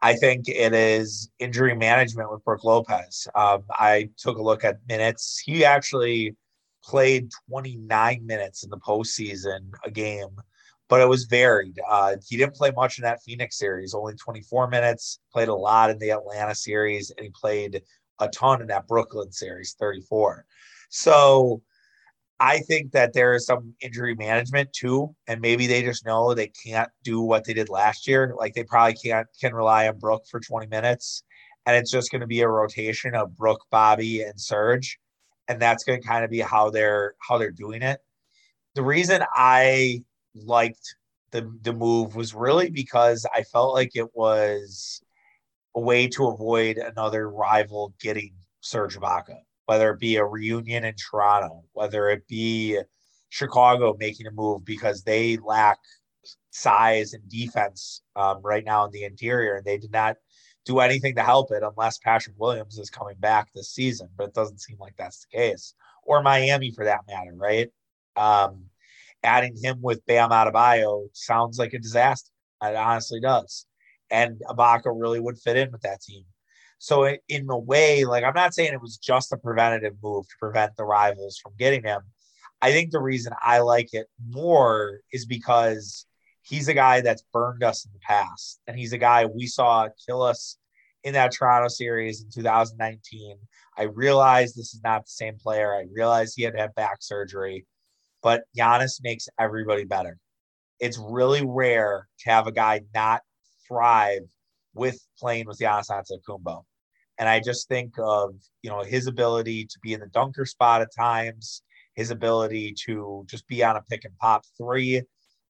I 0.00 0.14
think 0.14 0.48
it 0.48 0.72
is 0.72 1.30
injury 1.38 1.76
management 1.76 2.30
with 2.30 2.44
Brook 2.44 2.64
Lopez. 2.64 3.28
Um, 3.34 3.62
I 3.70 4.10
took 4.16 4.38
a 4.38 4.42
look 4.42 4.64
at 4.64 4.80
minutes. 4.88 5.38
He 5.44 5.64
actually 5.64 6.34
played 6.82 7.30
29 7.48 8.26
minutes 8.26 8.64
in 8.64 8.70
the 8.70 8.78
postseason 8.78 9.70
a 9.84 9.90
game 9.90 10.40
but 10.92 11.00
it 11.00 11.08
was 11.08 11.24
varied. 11.24 11.80
Uh, 11.88 12.16
he 12.28 12.36
didn't 12.36 12.54
play 12.54 12.70
much 12.70 12.98
in 12.98 13.02
that 13.02 13.22
Phoenix 13.22 13.56
series, 13.56 13.94
only 13.94 14.12
24 14.12 14.68
minutes, 14.68 15.20
played 15.32 15.48
a 15.48 15.54
lot 15.54 15.88
in 15.88 15.98
the 15.98 16.10
Atlanta 16.10 16.54
series, 16.54 17.10
and 17.10 17.24
he 17.24 17.30
played 17.30 17.80
a 18.18 18.28
ton 18.28 18.60
in 18.60 18.66
that 18.66 18.86
Brooklyn 18.86 19.32
series, 19.32 19.74
34. 19.80 20.44
So 20.90 21.62
I 22.42 22.58
think 22.58 22.90
that 22.90 23.12
there 23.12 23.34
is 23.34 23.46
some 23.46 23.72
injury 23.80 24.16
management 24.16 24.72
too, 24.72 25.14
and 25.28 25.40
maybe 25.40 25.68
they 25.68 25.80
just 25.84 26.04
know 26.04 26.34
they 26.34 26.48
can't 26.48 26.90
do 27.04 27.20
what 27.20 27.44
they 27.44 27.54
did 27.54 27.68
last 27.68 28.08
year. 28.08 28.34
Like 28.36 28.52
they 28.54 28.64
probably 28.64 28.94
can't 28.94 29.28
can 29.40 29.54
rely 29.54 29.86
on 29.86 30.00
Brook 30.00 30.24
for 30.28 30.40
20 30.40 30.66
minutes, 30.66 31.22
and 31.66 31.76
it's 31.76 31.92
just 31.92 32.10
going 32.10 32.20
to 32.20 32.26
be 32.26 32.40
a 32.40 32.48
rotation 32.48 33.14
of 33.14 33.36
Brook, 33.36 33.60
Bobby, 33.70 34.22
and 34.22 34.40
Serge, 34.40 34.98
and 35.46 35.62
that's 35.62 35.84
going 35.84 36.02
to 36.02 36.06
kind 36.06 36.24
of 36.24 36.32
be 36.32 36.40
how 36.40 36.68
they're 36.68 37.14
how 37.20 37.38
they're 37.38 37.52
doing 37.52 37.80
it. 37.80 38.00
The 38.74 38.82
reason 38.82 39.22
I 39.36 40.02
liked 40.34 40.96
the 41.30 41.48
the 41.62 41.72
move 41.72 42.16
was 42.16 42.34
really 42.34 42.70
because 42.70 43.24
I 43.32 43.44
felt 43.44 43.72
like 43.72 43.94
it 43.94 44.16
was 44.16 45.00
a 45.76 45.80
way 45.80 46.08
to 46.08 46.26
avoid 46.26 46.78
another 46.78 47.30
rival 47.30 47.94
getting 48.00 48.34
Serge 48.62 48.98
Ibaka, 48.98 49.36
whether 49.66 49.90
it 49.90 50.00
be 50.00 50.16
a 50.16 50.24
reunion 50.24 50.84
in 50.84 50.94
Toronto, 50.94 51.64
whether 51.72 52.10
it 52.10 52.26
be 52.28 52.78
Chicago 53.28 53.96
making 53.98 54.26
a 54.26 54.30
move 54.30 54.64
because 54.64 55.02
they 55.02 55.38
lack 55.38 55.78
size 56.50 57.14
and 57.14 57.28
defense 57.28 58.02
um, 58.16 58.40
right 58.42 58.64
now 58.64 58.84
in 58.84 58.90
the 58.92 59.04
interior, 59.04 59.56
and 59.56 59.64
they 59.64 59.78
did 59.78 59.92
not 59.92 60.16
do 60.64 60.80
anything 60.80 61.14
to 61.16 61.22
help 61.22 61.50
it 61.50 61.62
unless 61.62 61.98
Patrick 61.98 62.36
Williams 62.38 62.78
is 62.78 62.90
coming 62.90 63.16
back 63.18 63.48
this 63.52 63.70
season. 63.70 64.08
But 64.16 64.28
it 64.28 64.34
doesn't 64.34 64.60
seem 64.60 64.76
like 64.78 64.94
that's 64.96 65.24
the 65.24 65.38
case, 65.38 65.74
or 66.04 66.22
Miami 66.22 66.70
for 66.70 66.84
that 66.84 67.00
matter, 67.08 67.34
right? 67.34 67.68
Um, 68.16 68.66
adding 69.22 69.56
him 69.56 69.80
with 69.80 70.04
Bam 70.06 70.30
Adebayo 70.30 71.08
sounds 71.12 71.58
like 71.58 71.72
a 71.72 71.78
disaster. 71.78 72.30
It 72.62 72.76
honestly 72.76 73.20
does. 73.20 73.66
And 74.10 74.40
Ibaka 74.48 74.92
really 74.94 75.20
would 75.20 75.38
fit 75.38 75.56
in 75.56 75.72
with 75.72 75.82
that 75.82 76.02
team. 76.02 76.24
So 76.82 77.16
in 77.28 77.48
a 77.48 77.58
way, 77.58 78.04
like 78.04 78.24
I'm 78.24 78.34
not 78.34 78.54
saying 78.54 78.72
it 78.72 78.80
was 78.80 78.98
just 78.98 79.32
a 79.32 79.36
preventative 79.36 79.94
move 80.02 80.26
to 80.28 80.34
prevent 80.40 80.76
the 80.76 80.84
rivals 80.84 81.38
from 81.38 81.52
getting 81.58 81.82
him. 81.82 82.02
I 82.60 82.72
think 82.72 82.90
the 82.90 83.00
reason 83.00 83.32
I 83.40 83.60
like 83.60 83.92
it 83.92 84.06
more 84.28 85.00
is 85.12 85.26
because 85.26 86.06
he's 86.42 86.68
a 86.68 86.74
guy 86.74 87.00
that's 87.00 87.24
burned 87.32 87.62
us 87.62 87.84
in 87.84 87.92
the 87.92 88.00
past. 88.00 88.60
And 88.66 88.78
he's 88.78 88.92
a 88.92 88.98
guy 88.98 89.26
we 89.26 89.46
saw 89.46 89.88
kill 90.06 90.22
us 90.22 90.58
in 91.04 91.14
that 91.14 91.32
Toronto 91.32 91.68
series 91.68 92.22
in 92.22 92.30
2019. 92.30 93.36
I 93.78 93.82
realize 93.84 94.54
this 94.54 94.74
is 94.74 94.80
not 94.82 95.04
the 95.04 95.10
same 95.10 95.36
player. 95.38 95.74
I 95.74 95.86
realize 95.92 96.34
he 96.34 96.42
had 96.42 96.54
to 96.54 96.60
have 96.60 96.74
back 96.74 96.98
surgery 97.00 97.66
but 98.22 98.44
Giannis 98.56 99.02
makes 99.02 99.28
everybody 99.38 99.84
better. 99.84 100.18
It's 100.80 100.98
really 100.98 101.44
rare 101.44 102.08
to 102.20 102.30
have 102.30 102.46
a 102.46 102.52
guy 102.52 102.82
not 102.94 103.22
thrive 103.68 104.22
with 104.74 104.98
playing 105.18 105.46
with 105.46 105.58
Giannis 105.58 105.90
Antetokounmpo. 105.90 106.64
And 107.18 107.28
I 107.28 107.40
just 107.40 107.68
think 107.68 107.94
of, 107.98 108.34
you 108.62 108.70
know, 108.70 108.82
his 108.82 109.06
ability 109.06 109.66
to 109.66 109.78
be 109.82 109.92
in 109.92 110.00
the 110.00 110.06
dunker 110.06 110.46
spot 110.46 110.82
at 110.82 110.94
times, 110.94 111.62
his 111.94 112.10
ability 112.10 112.74
to 112.86 113.24
just 113.28 113.46
be 113.46 113.62
on 113.62 113.76
a 113.76 113.82
pick 113.82 114.04
and 114.04 114.16
pop 114.18 114.44
three, 114.56 115.02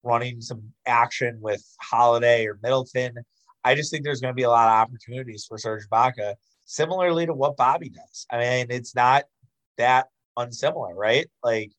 running 0.02 0.40
some 0.40 0.62
action 0.86 1.38
with 1.40 1.64
Holiday 1.80 2.46
or 2.46 2.58
Middleton. 2.62 3.14
I 3.64 3.74
just 3.74 3.90
think 3.90 4.04
there's 4.04 4.20
going 4.20 4.32
to 4.32 4.36
be 4.36 4.42
a 4.42 4.50
lot 4.50 4.68
of 4.68 4.74
opportunities 4.74 5.46
for 5.48 5.56
Serge 5.56 5.86
Ibaka, 5.88 6.34
similarly 6.64 7.26
to 7.26 7.34
what 7.34 7.56
Bobby 7.56 7.90
does. 7.90 8.26
I 8.30 8.38
mean, 8.38 8.66
it's 8.70 8.94
not 8.94 9.24
that 9.78 10.08
unsimilar, 10.36 10.94
right? 10.94 11.28
Like 11.44 11.70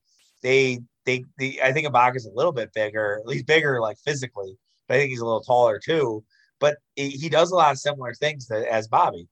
they 0.41 0.79
they, 1.05 1.25
they 1.37 1.59
I 1.61 1.73
think 1.73 1.87
is 2.15 2.25
a 2.25 2.31
little 2.31 2.53
bit 2.53 2.73
bigger, 2.73 3.19
at 3.19 3.27
least 3.27 3.45
bigger 3.45 3.81
like 3.81 3.97
physically, 4.05 4.57
but 4.87 4.95
I 4.95 4.97
think 4.99 5.09
he's 5.09 5.19
a 5.19 5.25
little 5.25 5.41
taller 5.41 5.79
too. 5.79 6.23
But 6.59 6.77
he 6.95 7.27
does 7.27 7.51
a 7.51 7.55
lot 7.55 7.71
of 7.73 7.77
similar 7.77 8.13
things 8.13 8.49
as 8.49 8.87
Bobby. 8.87 9.27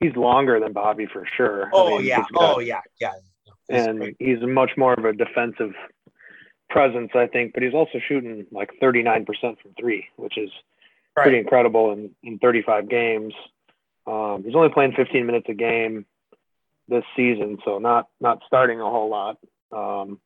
He's 0.00 0.14
longer 0.14 0.60
than 0.60 0.72
Bobby 0.72 1.06
for 1.06 1.26
sure. 1.36 1.70
Oh 1.72 1.94
I 1.94 1.98
mean, 1.98 2.06
yeah, 2.06 2.24
got, 2.32 2.56
oh 2.56 2.60
yeah, 2.60 2.80
yeah. 3.00 3.12
And 3.68 3.98
great. 3.98 4.16
he's 4.18 4.40
much 4.40 4.70
more 4.76 4.94
of 4.94 5.04
a 5.04 5.12
defensive 5.12 5.74
presence, 6.70 7.10
I 7.14 7.26
think. 7.26 7.52
But 7.52 7.62
he's 7.62 7.74
also 7.74 7.98
shooting 8.06 8.46
like 8.50 8.70
39% 8.80 9.26
from 9.40 9.54
three, 9.78 10.06
which 10.16 10.38
is 10.38 10.50
right. 11.16 11.24
pretty 11.24 11.38
incredible 11.38 11.92
in, 11.92 12.10
in 12.22 12.38
35 12.38 12.88
games. 12.88 13.34
Um, 14.06 14.42
he's 14.44 14.54
only 14.54 14.70
playing 14.70 14.92
15 14.92 15.26
minutes 15.26 15.46
a 15.48 15.54
game 15.54 16.06
this 16.88 17.04
season, 17.14 17.58
so 17.64 17.78
not 17.78 18.08
not 18.20 18.42
starting 18.46 18.80
a 18.80 18.84
whole 18.84 19.10
lot 19.10 19.38
um, 19.72 20.18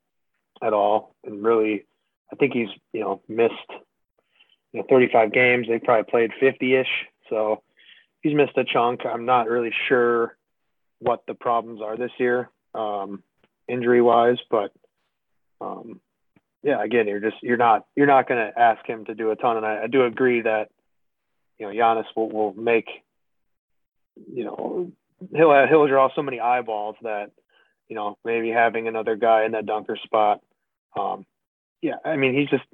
at 0.63 0.73
all. 0.73 1.15
And 1.25 1.43
really, 1.43 1.85
I 2.33 2.37
think 2.37 2.53
he's 2.53 2.69
you 2.93 3.01
know 3.01 3.21
missed 3.29 3.55
you 4.73 4.81
know 4.81 4.87
35 4.89 5.33
games. 5.33 5.67
They 5.67 5.79
probably 5.79 6.09
played 6.09 6.31
50ish, 6.41 6.87
so 7.29 7.63
he's 8.23 8.35
missed 8.35 8.57
a 8.57 8.65
chunk. 8.65 9.01
I'm 9.05 9.27
not 9.27 9.49
really 9.49 9.73
sure 9.89 10.37
what 11.01 11.25
the 11.27 11.35
problems 11.35 11.81
are 11.83 11.97
this 11.97 12.13
year, 12.19 12.49
um, 12.75 13.23
injury 13.69 14.01
wise, 14.01 14.39
but 14.51 14.73
um, 15.61 16.01
yeah, 16.63 16.83
again, 16.83 17.09
you're 17.09 17.21
just 17.21 17.37
you're 17.43 17.57
not 17.57 17.87
you're 17.97 18.07
not 18.07 18.29
going 18.29 18.41
to 18.41 18.59
ask 18.59 18.87
him 18.87 19.05
to 19.07 19.15
do 19.15 19.31
a 19.31 19.37
ton, 19.37 19.57
and 19.57 19.67
I, 19.67 19.85
I 19.85 19.87
do 19.87 20.05
agree 20.05 20.43
that 20.43 20.71
you 21.59 21.67
know 21.67 21.73
Giannis 21.73 22.07
will, 22.17 22.31
will 22.31 22.55
make 22.55 22.89
you 24.33 24.45
know 24.45 24.93
he'll 25.35 25.67
he'll 25.67 25.87
draw 25.87 26.09
so 26.15 26.23
many 26.23 26.41
eyeballs 26.41 26.97
that 27.03 27.33
you 27.93 27.97
know, 27.97 28.17
maybe 28.25 28.49
having 28.49 28.89
another 28.89 29.17
guy 29.17 29.45
in 29.45 29.53
that 29.53 29.67
dunker 29.67 29.99
spot. 30.03 30.41
Um, 30.99 31.27
yeah, 31.83 31.97
I 32.03 32.17
mean, 32.17 32.35
he's 32.35 32.49
just 32.49 32.65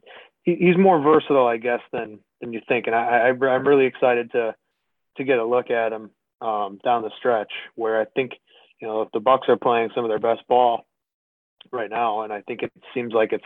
he, 0.44 0.54
he's 0.54 0.76
more 0.76 1.00
versatile, 1.00 1.48
I 1.48 1.56
guess, 1.56 1.80
than 1.90 2.20
than 2.40 2.52
you 2.52 2.60
think, 2.68 2.86
and 2.86 2.94
I, 2.94 3.30
I 3.30 3.46
I'm 3.48 3.66
really 3.66 3.86
excited 3.86 4.30
to 4.30 4.54
to 5.18 5.24
get 5.24 5.38
a 5.38 5.44
look 5.44 5.70
at 5.70 5.92
him 5.92 6.10
um, 6.40 6.78
down 6.82 7.02
the 7.02 7.10
stretch. 7.18 7.52
Where 7.74 8.00
I 8.00 8.06
think, 8.06 8.32
you 8.80 8.88
know, 8.88 9.02
if 9.02 9.12
the 9.12 9.20
Bucks 9.20 9.48
are 9.48 9.56
playing 9.56 9.90
some 9.94 10.04
of 10.04 10.10
their 10.10 10.18
best 10.18 10.46
ball 10.48 10.86
right 11.70 11.90
now, 11.90 12.22
and 12.22 12.32
I 12.32 12.42
think 12.42 12.62
it 12.62 12.72
seems 12.94 13.12
like 13.12 13.32
it's 13.32 13.44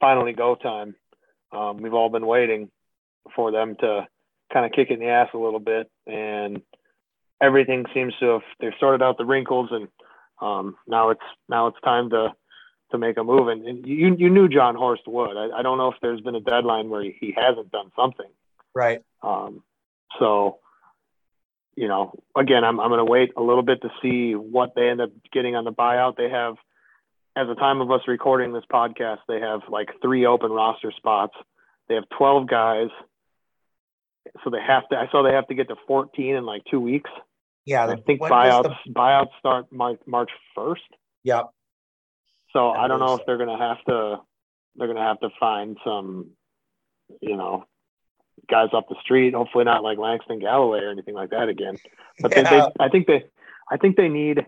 finally 0.00 0.32
go 0.32 0.54
time. 0.54 0.94
Um, 1.52 1.78
we've 1.78 1.94
all 1.94 2.08
been 2.08 2.26
waiting 2.26 2.70
for 3.34 3.50
them 3.50 3.76
to 3.80 4.06
kind 4.52 4.66
of 4.66 4.72
kick 4.72 4.90
in 4.90 5.00
the 5.00 5.06
ass 5.06 5.28
a 5.34 5.38
little 5.38 5.60
bit, 5.60 5.90
and 6.06 6.62
everything 7.40 7.86
seems 7.94 8.14
to 8.20 8.26
have 8.26 8.42
they've 8.60 8.72
sorted 8.78 9.02
out 9.02 9.18
the 9.18 9.24
wrinkles, 9.24 9.70
and 9.70 9.88
um, 10.40 10.76
now 10.86 11.10
it's 11.10 11.20
now 11.48 11.68
it's 11.68 11.80
time 11.82 12.10
to 12.10 12.34
to 12.92 12.98
make 12.98 13.16
a 13.16 13.24
move. 13.24 13.48
And, 13.48 13.66
and 13.66 13.86
you 13.86 14.14
you 14.16 14.30
knew 14.30 14.48
Jon 14.48 14.76
Horst 14.76 15.02
would. 15.06 15.36
I, 15.36 15.58
I, 15.58 15.62
don't 15.62 15.78
know 15.78 15.88
if 15.88 15.96
there's 16.00 16.20
been 16.20 16.34
a 16.34 16.40
deadline 16.40 16.88
where 16.88 17.02
he, 17.02 17.16
he 17.20 17.34
hasn't 17.36 17.70
done 17.70 17.90
something. 17.96 18.28
Right. 18.74 19.02
Um, 19.22 19.62
so, 20.18 20.58
you 21.76 21.88
know, 21.88 22.14
again, 22.36 22.64
I'm 22.64 22.80
I'm 22.80 22.88
going 22.88 23.04
to 23.04 23.10
wait 23.10 23.32
a 23.36 23.42
little 23.42 23.62
bit 23.62 23.82
to 23.82 23.90
see 24.02 24.34
what 24.34 24.74
they 24.74 24.88
end 24.88 25.00
up 25.00 25.10
getting 25.32 25.56
on 25.56 25.64
the 25.64 25.72
buyout. 25.72 26.16
They 26.16 26.28
have, 26.28 26.56
at 27.36 27.46
the 27.46 27.54
time 27.54 27.80
of 27.80 27.90
us 27.90 28.02
recording 28.06 28.52
this 28.52 28.64
podcast, 28.70 29.18
they 29.28 29.40
have 29.40 29.62
like 29.68 29.88
three 30.02 30.26
open 30.26 30.50
roster 30.50 30.92
spots. 30.92 31.34
They 31.88 31.94
have 31.94 32.04
12 32.16 32.48
guys. 32.48 32.88
So 34.44 34.50
they 34.50 34.60
have 34.60 34.88
to. 34.90 34.96
I 34.96 35.08
saw 35.10 35.22
they 35.22 35.32
have 35.32 35.48
to 35.48 35.54
get 35.54 35.68
to 35.68 35.76
14 35.86 36.36
in 36.36 36.44
like 36.44 36.62
two 36.70 36.80
weeks. 36.80 37.10
Yeah, 37.64 37.86
I 37.86 37.96
think 37.96 38.20
buyouts 38.20 38.74
the... 38.86 38.92
buyouts 38.92 39.30
start 39.38 39.72
March 39.72 40.00
March 40.06 40.30
first. 40.54 40.82
Yep. 41.24 41.50
So 42.52 42.68
I, 42.68 42.84
I 42.84 42.88
don't 42.88 43.00
know 43.00 43.08
so. 43.08 43.20
if 43.20 43.26
they're 43.26 43.38
gonna 43.38 43.58
have 43.58 43.84
to 43.88 44.20
they're 44.76 44.86
gonna 44.86 45.00
have 45.00 45.20
to 45.20 45.28
find 45.38 45.76
some, 45.84 46.30
you 47.20 47.36
know, 47.36 47.64
guys 48.48 48.68
off 48.72 48.84
the 48.88 48.96
street. 49.02 49.34
Hopefully 49.34 49.64
not 49.64 49.82
like 49.82 49.98
Langston 49.98 50.38
Galloway 50.38 50.80
or 50.80 50.90
anything 50.90 51.14
like 51.14 51.30
that 51.30 51.48
again. 51.48 51.76
But 52.20 52.36
yeah. 52.36 52.42
they, 52.42 52.56
they, 52.58 52.66
I 52.80 52.88
think 52.88 53.06
they 53.06 53.24
I 53.70 53.76
think 53.76 53.96
they 53.96 54.08
need. 54.08 54.44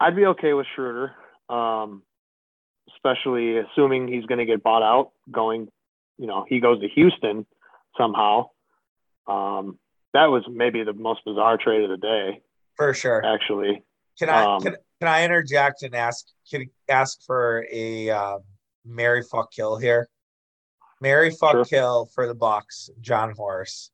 I'd 0.00 0.16
be 0.16 0.26
okay 0.26 0.52
with 0.52 0.66
Schroeder, 0.74 1.12
um, 1.48 2.02
especially 2.94 3.58
assuming 3.58 4.08
he's 4.08 4.26
going 4.26 4.38
to 4.38 4.44
get 4.44 4.62
bought 4.62 4.82
out. 4.82 5.12
Going, 5.30 5.68
you 6.18 6.26
know, 6.26 6.44
he 6.48 6.60
goes 6.60 6.80
to 6.80 6.88
Houston 6.88 7.46
somehow. 7.96 8.50
Um, 9.26 9.78
that 10.14 10.26
was 10.26 10.44
maybe 10.50 10.82
the 10.84 10.92
most 10.92 11.24
bizarre 11.24 11.58
trade 11.58 11.82
of 11.82 11.90
the 11.90 11.96
day. 11.96 12.42
For 12.76 12.94
sure. 12.94 13.24
Actually. 13.24 13.82
Can 14.18 14.28
I 14.30 14.56
um, 14.56 14.60
can, 14.60 14.76
can 15.00 15.08
I 15.08 15.24
interject 15.24 15.82
and 15.82 15.94
ask 15.94 16.26
can 16.50 16.68
ask 16.88 17.22
for 17.24 17.64
a 17.70 18.10
um, 18.10 18.40
Mary 18.84 19.22
fuck 19.22 19.52
kill 19.52 19.76
here? 19.76 20.08
Mary 21.00 21.30
fuck 21.30 21.52
sure. 21.52 21.64
kill 21.64 22.06
for 22.14 22.26
the 22.26 22.34
Bucks, 22.34 22.90
Jon 23.00 23.32
Horst, 23.36 23.92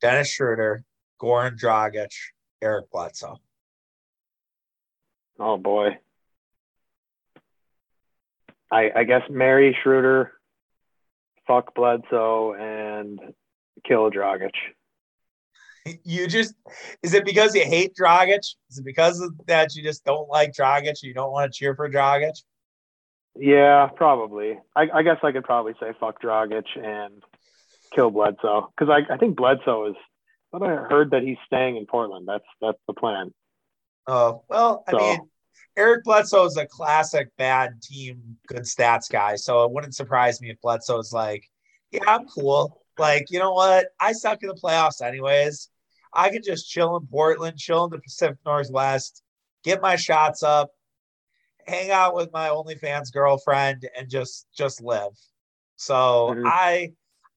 Dennis 0.00 0.30
Schroeder, 0.30 0.84
Goran 1.20 1.58
Dragic, 1.58 2.12
Eric 2.62 2.90
Bledsoe. 2.90 3.38
Oh 5.38 5.56
boy. 5.56 5.98
I 8.70 8.90
I 8.94 9.04
guess 9.04 9.22
Mary 9.30 9.76
Schroeder, 9.82 10.32
fuck 11.46 11.74
Bledsoe, 11.74 12.54
and 12.54 13.20
kill 13.86 14.10
Dragic. 14.10 14.50
You 16.04 16.26
just 16.26 16.54
is 17.02 17.14
it 17.14 17.24
because 17.24 17.54
you 17.54 17.64
hate 17.64 17.94
Dragic? 17.98 18.40
Is 18.68 18.78
it 18.78 18.84
because 18.84 19.22
of 19.22 19.32
that 19.46 19.74
you 19.74 19.82
just 19.82 20.04
don't 20.04 20.28
like 20.28 20.52
Dragic? 20.52 21.02
You 21.02 21.14
don't 21.14 21.32
want 21.32 21.50
to 21.50 21.56
cheer 21.56 21.74
for 21.74 21.88
Dragic? 21.88 22.42
Yeah, 23.38 23.88
probably. 23.94 24.58
I, 24.74 24.88
I 24.92 25.02
guess 25.02 25.18
I 25.22 25.32
could 25.32 25.44
probably 25.44 25.74
say 25.80 25.92
fuck 26.00 26.20
Dragic 26.20 26.64
and 26.76 27.22
kill 27.94 28.10
Bledsoe 28.10 28.72
because 28.76 28.92
I, 28.92 29.12
I 29.12 29.16
think 29.16 29.36
Bledsoe 29.36 29.90
is. 29.90 29.96
But 30.50 30.62
I 30.62 30.68
heard 30.68 31.10
that 31.10 31.22
he's 31.22 31.36
staying 31.46 31.76
in 31.76 31.86
Portland. 31.86 32.26
That's 32.26 32.44
that's 32.60 32.78
the 32.86 32.94
plan. 32.94 33.32
Oh 34.06 34.42
well, 34.48 34.82
I 34.88 34.90
so, 34.92 34.98
mean, 34.98 35.20
Eric 35.76 36.04
Bledsoe 36.04 36.46
is 36.46 36.56
a 36.56 36.66
classic 36.66 37.28
bad 37.36 37.80
team, 37.82 38.38
good 38.46 38.62
stats 38.62 39.10
guy. 39.10 39.36
So 39.36 39.64
it 39.64 39.72
wouldn't 39.72 39.94
surprise 39.94 40.40
me 40.40 40.50
if 40.50 40.60
Bledsoe's 40.60 41.12
like, 41.12 41.44
yeah, 41.92 42.00
I'm 42.06 42.26
cool. 42.26 42.82
Like, 42.98 43.26
you 43.30 43.38
know 43.38 43.52
what? 43.52 43.88
I 44.00 44.12
suck 44.12 44.42
in 44.42 44.48
the 44.48 44.54
playoffs 44.54 45.02
anyways. 45.02 45.68
I 46.12 46.30
can 46.30 46.42
just 46.42 46.68
chill 46.68 46.96
in 46.96 47.06
Portland, 47.06 47.58
chill 47.58 47.84
in 47.84 47.90
the 47.90 47.98
Pacific 47.98 48.38
Northwest, 48.44 49.22
get 49.62 49.82
my 49.82 49.96
shots 49.96 50.42
up, 50.42 50.70
hang 51.68 51.90
out 51.90 52.14
with 52.14 52.32
my 52.32 52.48
OnlyFans 52.48 53.12
girlfriend, 53.12 53.88
and 53.96 54.08
just 54.08 54.46
just 54.56 54.82
live. 54.82 55.12
So 55.76 56.34
mm-hmm. 56.34 56.46
I 56.46 56.92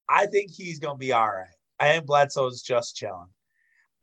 I 0.08 0.26
think 0.26 0.50
he's 0.50 0.78
gonna 0.78 0.98
be 0.98 1.12
all 1.12 1.28
right. 1.28 1.46
I 1.78 1.92
think 1.92 2.06
Bledsoe's 2.06 2.62
just 2.62 2.96
chilling. 2.96 3.28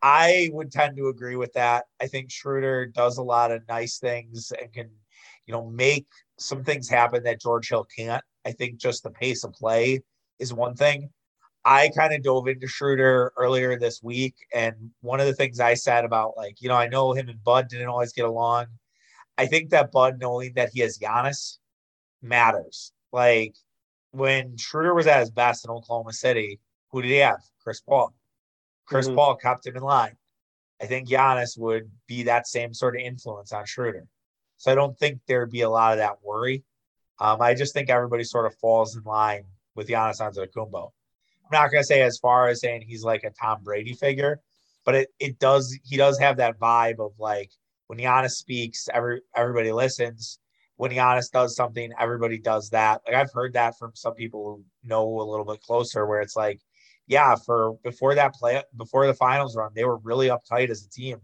I 0.01 0.49
would 0.53 0.71
tend 0.71 0.97
to 0.97 1.09
agree 1.09 1.35
with 1.35 1.53
that. 1.53 1.85
I 2.01 2.07
think 2.07 2.31
Schroeder 2.31 2.85
does 2.85 3.17
a 3.17 3.23
lot 3.23 3.51
of 3.51 3.67
nice 3.67 3.99
things 3.99 4.51
and 4.59 4.71
can, 4.71 4.89
you 5.45 5.53
know, 5.53 5.69
make 5.69 6.07
some 6.37 6.63
things 6.63 6.89
happen 6.89 7.23
that 7.23 7.41
George 7.41 7.67
Hill 7.67 7.85
can't. 7.95 8.23
I 8.45 8.51
think 8.53 8.77
just 8.77 9.03
the 9.03 9.11
pace 9.11 9.43
of 9.43 9.53
play 9.53 10.01
is 10.39 10.53
one 10.53 10.75
thing. 10.75 11.09
I 11.65 11.89
kind 11.89 12.13
of 12.13 12.23
dove 12.23 12.47
into 12.47 12.67
Schroeder 12.67 13.33
earlier 13.37 13.77
this 13.77 14.01
week, 14.01 14.35
and 14.53 14.75
one 15.01 15.19
of 15.19 15.27
the 15.27 15.33
things 15.33 15.59
I 15.59 15.73
said 15.73 16.05
about 16.05 16.37
like, 16.37 16.61
you 16.61 16.69
know, 16.69 16.75
I 16.75 16.87
know 16.87 17.11
him 17.11 17.27
and 17.27 17.43
Bud 17.43 17.67
didn't 17.67 17.87
always 17.87 18.13
get 18.13 18.25
along. 18.25 18.67
I 19.39 19.45
think 19.45 19.69
that 19.69 19.93
Bud 19.93 20.19
knowing 20.19 20.51
that 20.55 20.71
he 20.73 20.81
has 20.81 20.97
Giannis 20.97 21.59
matters. 22.21 22.91
Like 23.13 23.55
when 24.11 24.57
Schroeder 24.57 24.93
was 24.93 25.07
at 25.07 25.21
his 25.21 25.31
best 25.31 25.63
in 25.63 25.71
Oklahoma 25.71 26.11
City, 26.11 26.59
who 26.91 27.01
did 27.01 27.07
he 27.07 27.17
have? 27.17 27.39
Chris 27.63 27.79
Paul. 27.79 28.13
Chris 28.85 29.07
mm-hmm. 29.07 29.15
Paul 29.15 29.35
kept 29.37 29.65
him 29.65 29.77
in 29.77 29.83
line. 29.83 30.17
I 30.81 30.87
think 30.87 31.07
Giannis 31.07 31.57
would 31.57 31.89
be 32.05 32.23
that 32.23 32.47
same 32.47 32.73
sort 32.73 32.97
of 32.97 33.01
influence 33.01 33.53
on 33.53 33.65
Schroeder. 33.65 34.07
So 34.57 34.73
I 34.73 34.75
don't 34.75 34.97
think 34.99 35.21
there'd 35.25 35.51
be 35.51 35.61
a 35.61 35.69
lot 35.69 35.93
of 35.93 35.99
that 35.99 36.17
worry. 36.21 36.65
Um, 37.21 37.41
I 37.41 37.53
just 37.53 37.73
think 37.73 37.89
everybody 37.89 38.25
sort 38.25 38.45
of 38.45 38.55
falls 38.55 38.97
in 38.97 39.03
line 39.03 39.43
with 39.73 39.87
Giannis 39.87 40.19
Antetokounmpo. 40.19 40.91
I'm 41.45 41.59
not 41.61 41.71
gonna 41.71 41.85
say 41.85 42.01
as 42.01 42.17
far 42.17 42.49
as 42.49 42.59
saying 42.59 42.81
he's 42.81 43.03
like 43.03 43.23
a 43.23 43.29
Tom 43.29 43.63
Brady 43.63 43.93
figure, 43.93 44.41
but 44.83 44.95
it 44.95 45.09
it 45.17 45.39
does 45.39 45.77
he 45.85 45.95
does 45.95 46.19
have 46.19 46.37
that 46.37 46.59
vibe 46.59 46.99
of 46.99 47.13
like 47.17 47.51
when 47.89 47.97
Giannis 47.97 48.33
speaks, 48.33 48.87
every 48.93 49.21
everybody 49.35 49.71
listens. 49.71 50.37
When 50.75 50.91
Giannis 50.91 51.31
does 51.31 51.55
something, 51.55 51.91
everybody 51.99 52.37
does 52.37 52.69
that. 52.69 53.01
Like 53.05 53.15
I've 53.15 53.33
heard 53.33 53.53
that 53.53 53.79
from 53.79 53.91
some 53.95 54.13
people 54.13 54.43
who 54.45 54.63
know 54.87 55.19
a 55.19 55.23
little 55.23 55.43
bit 55.43 55.61
closer, 55.61 56.05
where 56.05 56.21
it's 56.21 56.35
like, 56.35 56.61
yeah, 57.07 57.33
for 57.33 57.73
before 57.83 58.13
that 58.13 58.35
play 58.35 58.61
before 58.77 59.07
the 59.07 59.15
finals 59.15 59.57
run, 59.57 59.71
they 59.73 59.85
were 59.85 59.97
really 59.97 60.27
uptight 60.27 60.69
as 60.69 60.85
a 60.85 60.89
team. 60.89 61.17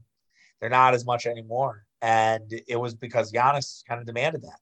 They're 0.60 0.71
not 0.71 0.95
as 0.95 1.06
much 1.06 1.28
anymore. 1.28 1.86
And 2.01 2.51
it 2.67 2.78
was 2.78 2.95
because 2.95 3.32
Giannis 3.32 3.86
kind 3.88 4.01
of 4.01 4.08
demanded 4.08 4.41
that. 4.41 4.60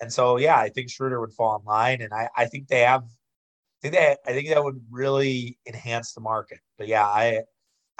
And 0.00 0.12
so 0.12 0.38
yeah, 0.38 0.56
I 0.56 0.70
think 0.70 0.90
Schroeder 0.90 1.20
would 1.20 1.34
fall 1.34 1.56
in 1.56 1.64
line. 1.64 2.02
And 2.02 2.12
I, 2.12 2.28
I 2.36 2.46
think 2.46 2.66
they 2.66 2.80
have 2.80 3.04
I 3.04 3.80
think 3.80 3.94
that 3.94 4.18
I 4.26 4.32
think 4.32 4.48
that 4.48 4.64
would 4.64 4.84
really 4.90 5.56
enhance 5.68 6.14
the 6.14 6.20
market. 6.20 6.58
But 6.78 6.88
yeah, 6.88 7.06
I 7.06 7.42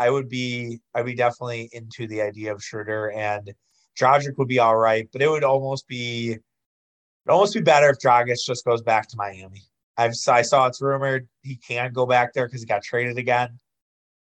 I 0.02 0.10
would 0.10 0.28
be 0.28 0.80
I'd 0.96 1.06
be 1.06 1.14
definitely 1.14 1.70
into 1.72 2.08
the 2.08 2.22
idea 2.22 2.52
of 2.52 2.62
Schroeder 2.62 3.12
and 3.12 3.54
Dragic 3.96 4.36
would 4.36 4.48
be 4.48 4.58
all 4.58 4.76
right, 4.76 5.08
but 5.12 5.22
it 5.22 5.30
would 5.30 5.44
almost 5.44 5.86
be 5.86 6.32
it 6.32 7.30
almost 7.30 7.54
be 7.54 7.60
better 7.60 7.88
if 7.90 7.98
Dragic 7.98 8.44
just 8.44 8.64
goes 8.64 8.82
back 8.82 9.06
to 9.08 9.16
Miami. 9.16 9.62
I've 9.96 10.14
I 10.26 10.42
saw 10.42 10.66
it's 10.66 10.82
rumored 10.82 11.28
he 11.42 11.54
can 11.54 11.92
go 11.92 12.04
back 12.04 12.32
there 12.32 12.48
because 12.48 12.62
he 12.62 12.66
got 12.66 12.82
traded 12.82 13.16
again. 13.16 13.60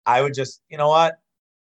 I 0.05 0.21
would 0.21 0.33
just 0.33 0.61
you 0.69 0.77
know 0.77 0.87
what? 0.87 1.15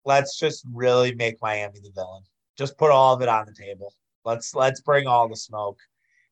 Let's 0.05 0.39
just 0.39 0.65
really 0.73 1.13
make 1.17 1.43
Miami 1.43 1.81
the 1.81 1.91
villain. 1.93 2.23
Just 2.57 2.79
put 2.79 2.93
all 2.93 3.13
of 3.13 3.23
it 3.23 3.29
on 3.29 3.47
the 3.47 3.55
table. 3.61 3.93
Let's 4.25 4.55
let's 4.55 4.83
bring 4.83 5.09
all 5.09 5.29
the 5.29 5.37
smoke 5.37 5.81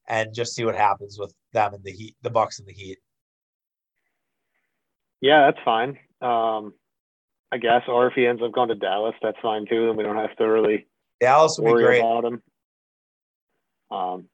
and 0.06 0.32
just 0.32 0.54
see 0.54 0.64
what 0.64 0.76
happens 0.76 1.18
with 1.18 1.34
them 1.52 1.74
and 1.74 1.82
the 1.82 1.90
Heat, 1.90 2.14
the 2.22 2.30
Bucks 2.30 2.60
and 2.60 2.68
the 2.68 2.72
Heat. 2.72 2.98
Yeah, 5.20 5.50
that's 5.50 5.64
fine. 5.64 5.98
Um, 6.20 6.74
I 7.54 7.56
guess, 7.56 7.82
or 7.86 8.08
if 8.08 8.14
he 8.14 8.26
ends 8.26 8.42
up 8.42 8.50
going 8.50 8.70
to 8.70 8.74
Dallas, 8.74 9.14
that's 9.22 9.38
fine 9.40 9.64
too. 9.64 9.86
Then 9.86 9.96
we 9.96 10.02
don't 10.02 10.16
have 10.16 10.34
to 10.38 10.44
really 10.44 10.88
Dallas 11.20 11.56
would 11.56 11.70
worry 11.70 11.82
be 11.82 11.86
great. 11.86 12.00
about 12.00 12.24
him. 12.24 12.42
Um, 13.92 14.24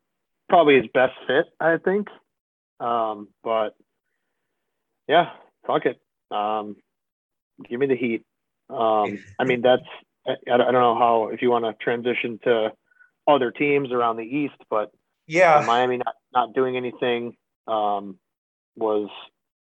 probably 0.49 0.77
his 0.77 0.87
best 0.95 1.13
fit, 1.27 1.45
I 1.61 1.77
think. 1.77 2.09
Um, 2.81 3.29
but 3.45 3.77
yeah, 5.07 5.33
fuck 5.67 5.83
it. 5.85 6.01
Um, 6.35 6.77
give 7.69 7.79
me 7.79 7.89
the 7.89 7.95
Heat. 7.95 8.25
Um, 8.71 9.19
I 9.39 9.45
mean, 9.45 9.61
that's 9.61 9.83
I, 10.27 10.37
I 10.51 10.57
don't 10.57 10.73
know 10.73 10.95
how 10.99 11.29
if 11.31 11.43
you 11.43 11.51
want 11.51 11.67
to 11.67 11.75
transition 11.85 12.41
to 12.45 12.73
other 13.29 13.51
teams 13.51 13.93
around 13.93 14.17
the 14.17 14.23
East, 14.23 14.57
but 14.71 14.93
yeah, 15.27 15.63
Miami 15.67 15.99
not 15.99 16.15
not 16.33 16.55
doing 16.55 16.79
anything 16.79 17.37
um, 17.67 18.19
was 18.77 19.11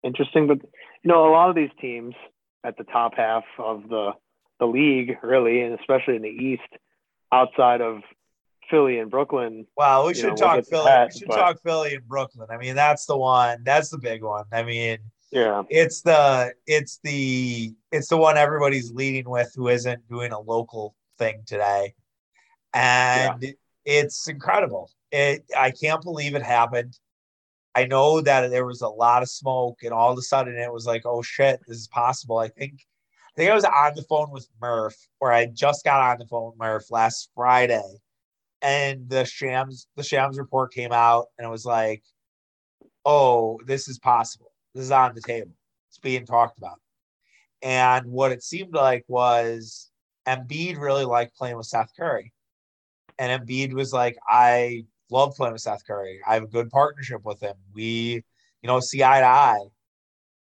interesting. 0.04 0.46
But 0.46 0.60
you 1.02 1.08
know, 1.12 1.28
a 1.28 1.32
lot 1.32 1.50
of 1.50 1.56
these 1.56 1.72
teams 1.82 2.14
at 2.64 2.78
the 2.78 2.84
top 2.84 3.14
half 3.16 3.44
of 3.58 3.90
the 3.90 4.12
the 4.60 4.66
league, 4.66 5.18
really, 5.24 5.62
and 5.62 5.80
especially 5.80 6.18
in 6.18 6.22
the 6.22 6.28
East, 6.28 6.68
outside 7.32 7.82
of 7.82 8.02
Philly 8.70 9.00
and 9.00 9.10
Brooklyn. 9.10 9.66
Well, 9.78 10.08
we 10.08 10.14
should 10.14 10.32
know, 10.32 10.36
talk 10.36 10.56
we'll 10.56 10.64
Philly. 10.64 10.86
That, 10.86 11.12
we 11.14 11.20
should 11.20 11.28
but... 11.30 11.36
talk 11.38 11.62
Philly 11.64 11.96
and 11.96 12.08
Brooklyn. 12.08 12.48
I 12.52 12.58
mean, 12.58 12.76
that's 12.76 13.06
the 13.06 13.18
one. 13.18 13.64
That's 13.64 13.90
the 13.90 13.98
big 13.98 14.22
one. 14.22 14.46
I 14.52 14.64
mean, 14.64 15.00
yeah, 15.32 15.64
it's 15.70 16.02
the 16.02 16.54
it's 16.66 17.00
the 17.04 17.74
it's 17.92 18.10
the 18.10 18.18
one 18.18 18.38
everybody's 18.38 18.92
leading 18.92 19.30
with 19.30 19.52
who 19.56 19.68
isn't 19.70 20.08
doing 20.10 20.32
a 20.32 20.40
local 20.40 20.96
thing 21.18 21.44
today, 21.46 21.94
and 22.74 23.42
yeah. 23.42 23.52
it's 23.86 24.28
incredible. 24.28 24.92
It 25.12 25.46
I 25.58 25.72
can't 25.72 26.02
believe 26.02 26.36
it 26.36 26.44
happened. 26.44 26.98
I 27.80 27.86
know 27.86 28.20
that 28.20 28.50
there 28.52 28.66
was 28.66 28.82
a 28.82 28.90
lot 28.90 29.24
of 29.24 29.30
smoke, 29.30 29.80
and 29.84 29.94
all 29.94 30.12
of 30.12 30.18
a 30.18 30.22
sudden 30.22 30.58
it 30.58 30.72
was 30.72 30.86
like, 30.86 31.04
oh 31.06 31.22
shit, 31.22 31.62
this 31.66 31.78
is 31.78 31.88
possible. 31.88 32.38
I 32.38 32.50
think 32.50 32.74
I 32.74 33.32
think 33.38 33.52
I 33.52 33.56
was 33.56 33.64
on 33.64 33.94
the 33.96 34.04
phone 34.04 34.32
with 34.32 34.50
Murph, 34.62 34.98
or 35.22 35.32
I 35.32 35.46
just 35.46 35.86
got 35.86 36.02
on 36.02 36.20
the 36.20 36.26
phone 36.26 36.48
with 36.48 36.60
Murph 36.60 36.92
last 36.92 37.30
Friday, 37.34 37.90
and 38.62 39.10
the 39.10 39.24
Shams 39.24 39.88
the 39.96 40.04
Shams 40.04 40.38
report 40.38 40.74
came 40.74 40.92
out, 40.92 41.28
and 41.38 41.48
it 41.48 41.50
was 41.50 41.66
like, 41.66 42.04
oh, 43.06 43.60
this 43.66 43.88
is 43.88 43.98
possible. 43.98 44.52
This 44.76 44.84
is 44.84 44.92
on 44.92 45.16
the 45.16 45.22
table. 45.22 45.52
It's 45.88 46.00
being 46.00 46.26
talked 46.26 46.58
about. 46.58 46.80
And 47.62 48.06
what 48.08 48.32
it 48.34 48.44
seemed 48.44 48.74
like 48.74 49.06
was 49.08 49.90
Embiid 50.28 50.78
really 50.78 51.06
liked 51.06 51.36
playing 51.36 51.58
with 51.58 51.66
Seth 51.66 51.92
Curry. 51.98 52.34
And 53.18 53.42
Embiid 53.42 53.74
was 53.74 53.94
like, 53.94 54.18
I 54.28 54.86
love 55.12 55.36
playing 55.36 55.54
with 55.54 55.62
Seth 55.62 55.86
Curry. 55.86 56.22
I 56.28 56.36
have 56.36 56.44
a 56.44 56.48
good 56.48 56.70
partnership 56.70 57.24
with 57.24 57.40
him. 57.40 57.56
We, 57.74 58.24
you 58.62 58.68
know, 58.68 58.80
see 58.80 59.04
eye 59.04 59.20
to 59.20 59.26
eye. 59.26 59.68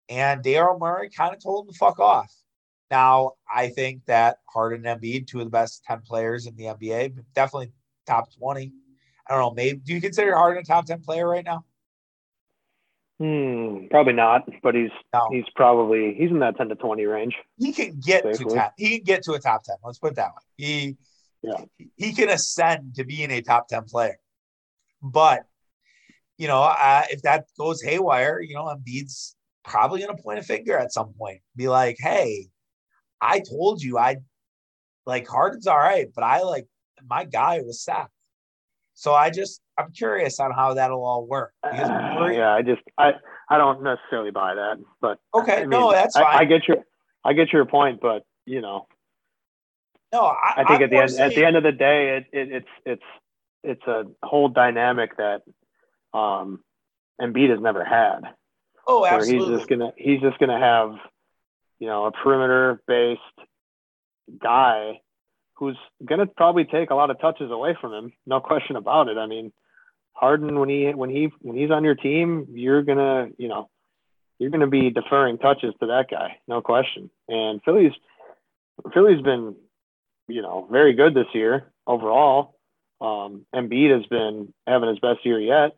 And 0.10 0.44
Daryl 0.44 0.80
Morey 0.80 1.10
kind 1.10 1.34
of 1.34 1.42
told 1.42 1.66
him 1.66 1.74
to 1.74 1.78
fuck 1.78 2.00
off. 2.00 2.34
Now, 2.90 3.34
I 3.54 3.70
think 3.70 4.06
that 4.06 4.40
Harden 4.50 4.86
and 4.86 5.02
Embiid, 5.02 5.28
two 5.28 5.40
of 5.40 5.46
the 5.46 5.52
best 5.52 5.84
10 5.86 6.02
players 6.02 6.46
in 6.46 6.56
the 6.58 6.66
NBA, 6.66 7.18
definitely 7.34 7.72
top 8.06 8.34
20. 8.38 8.74
I 9.28 9.34
don't 9.34 9.42
know, 9.42 9.54
maybe 9.54 9.80
do 9.80 9.94
you 9.94 10.02
consider 10.02 10.36
Harden 10.36 10.62
a 10.62 10.66
top 10.66 10.86
10 10.86 11.02
player 11.02 11.28
right 11.28 11.46
now? 11.46 11.64
Hmm, 13.22 13.86
probably 13.92 14.14
not, 14.14 14.50
but 14.64 14.74
he's 14.74 14.90
no. 15.14 15.30
he's 15.32 15.46
probably 15.56 16.16
he's 16.18 16.32
in 16.32 16.40
that 16.40 16.58
10 16.58 16.70
to 16.70 16.76
20 16.76 17.06
range. 17.06 17.36
He 17.60 17.72
can 17.72 18.00
get 18.00 18.24
safely. 18.24 18.46
to 18.46 18.56
10. 18.56 18.70
He 18.78 18.98
can 18.98 19.04
get 19.04 19.24
to 19.26 19.34
a 19.34 19.40
top 19.40 19.64
10. 19.64 19.76
Let's 19.84 20.00
put 20.00 20.14
it 20.14 20.16
that 20.16 20.30
way. 20.30 20.42
He 20.58 20.98
yeah. 21.44 21.86
he 21.98 22.14
can 22.14 22.30
ascend 22.30 22.96
to 22.96 23.04
being 23.04 23.30
a 23.30 23.42
top 23.42 23.68
10 23.68 23.84
player. 23.84 24.18
But 25.02 25.44
you 26.38 26.48
know, 26.48 26.62
uh, 26.62 27.04
if 27.10 27.22
that 27.22 27.46
goes 27.58 27.82
haywire, 27.82 28.42
you 28.42 28.56
know, 28.56 28.66
Embiid's 28.66 29.36
probably 29.64 30.02
going 30.02 30.16
to 30.16 30.22
point 30.22 30.40
a 30.40 30.44
finger 30.44 30.78
at 30.78 30.92
some 30.92 31.14
point. 31.14 31.40
Be 31.56 31.68
like, 31.68 31.98
"Hey, 32.00 32.48
I 33.22 33.40
told 33.40 33.82
you 33.82 33.98
I 33.98 34.18
like 35.06 35.28
Harden's 35.28 35.68
all 35.68 35.78
right, 35.78 36.08
but 36.14 36.24
I 36.24 36.42
like 36.42 36.68
my 37.08 37.26
guy 37.26 37.62
was 37.62 37.84
Seth." 37.84 38.10
So 38.94 39.14
I 39.14 39.30
just 39.30 39.62
I'm 39.78 39.92
curious 39.92 40.40
on 40.40 40.52
how 40.52 40.74
that'll 40.76 41.04
all 41.04 41.26
work. 41.26 41.54
Uh, 41.64 41.72
yeah, 42.32 42.54
I 42.54 42.62
just 42.62 42.82
I 42.98 43.14
I 43.50 43.58
don't 43.58 43.84
necessarily 43.84 44.32
buy 44.32 44.56
that, 44.56 44.78
but 45.00 45.20
okay, 45.34 45.58
I 45.58 45.60
mean, 45.62 45.70
no, 45.72 45.92
that's 45.92 46.16
fine. 46.16 46.26
I, 46.26 46.40
I, 46.40 46.46
get 46.46 46.68
your 46.68 46.78
I 47.24 47.34
get 47.34 47.52
your 47.52 47.66
point, 47.66 48.00
but 48.02 48.24
you 48.46 48.62
know, 48.62 48.88
no, 50.14 50.22
I, 50.22 50.54
I 50.58 50.64
think 50.66 50.70
I'm 50.70 50.84
at 50.84 50.90
the 50.90 50.98
end 50.98 51.12
saying... 51.12 51.32
at 51.32 51.36
the 51.36 51.46
end 51.46 51.56
of 51.58 51.64
the 51.64 51.72
day, 51.72 52.18
it, 52.18 52.26
it 52.32 52.52
it's 52.52 52.68
it's 52.86 53.04
it's 53.64 53.86
a 53.88 54.06
whole 54.24 54.50
dynamic 54.50 55.18
that 55.18 55.42
um 56.14 56.64
Embiid 57.22 57.50
has 57.50 57.60
never 57.60 57.84
had. 57.84 58.22
Oh, 58.88 59.06
absolutely. 59.06 59.40
Where 59.40 59.50
he's 59.50 59.60
just 59.60 59.70
gonna 59.70 59.94
he's 59.96 60.22
just 60.22 60.40
gonna 60.40 60.60
have 60.60 60.96
you 61.80 61.88
know 61.88 62.06
a 62.06 62.12
perimeter 62.12 62.82
based 62.88 63.22
guy 64.42 65.02
who's 65.56 65.78
going 66.04 66.20
to 66.20 66.26
probably 66.26 66.66
take 66.66 66.90
a 66.90 66.96
lot 66.96 67.12
of 67.12 67.20
touches 67.20 67.52
away 67.52 67.78
from 67.80 67.94
him. 67.94 68.14
No 68.26 68.40
question 68.40 68.76
about 68.76 69.10
it. 69.10 69.18
I 69.18 69.28
mean, 69.28 69.54
Harden 70.14 70.60
when 70.60 70.70
he 70.70 70.92
when 70.94 71.10
he 71.10 71.30
when 71.42 71.56
he's 71.56 71.72
on 71.72 71.84
your 71.84 71.96
team, 71.96 72.48
you're 72.52 72.84
gonna 72.84 73.30
you 73.38 73.48
know 73.48 73.70
you're 74.40 74.50
gonna 74.50 74.68
be 74.68 74.90
deferring 74.90 75.38
touches 75.38 75.74
to 75.80 75.88
that 75.88 76.10
guy, 76.10 76.38
no 76.48 76.62
question. 76.62 77.10
And 77.28 77.62
Philly's 77.64 77.94
Philly's 78.94 79.22
been 79.22 79.56
you 80.28 80.42
know 80.42 80.68
very 80.72 80.94
good 80.94 81.14
this 81.14 81.28
year 81.34 81.72
overall. 81.88 82.56
Um, 83.02 83.46
Embiid 83.54 83.96
has 83.98 84.06
been 84.06 84.54
having 84.68 84.90
his 84.90 85.00
best 85.00 85.26
year 85.26 85.40
yet, 85.40 85.76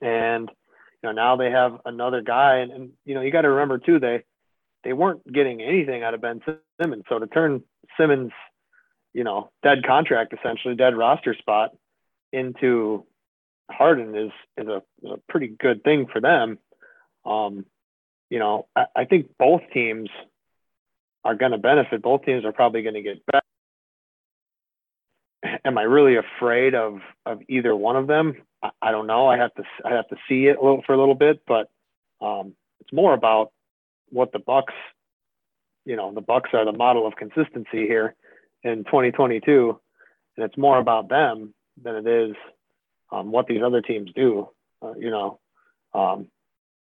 and 0.00 0.50
you 0.50 1.08
know 1.08 1.12
now 1.12 1.36
they 1.36 1.50
have 1.50 1.80
another 1.84 2.22
guy, 2.22 2.58
and, 2.58 2.72
and 2.72 2.90
you 3.04 3.14
know 3.14 3.20
you 3.20 3.30
got 3.30 3.42
to 3.42 3.50
remember 3.50 3.78
too 3.78 4.00
they 4.00 4.24
they 4.82 4.92
weren't 4.92 5.30
getting 5.30 5.60
anything 5.60 6.02
out 6.02 6.14
of 6.14 6.20
Ben 6.20 6.40
Simmons, 6.80 7.04
so 7.08 7.18
to 7.18 7.26
turn 7.26 7.62
Simmons 7.98 8.32
you 9.16 9.24
know, 9.24 9.50
dead 9.62 9.82
contract 9.86 10.34
essentially, 10.38 10.74
dead 10.74 10.94
roster 10.94 11.34
spot 11.34 11.70
into 12.34 13.06
Harden 13.70 14.14
is 14.14 14.30
is 14.58 14.68
a, 14.68 14.82
is 15.02 15.10
a 15.10 15.20
pretty 15.26 15.48
good 15.48 15.82
thing 15.82 16.06
for 16.12 16.20
them. 16.20 16.58
Um, 17.24 17.64
you 18.28 18.38
know, 18.38 18.66
I, 18.76 18.84
I 18.94 19.04
think 19.06 19.30
both 19.38 19.62
teams 19.72 20.10
are 21.24 21.34
going 21.34 21.52
to 21.52 21.58
benefit. 21.58 22.02
Both 22.02 22.26
teams 22.26 22.44
are 22.44 22.52
probably 22.52 22.82
going 22.82 22.94
to 22.94 23.00
get 23.00 23.24
better. 23.24 23.40
Am 25.66 25.76
I 25.78 25.82
really 25.82 26.16
afraid 26.16 26.76
of 26.76 27.00
of 27.26 27.40
either 27.48 27.74
one 27.74 27.96
of 27.96 28.06
them? 28.06 28.36
I, 28.62 28.70
I 28.80 28.90
don't 28.92 29.08
know. 29.08 29.26
I 29.26 29.36
have 29.36 29.52
to 29.54 29.64
I 29.84 29.90
have 29.90 30.06
to 30.08 30.16
see 30.28 30.46
it 30.46 30.58
a 30.58 30.62
little, 30.62 30.82
for 30.86 30.94
a 30.94 30.98
little 30.98 31.16
bit, 31.16 31.42
but 31.44 31.68
um, 32.20 32.54
it's 32.80 32.92
more 32.92 33.12
about 33.12 33.50
what 34.10 34.32
the 34.32 34.38
Bucks. 34.38 34.74
You 35.84 35.96
know, 35.96 36.12
the 36.14 36.20
Bucks 36.20 36.50
are 36.52 36.64
the 36.64 36.72
model 36.72 37.04
of 37.04 37.16
consistency 37.16 37.86
here 37.86 38.14
in 38.62 38.84
2022, 38.84 39.80
and 40.36 40.44
it's 40.46 40.56
more 40.56 40.78
about 40.78 41.08
them 41.08 41.52
than 41.82 41.96
it 41.96 42.06
is 42.06 42.36
um, 43.10 43.32
what 43.32 43.48
these 43.48 43.62
other 43.64 43.82
teams 43.82 44.10
do. 44.14 44.48
Uh, 44.80 44.94
you 44.96 45.10
know, 45.10 45.40
um, 45.94 46.28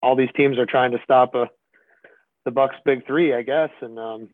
all 0.03 0.16
these 0.16 0.33
teams 0.37 0.59
are 0.59 0.66
trying 0.66 0.90
to 0.90 0.99
stop 1.05 1.37
a, 1.37 1.42
uh, 1.42 1.47
the 2.45 2.51
Bucks' 2.51 2.75
big 2.85 3.07
three, 3.07 3.33
I 3.33 3.42
guess, 3.42 3.71
and 3.81 3.97
um, 3.97 4.29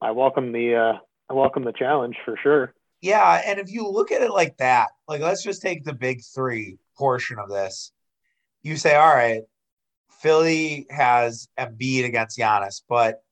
I 0.00 0.10
welcome 0.10 0.50
the 0.50 0.74
uh, 0.74 0.98
I 1.30 1.34
welcome 1.34 1.62
the 1.62 1.72
challenge 1.72 2.16
for 2.24 2.36
sure. 2.42 2.74
Yeah, 3.00 3.42
and 3.46 3.60
if 3.60 3.70
you 3.70 3.88
look 3.88 4.10
at 4.10 4.22
it 4.22 4.32
like 4.32 4.56
that, 4.58 4.88
like 5.06 5.20
let's 5.20 5.42
just 5.42 5.62
take 5.62 5.84
the 5.84 5.92
big 5.92 6.22
three 6.24 6.78
portion 6.96 7.38
of 7.38 7.48
this. 7.48 7.92
You 8.62 8.76
say, 8.76 8.96
all 8.96 9.14
right, 9.14 9.42
Philly 10.20 10.86
has 10.90 11.48
Embiid 11.58 12.04
against 12.04 12.38
Giannis, 12.38 12.82
but 12.88 13.22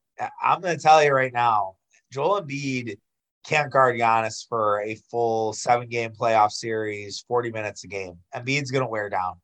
I'm 0.42 0.60
going 0.60 0.76
to 0.76 0.82
tell 0.82 1.02
you 1.02 1.12
right 1.12 1.32
now, 1.32 1.76
Joel 2.12 2.42
Embiid 2.42 2.98
can't 3.44 3.72
guard 3.72 3.98
Giannis 3.98 4.46
for 4.48 4.80
a 4.82 4.94
full 5.10 5.52
seven 5.52 5.88
game 5.88 6.12
playoff 6.12 6.52
series, 6.52 7.24
40 7.26 7.50
minutes 7.50 7.84
a 7.84 7.88
game. 7.88 8.18
Embiid's 8.34 8.70
going 8.70 8.84
to 8.84 8.90
wear 8.90 9.10
down. 9.10 9.34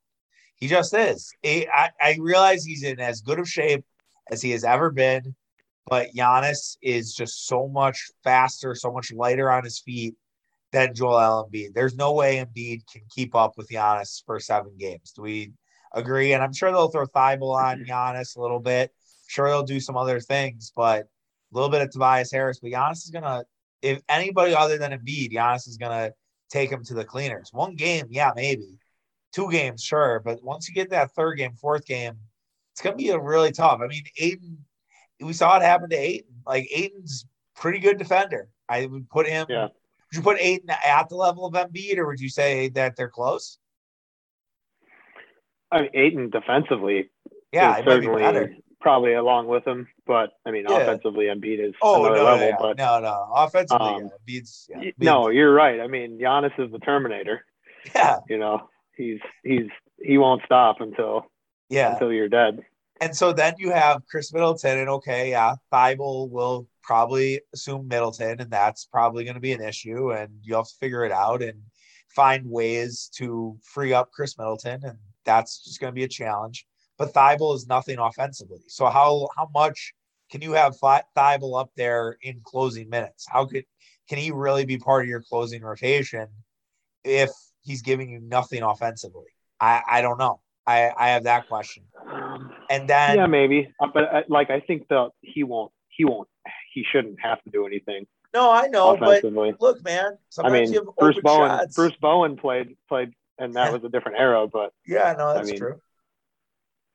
He 0.54 0.68
just 0.68 0.94
is. 0.94 1.32
I, 1.44 1.90
I 2.00 2.16
realize 2.20 2.64
he's 2.64 2.85
in 2.85 3.00
as 3.00 3.20
good 3.20 3.40
of 3.40 3.48
shape 3.48 3.85
as 4.30 4.40
he 4.40 4.52
has 4.52 4.62
ever 4.62 4.90
been, 4.90 5.35
but 5.86 6.14
Giannis 6.14 6.76
is 6.82 7.14
just 7.14 7.46
so 7.46 7.68
much 7.68 8.10
faster, 8.22 8.74
so 8.74 8.92
much 8.92 9.12
lighter 9.12 9.50
on 9.50 9.64
his 9.64 9.78
feet 9.78 10.14
than 10.72 10.94
Joel 10.94 11.48
Embiid. 11.48 11.74
There's 11.74 11.94
no 11.94 12.12
way 12.12 12.36
Embiid 12.36 12.82
can 12.90 13.02
keep 13.10 13.34
up 13.34 13.56
with 13.56 13.68
Giannis 13.68 14.22
for 14.24 14.40
seven 14.40 14.72
games. 14.78 15.12
Do 15.12 15.22
we 15.22 15.52
agree? 15.92 16.32
And 16.32 16.42
I'm 16.42 16.52
sure 16.52 16.70
they'll 16.70 16.88
throw 16.88 17.06
Thybulle 17.06 17.54
on 17.54 17.84
Giannis 17.88 18.36
a 18.36 18.40
little 18.40 18.60
bit. 18.60 18.90
Sure, 19.28 19.48
they'll 19.48 19.62
do 19.62 19.80
some 19.80 19.96
other 19.96 20.20
things, 20.20 20.72
but 20.74 21.02
a 21.02 21.06
little 21.52 21.70
bit 21.70 21.82
of 21.82 21.90
Tobias 21.90 22.32
Harris. 22.32 22.58
But 22.60 22.70
Giannis 22.70 23.04
is 23.04 23.10
gonna 23.10 23.44
if 23.82 24.00
anybody 24.08 24.54
other 24.54 24.78
than 24.78 24.92
Embiid, 24.92 25.32
Giannis 25.32 25.68
is 25.68 25.76
gonna 25.76 26.12
take 26.50 26.70
him 26.70 26.84
to 26.84 26.94
the 26.94 27.04
cleaners. 27.04 27.50
One 27.52 27.74
game, 27.74 28.06
yeah, 28.10 28.32
maybe. 28.34 28.78
Two 29.32 29.50
games, 29.50 29.82
sure, 29.82 30.20
but 30.24 30.42
once 30.42 30.68
you 30.68 30.74
get 30.74 30.90
that 30.90 31.12
third 31.12 31.36
game, 31.36 31.54
fourth 31.54 31.86
game, 31.86 32.14
it's 32.72 32.82
gonna 32.82 32.96
be 32.96 33.10
a 33.10 33.18
really 33.18 33.52
tough. 33.52 33.80
I 33.82 33.86
mean, 33.86 34.04
Ayton, 34.18 34.64
we 35.22 35.32
saw 35.32 35.56
it 35.56 35.62
happen 35.62 35.90
to 35.90 35.96
Ayton. 35.96 36.35
Like 36.46 36.68
Ayton's 36.72 37.26
pretty 37.56 37.78
good 37.78 37.98
defender. 37.98 38.48
I 38.68 38.87
would 38.87 39.08
put 39.08 39.26
him. 39.26 39.46
Yeah. 39.48 39.64
Would 39.64 40.16
you 40.16 40.22
put 40.22 40.38
Ayton 40.40 40.70
at 40.70 41.08
the 41.08 41.16
level 41.16 41.46
of 41.46 41.54
Embiid, 41.54 41.96
or 41.96 42.06
would 42.06 42.20
you 42.20 42.28
say 42.28 42.68
that 42.70 42.96
they're 42.96 43.08
close? 43.08 43.58
I 45.70 45.82
mean, 45.82 45.90
Ayton 45.94 46.30
defensively, 46.30 47.11
yeah, 47.50 47.78
it 47.78 47.85
certainly 47.87 48.62
probably 48.80 49.14
along 49.14 49.46
with 49.46 49.66
him. 49.66 49.88
But 50.06 50.30
I 50.44 50.50
mean, 50.50 50.66
yeah. 50.68 50.78
offensively, 50.78 51.26
Embiid 51.26 51.66
is 51.66 51.74
oh, 51.80 52.04
another 52.04 52.18
no, 52.18 52.24
level. 52.24 52.46
Yeah. 52.48 52.56
But 52.61 52.76
no, 52.76 53.00
no, 53.00 53.32
offensively, 53.35 53.87
um, 53.87 54.02
yeah, 54.02 54.35
Embiid's, 54.35 54.66
yeah, 54.68 54.76
Embiid's, 54.76 54.94
No, 54.98 55.28
you're 55.28 55.54
right. 55.54 55.80
I 55.80 55.87
mean, 55.87 56.18
Giannis 56.18 56.58
is 56.58 56.70
the 56.70 56.78
Terminator. 56.78 57.44
Yeah, 57.94 58.18
you 58.28 58.38
know, 58.38 58.68
he's 58.96 59.20
he's 59.42 59.68
he 60.00 60.18
won't 60.18 60.42
stop 60.44 60.80
until 60.80 61.26
yeah 61.70 61.94
until 61.94 62.12
you're 62.12 62.28
dead. 62.28 62.61
And 63.02 63.16
so 63.16 63.32
then 63.32 63.54
you 63.58 63.70
have 63.72 64.06
Khris 64.10 64.32
Middleton, 64.32 64.78
and 64.78 64.88
okay, 64.88 65.30
yeah, 65.30 65.56
Thybulle 65.72 66.30
will 66.30 66.68
probably 66.82 67.40
assume 67.52 67.88
Middleton, 67.88 68.40
and 68.40 68.50
that's 68.50 68.86
probably 68.86 69.24
going 69.24 69.34
to 69.34 69.40
be 69.40 69.52
an 69.52 69.62
issue, 69.62 70.12
and 70.12 70.30
you 70.42 70.54
have 70.54 70.68
to 70.68 70.74
figure 70.80 71.04
it 71.04 71.12
out 71.12 71.42
and 71.42 71.60
find 72.08 72.48
ways 72.48 73.10
to 73.16 73.58
free 73.62 73.92
up 73.92 74.10
Khris 74.12 74.38
Middleton, 74.38 74.80
and 74.84 74.98
that's 75.24 75.64
just 75.64 75.80
going 75.80 75.90
to 75.90 75.94
be 75.94 76.04
a 76.04 76.08
challenge 76.08 76.66
but 76.98 77.12
Thybulle 77.14 77.56
is 77.56 77.66
nothing 77.66 77.98
offensively. 77.98 78.60
So 78.68 78.86
how 78.86 79.28
how 79.36 79.48
much 79.52 79.92
can 80.30 80.40
you 80.40 80.52
have 80.52 80.76
Thybulle 80.78 81.60
up 81.60 81.70
there 81.76 82.16
in 82.22 82.40
closing 82.44 82.88
minutes? 82.88 83.26
How 83.28 83.46
could 83.46 83.64
can 84.08 84.18
he 84.18 84.30
really 84.30 84.64
be 84.64 84.78
part 84.78 85.02
of 85.02 85.08
your 85.08 85.22
closing 85.22 85.62
rotation 85.62 86.28
if 87.04 87.30
he's 87.62 87.82
giving 87.82 88.10
you 88.10 88.20
nothing 88.20 88.62
offensively. 88.62 89.26
I 89.60 89.82
I 89.88 90.02
don't 90.02 90.18
know. 90.18 90.40
I 90.66 90.90
I 90.96 91.09
have 91.11 91.25
that 91.25 91.48
question. 91.48 91.85
Um, 92.11 92.53
And 92.70 92.88
then 92.88 93.16
yeah, 93.16 93.27
maybe, 93.27 93.72
Uh, 93.81 93.88
but 93.92 94.14
uh, 94.14 94.22
like 94.29 94.51
I 94.51 94.61
think 94.61 94.88
that 94.88 95.11
he 95.20 95.44
won't. 95.44 95.72
He 95.88 96.05
won't. 96.05 96.29
He 96.72 96.85
shouldn't 96.90 97.20
have 97.20 97.42
to 97.42 97.51
do 97.51 97.66
anything 97.66 98.07
no, 98.35 98.51
I 98.51 98.66
know, 98.68 98.96
but 98.96 99.22
look, 99.61 99.85
man. 99.85 100.16
I 100.42 100.51
mean, 100.51 100.72
you 100.72 100.85
have 100.85 100.96
Bruce 100.96 101.18
Bowen. 101.22 101.51
shots. 101.51 101.77
Bruce 101.77 101.96
Bowen 102.01 102.37
played 102.37 102.77
played, 102.88 103.12
and 103.38 103.55
that 103.55 103.72
was 103.72 103.85
a 103.85 103.90
different 103.90 104.18
era. 104.18 104.46
But 104.46 104.72
yeah, 104.87 105.14
no, 105.18 105.35
that's 105.35 105.51
mean, 105.51 105.59
true. 105.59 105.81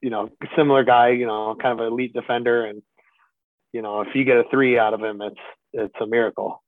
you 0.01 0.09
know, 0.09 0.29
similar 0.55 0.83
guy. 0.83 1.09
You 1.09 1.27
know, 1.27 1.55
kind 1.61 1.79
of 1.79 1.85
an 1.85 1.93
elite 1.93 2.13
defender, 2.13 2.65
and 2.65 2.81
you 3.71 3.83
know, 3.83 4.01
if 4.01 4.15
you 4.15 4.23
get 4.23 4.37
a 4.37 4.45
three 4.49 4.79
out 4.79 4.95
of 4.95 5.03
him, 5.03 5.21
it's 5.21 5.39
it's 5.73 5.95
a 6.01 6.07
miracle. 6.07 6.63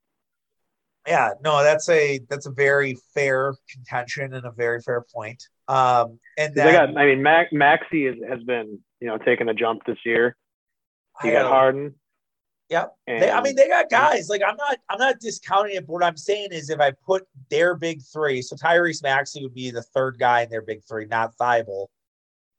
Yeah, 1.08 1.32
no, 1.44 1.64
that's 1.64 1.90
a 1.90 2.20
that's 2.30 2.46
a 2.46 2.52
very 2.52 2.96
fair 3.16 3.56
contention 3.72 4.36
and 4.36 4.46
a 4.46 4.52
very 4.52 4.82
fair 4.82 5.04
point. 5.14 5.44
Um, 5.70 6.20
and 6.38 6.54
then 6.56 6.66
They 6.66 6.72
got. 6.74 6.98
I 6.98 7.06
mean, 7.06 7.22
Mac, 7.22 7.54
Maxey 7.54 8.06
has, 8.08 8.16
has 8.28 8.44
been 8.44 8.80
you 9.00 9.08
know 9.08 9.18
taking 9.18 9.48
a 9.48 9.54
jump 9.54 9.86
this 9.86 10.00
year. 10.06 10.36
You 11.24 11.32
got 11.32 11.46
Harden. 11.46 11.94
Yep. 12.70 12.96
And, 13.08 13.24
They, 13.24 13.32
I 13.32 13.42
mean, 13.42 13.56
they 13.56 13.68
got 13.68 13.90
guys. 13.90 14.30
Like 14.30 14.42
I'm 14.48 14.56
not, 14.56 14.78
I'm 14.90 15.00
not 15.00 15.20
discounting 15.20 15.76
it. 15.76 15.88
But 15.88 15.94
what 15.94 16.04
I'm 16.04 16.18
saying 16.18 16.50
is, 16.52 16.70
if 16.70 16.80
I 16.80 16.92
put 16.92 17.24
their 17.50 17.76
big 17.76 18.02
three, 18.02 18.42
so 18.42 18.56
Tyrese 18.56 19.04
Maxey 19.04 19.44
would 19.44 19.54
be 19.54 19.72
the 19.72 19.82
third 19.82 20.18
guy 20.20 20.42
in 20.42 20.50
their 20.50 20.62
big 20.62 20.84
three, 20.84 21.06
not 21.06 21.36
Thybulle. 21.38 21.88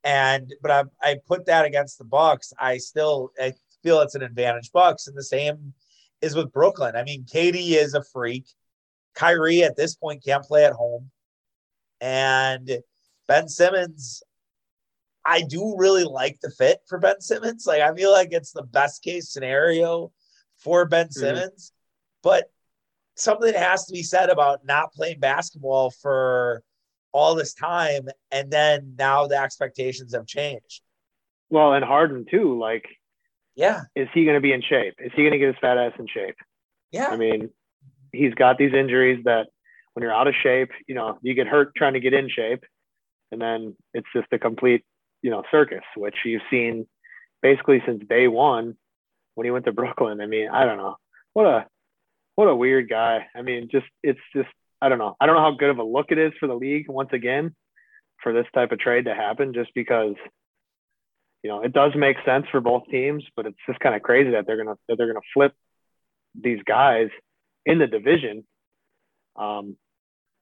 And 0.05 0.53
but 0.63 0.71
I, 0.71 0.85
I 1.03 1.17
put 1.27 1.47
that 1.47 1.65
against 1.65 1.99
the 1.99 2.05
Bucks. 2.05 2.53
I 2.59 2.79
still, 2.79 3.33
I 3.41 3.53
feel 3.83 4.01
it's 4.01 4.15
an 4.15 4.23
advantage 4.23 4.73
Bucks, 4.73 5.07
and 5.07 5.17
the 5.17 5.23
same 5.23 5.75
is 6.23 6.35
with 6.35 6.53
Brooklyn. 6.53 6.97
I 6.97 7.05
mean, 7.05 7.25
KD 7.25 7.73
is 7.73 7.95
a 7.95 8.03
freak. 8.03 8.47
Kyrie 9.15 9.63
at 9.63 9.77
this 9.77 9.95
point 9.95 10.25
can't 10.25 10.45
play 10.45 10.65
at 10.65 10.73
home, 10.73 11.11
and 12.01 12.71
Ben 13.31 13.49
Simmons. 13.49 14.25
I 15.25 15.43
do 15.43 15.77
really 15.79 16.03
like 16.03 16.41
the 16.41 16.51
fit 16.51 16.81
for 16.89 16.99
Ben 16.99 17.21
Simmons. 17.21 17.65
Like 17.65 17.81
I 17.81 17.95
feel 17.95 18.11
like 18.11 18.31
it's 18.33 18.51
the 18.51 18.65
best 18.65 19.05
case 19.05 19.31
scenario 19.31 20.11
for 20.59 20.85
Ben 20.85 21.07
mm-hmm. 21.07 21.21
Simmons, 21.21 21.73
but 22.25 22.51
something 23.15 23.55
has 23.55 23.87
to 23.87 23.93
be 23.93 24.03
said 24.03 24.31
about 24.31 24.65
not 24.65 24.93
playing 24.93 25.21
basketball 25.21 25.91
for 25.91 26.65
all 27.13 27.37
this 27.37 27.55
time 27.55 28.09
and 28.33 28.51
then 28.51 28.95
now 28.99 29.29
the 29.29 29.37
expectations 29.37 30.13
have 30.13 30.27
changed. 30.27 30.83
well, 31.51 31.75
and 31.75 31.85
Harden 31.85 32.27
too. 32.29 32.59
Like, 32.59 32.87
Yeah. 33.55 33.83
is 33.95 34.09
he 34.13 34.25
going 34.25 34.37
to 34.37 34.41
be 34.41 34.53
in 34.53 34.63
shape? 34.63 34.95
Is 34.99 35.13
he 35.15 35.23
going 35.23 35.33
to 35.33 35.39
get 35.39 35.49
his 35.49 35.61
fat 35.61 35.79
ass 35.79 35.93
in 36.01 36.09
shape? 36.09 36.37
Yeah. 36.91 37.09
I 37.09 37.17
mean, 37.17 37.51
he's 38.13 38.35
got 38.35 38.59
these 38.59 38.75
injuries 38.75 39.23
that 39.25 39.47
when 39.93 40.03
you're 40.03 40.15
out 40.15 40.27
of 40.27 40.35
shape, 40.43 40.71
you 40.89 40.97
know, 40.97 41.19
you 41.23 41.35
get 41.35 41.47
hurt 41.47 41.77
trying 41.77 41.95
to 41.95 42.01
get 42.01 42.13
in 42.13 42.29
shape, 42.29 42.65
and 43.33 43.41
then 43.41 43.77
it's 43.95 44.09
just 44.15 44.29
a 44.33 44.39
complete, 44.39 44.85
you 45.23 45.31
know, 45.31 45.43
circus, 45.51 45.85
which 45.97 46.17
you've 46.25 46.43
seen 46.51 46.87
basically 47.43 47.83
since 47.87 48.03
day 48.09 48.29
one 48.29 48.77
when 49.35 49.45
he 49.45 49.51
went 49.51 49.65
to 49.67 49.73
Brooklyn. 49.73 50.21
I 50.21 50.27
mean, 50.27 50.49
I 50.49 50.65
don't 50.65 50.79
know. 50.79 50.97
What 51.33 51.47
a 51.47 51.67
what 52.35 52.49
a 52.49 52.57
weird 52.57 52.89
guy. 52.89 53.27
I 53.35 53.43
mean, 53.43 53.69
just 53.71 53.87
it's 54.03 54.21
just 54.35 54.49
I 54.81 54.89
don't 54.89 54.99
know. 54.99 55.17
I 55.21 55.27
don't 55.27 55.37
know 55.37 55.43
how 55.43 55.57
good 55.57 55.71
of 55.71 55.79
a 55.79 55.85
look 55.85 56.07
it 56.11 56.19
is 56.19 56.33
for 56.41 56.47
the 56.47 56.55
league 56.55 56.89
once 56.89 57.11
again 57.13 57.55
for 58.23 58.33
this 58.33 58.47
type 58.55 58.73
of 58.73 58.79
trade 58.79 59.07
to 59.07 59.15
happen 59.15 59.55
just 59.55 59.71
because 59.75 60.15
you 61.43 61.49
know, 61.49 61.63
it 61.63 61.73
does 61.73 61.93
make 61.97 62.17
sense 62.25 62.47
for 62.51 62.61
both 62.61 62.83
teams, 62.91 63.25
but 63.35 63.47
it's 63.47 63.59
just 63.67 63.81
kind 63.81 63.95
of 63.95 64.03
crazy 64.03 64.33
that 64.33 64.47
they're 64.47 64.63
gonna 64.63 64.77
that 64.89 64.97
they're 64.99 65.07
gonna 65.07 65.21
flip 65.33 65.55
these 66.35 66.61
guys 66.65 67.09
in 67.65 67.79
the 67.79 67.87
division. 67.87 68.47
Um, 69.37 69.77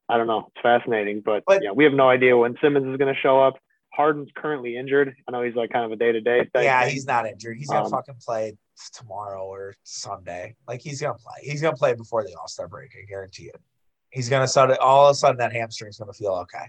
I 0.08 0.16
don't 0.16 0.26
know. 0.26 0.50
It's 0.54 0.62
fascinating, 0.62 1.20
but, 1.24 1.44
But- 1.46 1.62
yeah, 1.62 1.72
we 1.72 1.84
have 1.84 1.92
no 1.92 2.08
idea 2.08 2.36
when 2.36 2.56
Simmons 2.62 2.86
is 2.86 2.96
going 2.96 3.12
to 3.14 3.20
show 3.20 3.40
up. 3.40 3.54
Harden's 3.94 4.30
currently 4.36 4.76
injured. 4.76 5.14
I 5.26 5.32
know 5.32 5.42
he's 5.42 5.56
like 5.56 5.70
kind 5.70 5.84
of 5.84 5.90
a 5.90 5.96
day 5.96 6.12
to 6.12 6.20
day. 6.20 6.48
Thing. 6.52 6.62
Yeah, 6.64 6.86
he's 6.86 7.04
not 7.04 7.26
injured. 7.26 7.56
He's 7.56 7.68
gonna 7.68 7.86
Um, 7.86 7.90
fucking 7.90 8.16
play 8.24 8.56
tomorrow 8.92 9.44
or 9.44 9.74
Sunday. 9.82 10.54
Like 10.68 10.80
he's 10.80 11.00
gonna 11.00 11.18
play. 11.18 11.34
He's 11.42 11.60
gonna 11.60 11.74
play 11.76 11.94
before 11.94 12.22
the 12.22 12.32
All 12.36 12.46
Star 12.46 12.68
break. 12.68 12.92
I 12.96 13.04
guarantee 13.06 13.44
you. 13.44 13.52
He's 14.10 14.28
gonna 14.28 14.46
start 14.46 14.70
all 14.78 15.06
of 15.08 15.12
a 15.12 15.14
sudden 15.14 15.38
that 15.38 15.52
hamstring's 15.52 15.98
gonna 15.98 16.12
feel 16.12 16.32
okay. 16.32 16.66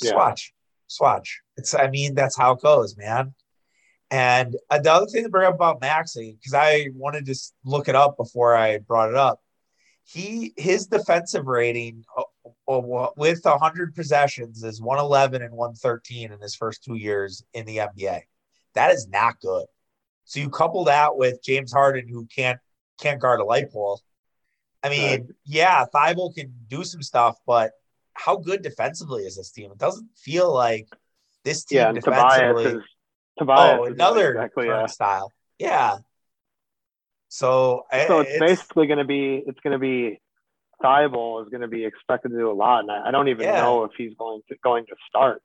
Yeah. 0.00 0.12
Swatch, 0.12 0.54
swatch. 0.86 1.40
It's. 1.58 1.74
I 1.74 1.88
mean, 1.90 2.14
that's 2.14 2.38
how 2.38 2.52
it 2.52 2.62
goes, 2.62 2.96
man. 2.96 3.34
And 4.10 4.56
another 4.70 5.06
thing 5.06 5.24
to 5.24 5.28
bring 5.28 5.46
up 5.46 5.56
about 5.56 5.82
Maxey, 5.82 6.38
because 6.40 6.54
I 6.54 6.88
wanted 6.94 7.26
to 7.26 7.34
look 7.66 7.88
it 7.88 7.94
up 7.94 8.16
before 8.16 8.56
I 8.56 8.78
brought 8.78 9.10
it 9.10 9.16
up. 9.16 9.42
He 10.04 10.54
his 10.56 10.86
defensive 10.86 11.46
rating 11.46 12.04
with 12.78 13.40
100 13.44 13.94
possessions 13.94 14.62
is 14.62 14.80
111 14.80 15.42
and 15.42 15.52
113 15.52 16.32
in 16.32 16.40
his 16.40 16.54
first 16.54 16.84
two 16.84 16.94
years 16.94 17.42
in 17.52 17.66
the 17.66 17.78
NBA. 17.78 18.20
That 18.74 18.92
is 18.92 19.08
not 19.08 19.40
good. 19.40 19.66
So 20.24 20.38
you 20.38 20.48
couple 20.50 20.84
that 20.84 21.16
with 21.16 21.42
James 21.42 21.72
Harden, 21.72 22.06
who 22.08 22.26
can't 22.26 22.60
can't 23.00 23.20
guard 23.20 23.40
a 23.40 23.44
light 23.44 23.72
pole. 23.72 24.00
I 24.82 24.88
mean, 24.90 25.10
Right. 25.10 25.24
yeah, 25.44 25.84
Thybulle 25.92 26.34
can 26.34 26.54
do 26.68 26.84
some 26.84 27.02
stuff, 27.02 27.36
but 27.46 27.72
how 28.14 28.36
good 28.36 28.62
defensively 28.62 29.24
is 29.24 29.36
this 29.36 29.50
team? 29.50 29.72
It 29.72 29.78
doesn't 29.78 30.08
feel 30.16 30.52
like 30.52 30.86
this 31.44 31.64
team 31.64 31.78
yeah, 31.78 31.92
defensively. 31.92 32.64
Tobias 32.64 32.82
is 32.82 32.88
Tobias 33.38 33.78
oh, 33.80 33.84
another 33.86 34.32
exactly 34.34 34.66
yeah. 34.66 34.86
style. 34.86 35.32
Yeah. 35.58 35.98
So, 37.28 37.86
So 37.90 38.20
eh, 38.20 38.22
I- 38.22 38.26
it's, 38.28 38.38
basically 38.38 38.86
going 38.86 38.98
to 38.98 39.04
be 39.04 39.42
it's 39.46 39.60
going 39.60 39.72
to 39.72 39.78
be 39.78 40.20
Thybulle 40.82 41.42
is 41.44 41.48
going 41.50 41.60
to 41.62 41.68
be 41.68 41.84
expected 41.84 42.30
to 42.30 42.36
do 42.36 42.50
a 42.50 42.54
lot, 42.54 42.80
and 42.80 42.90
I, 42.90 43.08
I 43.08 43.10
don't 43.10 43.28
even 43.28 43.44
Yeah. 43.44 43.60
know 43.62 43.84
if 43.84 43.92
he's 43.96 44.14
going 44.18 44.40
to 44.48 44.56
going 44.62 44.86
to 44.86 44.96
start. 45.08 45.42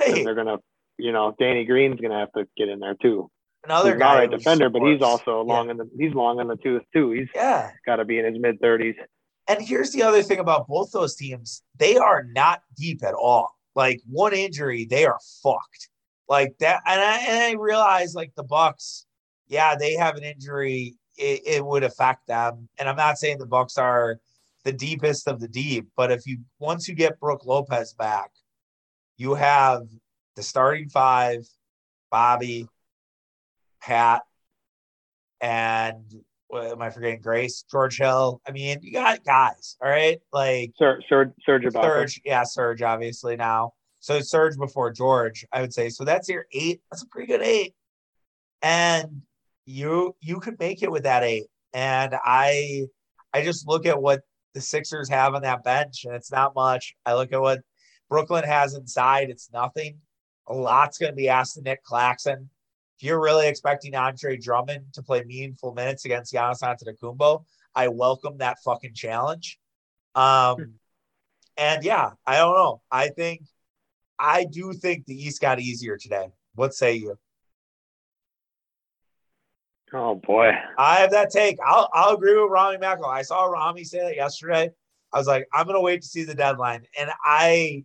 right. 0.00 0.24
They're 0.24 0.34
going 0.34 0.46
to, 0.46 0.58
you 0.98 1.12
know, 1.12 1.34
Danny 1.38 1.64
Green's 1.64 2.00
going 2.00 2.12
to 2.12 2.18
have 2.18 2.32
to 2.32 2.46
get 2.56 2.68
in 2.68 2.78
there 2.80 2.94
too. 2.94 3.30
another 3.64 3.92
he's 3.92 3.98
guy 3.98 4.24
not 4.26 4.34
a 4.34 4.36
defender, 4.38 4.68
but 4.70 4.82
he's 4.82 5.02
also 5.02 5.42
long 5.42 5.70
in 5.70 5.76
the 5.76 5.88
he's 5.98 6.14
long 6.14 6.40
in 6.40 6.48
the 6.48 6.56
tooth 6.56 6.82
too. 6.92 7.10
He's 7.12 7.28
yeah. 7.34 7.70
got 7.86 7.96
to 7.96 8.04
be 8.04 8.18
in 8.18 8.24
his 8.24 8.40
mid 8.40 8.60
thirties. 8.60 8.94
And 9.48 9.60
here's 9.60 9.90
the 9.90 10.02
other 10.04 10.22
thing 10.22 10.38
about 10.38 10.68
both 10.68 10.92
those 10.92 11.14
teams: 11.16 11.62
they 11.76 11.96
are 11.96 12.22
not 12.24 12.62
deep 12.76 13.02
at 13.02 13.14
all. 13.14 13.50
Like 13.74 14.00
one 14.08 14.32
injury, 14.32 14.84
they 14.84 15.04
are 15.06 15.18
fucked. 15.42 15.88
Like 16.28 16.56
that, 16.60 16.80
and 16.86 17.00
I 17.00 17.16
and 17.26 17.38
I 17.58 17.60
realize 17.60 18.14
like 18.14 18.32
the 18.36 18.44
Bucks, 18.44 19.06
yeah, 19.48 19.74
they 19.74 19.94
have 19.94 20.16
an 20.16 20.22
injury. 20.22 20.94
It, 21.18 21.42
it 21.44 21.66
would 21.66 21.82
affect 21.82 22.28
them, 22.28 22.68
and 22.78 22.88
I'm 22.88 22.96
not 22.96 23.18
saying 23.18 23.38
the 23.38 23.46
Bucks 23.46 23.76
are 23.76 24.20
the 24.64 24.72
deepest 24.72 25.26
of 25.28 25.40
the 25.40 25.48
deep, 25.48 25.88
but 25.96 26.12
if 26.12 26.26
you 26.26 26.38
once 26.58 26.88
you 26.88 26.94
get 26.94 27.18
Brook 27.20 27.46
Lopez 27.46 27.94
back, 27.94 28.30
you 29.16 29.34
have 29.34 29.82
the 30.36 30.42
starting 30.42 30.88
five, 30.88 31.46
Bobby, 32.10 32.68
Pat, 33.80 34.22
and 35.40 36.04
what 36.48 36.66
am 36.66 36.82
I 36.82 36.90
forgetting? 36.90 37.20
Grace, 37.20 37.64
George 37.70 37.96
Hill. 37.96 38.40
I 38.46 38.50
mean, 38.50 38.78
you 38.82 38.92
got 38.92 39.24
guys, 39.24 39.76
all 39.82 39.88
right? 39.88 40.18
Like 40.32 40.72
Serge 40.78 41.04
Ibaka. 41.64 41.72
Serge, 41.72 42.20
yeah, 42.24 42.42
Serge, 42.44 42.82
obviously 42.82 43.36
now. 43.36 43.72
So 44.00 44.20
Serge 44.20 44.56
before 44.56 44.90
George, 44.90 45.46
I 45.52 45.60
would 45.60 45.72
say. 45.72 45.88
So 45.90 46.04
that's 46.04 46.28
your 46.28 46.46
eight. 46.52 46.80
That's 46.90 47.02
a 47.02 47.06
pretty 47.06 47.28
good 47.28 47.42
eight, 47.42 47.74
and 48.62 49.22
you 49.64 50.16
you 50.20 50.40
could 50.40 50.58
make 50.58 50.82
it 50.82 50.90
with 50.90 51.04
that 51.04 51.22
eight. 51.22 51.46
And 51.72 52.14
I 52.24 52.86
I 53.32 53.42
just 53.42 53.68
look 53.68 53.86
at 53.86 54.00
what 54.00 54.22
the 54.54 54.60
Sixers 54.60 55.08
have 55.08 55.34
on 55.34 55.42
that 55.42 55.64
bench, 55.64 56.04
and 56.04 56.14
it's 56.14 56.32
not 56.32 56.54
much. 56.54 56.94
I 57.06 57.14
look 57.14 57.32
at 57.32 57.40
what 57.40 57.60
Brooklyn 58.08 58.44
has 58.44 58.74
inside; 58.74 59.30
it's 59.30 59.50
nothing. 59.52 59.98
A 60.46 60.54
lot's 60.54 60.98
going 60.98 61.12
to 61.12 61.16
be 61.16 61.28
asked 61.28 61.54
to 61.54 61.62
Nic 61.62 61.82
Claxton. 61.84 62.50
If 62.98 63.04
you're 63.04 63.20
really 63.20 63.48
expecting 63.48 63.94
Andre 63.94 64.36
Drummond 64.36 64.92
to 64.94 65.02
play 65.02 65.22
meaningful 65.24 65.72
minutes 65.72 66.04
against 66.04 66.34
Giannis 66.34 66.62
Antetokounmpo, 66.62 67.44
I 67.74 67.88
welcome 67.88 68.38
that 68.38 68.58
fucking 68.64 68.94
challenge. 68.94 69.58
Um, 70.14 70.74
and 71.56 71.84
yeah, 71.84 72.10
I 72.26 72.36
don't 72.36 72.54
know. 72.54 72.82
I 72.90 73.08
think, 73.08 73.42
I 74.18 74.44
do 74.44 74.72
think 74.72 75.06
the 75.06 75.14
East 75.14 75.40
got 75.40 75.60
easier 75.60 75.96
today. 75.96 76.28
What 76.54 76.74
say 76.74 76.94
you? 76.94 77.16
Oh 79.92 80.14
boy. 80.14 80.52
I 80.78 80.96
have 80.96 81.10
that 81.12 81.30
take. 81.30 81.58
I'll 81.66 81.88
I'll 81.92 82.14
agree 82.14 82.40
with 82.40 82.50
Rami 82.50 82.78
Mackel. 82.78 83.06
I 83.08 83.22
saw 83.22 83.44
Rami 83.44 83.84
say 83.84 84.00
that 84.00 84.16
yesterday. 84.16 84.70
I 85.12 85.18
was 85.18 85.26
like, 85.26 85.46
I'm 85.52 85.66
gonna 85.66 85.80
wait 85.80 86.02
to 86.02 86.08
see 86.08 86.24
the 86.24 86.34
deadline, 86.34 86.84
and 86.98 87.10
I, 87.24 87.84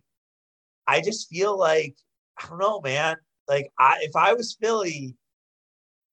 I 0.86 1.00
just 1.00 1.28
feel 1.28 1.58
like 1.58 1.96
I 2.38 2.48
don't 2.48 2.58
know, 2.58 2.80
man. 2.80 3.16
Like 3.48 3.72
I, 3.78 3.98
if 4.02 4.14
I 4.14 4.34
was 4.34 4.56
Philly, 4.60 5.16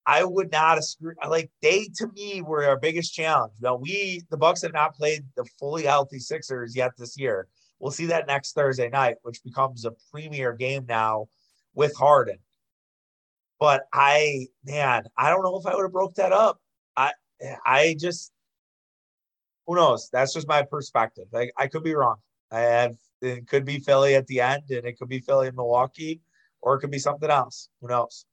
I 0.05 0.23
would 0.23 0.51
not 0.51 0.75
have 0.75 0.83
screwed. 0.83 1.17
Like 1.27 1.51
they 1.61 1.89
to 1.97 2.07
me 2.13 2.41
were 2.41 2.65
our 2.65 2.79
biggest 2.79 3.13
challenge. 3.13 3.53
Now 3.61 3.75
we, 3.75 4.21
the 4.31 4.37
Bucks, 4.37 4.63
have 4.63 4.73
not 4.73 4.95
played 4.95 5.25
the 5.35 5.45
fully 5.59 5.83
healthy 5.83 6.19
Sixers 6.19 6.75
yet 6.75 6.91
this 6.97 7.19
year. 7.19 7.47
We'll 7.79 7.91
see 7.91 8.07
that 8.07 8.27
next 8.27 8.53
Thursday 8.53 8.89
night, 8.89 9.17
which 9.21 9.43
becomes 9.43 9.85
a 9.85 9.93
premier 10.11 10.53
game 10.53 10.85
now 10.87 11.27
with 11.75 11.95
Harden. 11.95 12.39
But 13.59 13.83
I, 13.93 14.47
man, 14.65 15.03
I 15.17 15.29
don't 15.29 15.43
know 15.43 15.57
if 15.57 15.65
I 15.65 15.75
would 15.75 15.83
have 15.83 15.91
broke 15.91 16.15
that 16.15 16.33
up. 16.33 16.59
I, 16.97 17.11
I 17.65 17.95
just, 17.99 18.31
who 19.65 19.75
knows? 19.75 20.09
That's 20.11 20.33
just 20.33 20.47
my 20.47 20.63
perspective. 20.63 21.25
Like 21.31 21.51
I 21.57 21.67
could 21.67 21.83
be 21.83 21.95
wrong. 21.95 22.17
I 22.51 22.59
have 22.59 22.95
it 23.21 23.47
could 23.47 23.65
be 23.65 23.79
Philly 23.79 24.15
at 24.15 24.27
the 24.27 24.41
end, 24.41 24.63
and 24.69 24.85
it 24.85 24.99
could 24.99 25.07
be 25.07 25.19
Philly 25.19 25.47
in 25.47 25.55
Milwaukee, 25.55 26.19
or 26.61 26.75
it 26.75 26.79
could 26.79 26.91
be 26.91 26.99
something 26.99 27.29
else. 27.29 27.69
Who 27.81 27.87
knows? 27.87 28.25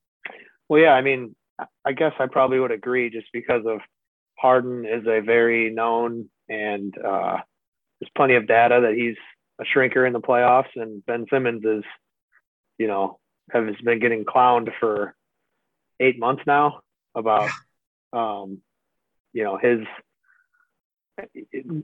Well, 0.68 0.80
yeah, 0.80 0.92
I 0.94 1.00
mean, 1.00 1.36
I 1.84 1.92
guess 1.92 2.12
I 2.18 2.26
probably 2.26 2.58
would 2.58 2.72
agree 2.72 3.08
just 3.08 3.28
because 3.32 3.62
of 3.66 3.80
Harden 4.36 4.84
is 4.84 5.06
a 5.06 5.20
very 5.20 5.70
known 5.70 6.28
and 6.48 6.96
uh, 6.98 7.38
there's 8.00 8.10
plenty 8.16 8.34
of 8.34 8.48
data 8.48 8.80
that 8.82 8.94
he's 8.94 9.16
a 9.60 9.64
shrinker 9.64 10.06
in 10.06 10.12
the 10.12 10.20
playoffs, 10.20 10.74
and 10.74 11.04
Ben 11.06 11.26
Simmons 11.30 11.64
is, 11.64 11.84
you 12.78 12.88
know, 12.88 13.19
has 13.53 13.76
been 13.84 14.01
getting 14.01 14.24
clowned 14.24 14.70
for 14.78 15.14
eight 15.98 16.18
months 16.18 16.42
now 16.46 16.80
about, 17.14 17.51
um, 18.12 18.59
you 19.32 19.44
know, 19.44 19.57
his 19.57 19.80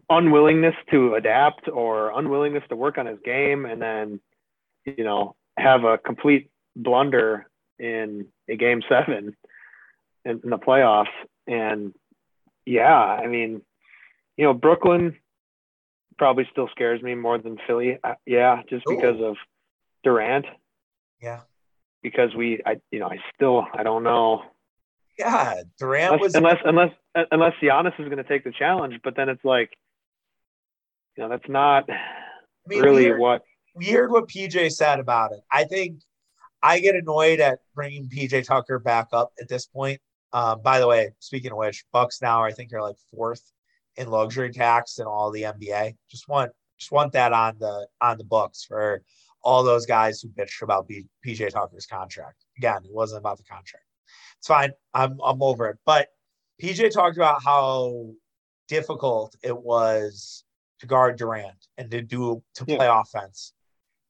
unwillingness 0.08 0.74
to 0.90 1.14
adapt 1.14 1.68
or 1.68 2.18
unwillingness 2.18 2.64
to 2.68 2.76
work 2.76 2.98
on 2.98 3.06
his 3.06 3.18
game, 3.24 3.66
and 3.66 3.82
then, 3.82 4.20
you 4.84 5.04
know, 5.04 5.36
have 5.58 5.84
a 5.84 5.98
complete 5.98 6.50
blunder 6.74 7.46
in 7.78 8.26
a 8.48 8.56
game 8.56 8.82
seven 8.88 9.36
in, 10.24 10.40
in 10.42 10.50
the 10.50 10.58
playoffs. 10.58 11.06
And 11.46 11.94
yeah, 12.64 12.94
I 12.94 13.26
mean, 13.26 13.62
you 14.36 14.44
know, 14.44 14.54
Brooklyn 14.54 15.16
probably 16.18 16.48
still 16.50 16.68
scares 16.68 17.02
me 17.02 17.14
more 17.14 17.38
than 17.38 17.58
Philly. 17.66 17.98
Uh, 18.02 18.14
yeah, 18.24 18.62
just 18.68 18.84
Ooh. 18.88 18.96
because 18.96 19.20
of 19.20 19.36
Durant. 20.02 20.46
Yeah. 21.20 21.40
Because 22.06 22.32
we, 22.36 22.60
I, 22.64 22.76
you 22.92 23.00
know, 23.00 23.08
I 23.08 23.18
still, 23.34 23.66
I 23.74 23.82
don't 23.82 24.04
know. 24.04 24.42
Yeah, 25.18 25.62
Durant 25.76 26.14
unless, 26.14 26.20
was 26.22 26.34
unless 26.36 26.58
unless 26.64 26.92
unless 27.32 27.52
Giannis 27.60 27.98
is 27.98 28.04
going 28.04 28.18
to 28.18 28.24
take 28.24 28.44
the 28.44 28.52
challenge, 28.52 29.00
but 29.02 29.16
then 29.16 29.28
it's 29.28 29.44
like, 29.44 29.70
you 31.16 31.24
know, 31.24 31.28
that's 31.28 31.48
not 31.48 31.90
I 31.90 31.96
mean, 32.68 32.80
really 32.80 33.06
weird, 33.06 33.20
what. 33.20 33.42
heard. 33.84 34.12
what 34.12 34.28
PJ 34.28 34.70
said 34.72 35.00
about 35.00 35.32
it. 35.32 35.40
I 35.50 35.64
think 35.64 36.00
I 36.62 36.78
get 36.78 36.94
annoyed 36.94 37.40
at 37.40 37.58
bringing 37.74 38.08
PJ 38.08 38.46
Tucker 38.46 38.78
back 38.78 39.08
up 39.12 39.32
at 39.40 39.48
this 39.48 39.66
point. 39.66 40.00
Um, 40.32 40.62
by 40.62 40.78
the 40.78 40.86
way, 40.86 41.10
speaking 41.18 41.50
of 41.50 41.58
which, 41.58 41.84
Bucks 41.92 42.22
now 42.22 42.44
I 42.44 42.52
think 42.52 42.72
are 42.72 42.82
like 42.82 42.96
fourth 43.12 43.42
in 43.96 44.08
luxury 44.08 44.52
tax 44.52 44.98
in 45.00 45.06
all 45.06 45.32
the 45.32 45.42
NBA. 45.42 45.96
Just 46.08 46.28
want 46.28 46.52
just 46.78 46.92
want 46.92 47.12
that 47.14 47.32
on 47.32 47.56
the 47.58 47.88
on 48.00 48.18
the 48.18 48.24
books 48.24 48.64
for 48.64 49.02
all 49.46 49.62
those 49.62 49.86
guys 49.86 50.20
who 50.20 50.28
bitched 50.28 50.62
about 50.62 50.88
B, 50.88 51.06
PJ 51.24 51.50
Tucker's 51.50 51.86
contract. 51.86 52.44
Again, 52.58 52.78
it 52.84 52.92
wasn't 52.92 53.20
about 53.20 53.38
the 53.38 53.44
contract. 53.44 53.84
It's 54.38 54.48
fine. 54.48 54.72
I'm 54.92 55.20
I'm 55.24 55.40
over 55.40 55.68
it. 55.68 55.78
But 55.86 56.08
PJ 56.60 56.92
talked 56.92 57.16
about 57.16 57.44
how 57.44 58.10
difficult 58.66 59.36
it 59.44 59.56
was 59.56 60.42
to 60.80 60.86
guard 60.86 61.16
Durant 61.16 61.68
and 61.78 61.88
to 61.92 62.02
do 62.02 62.42
to 62.56 62.64
play 62.64 62.86
yeah. 62.86 63.00
offense. 63.00 63.52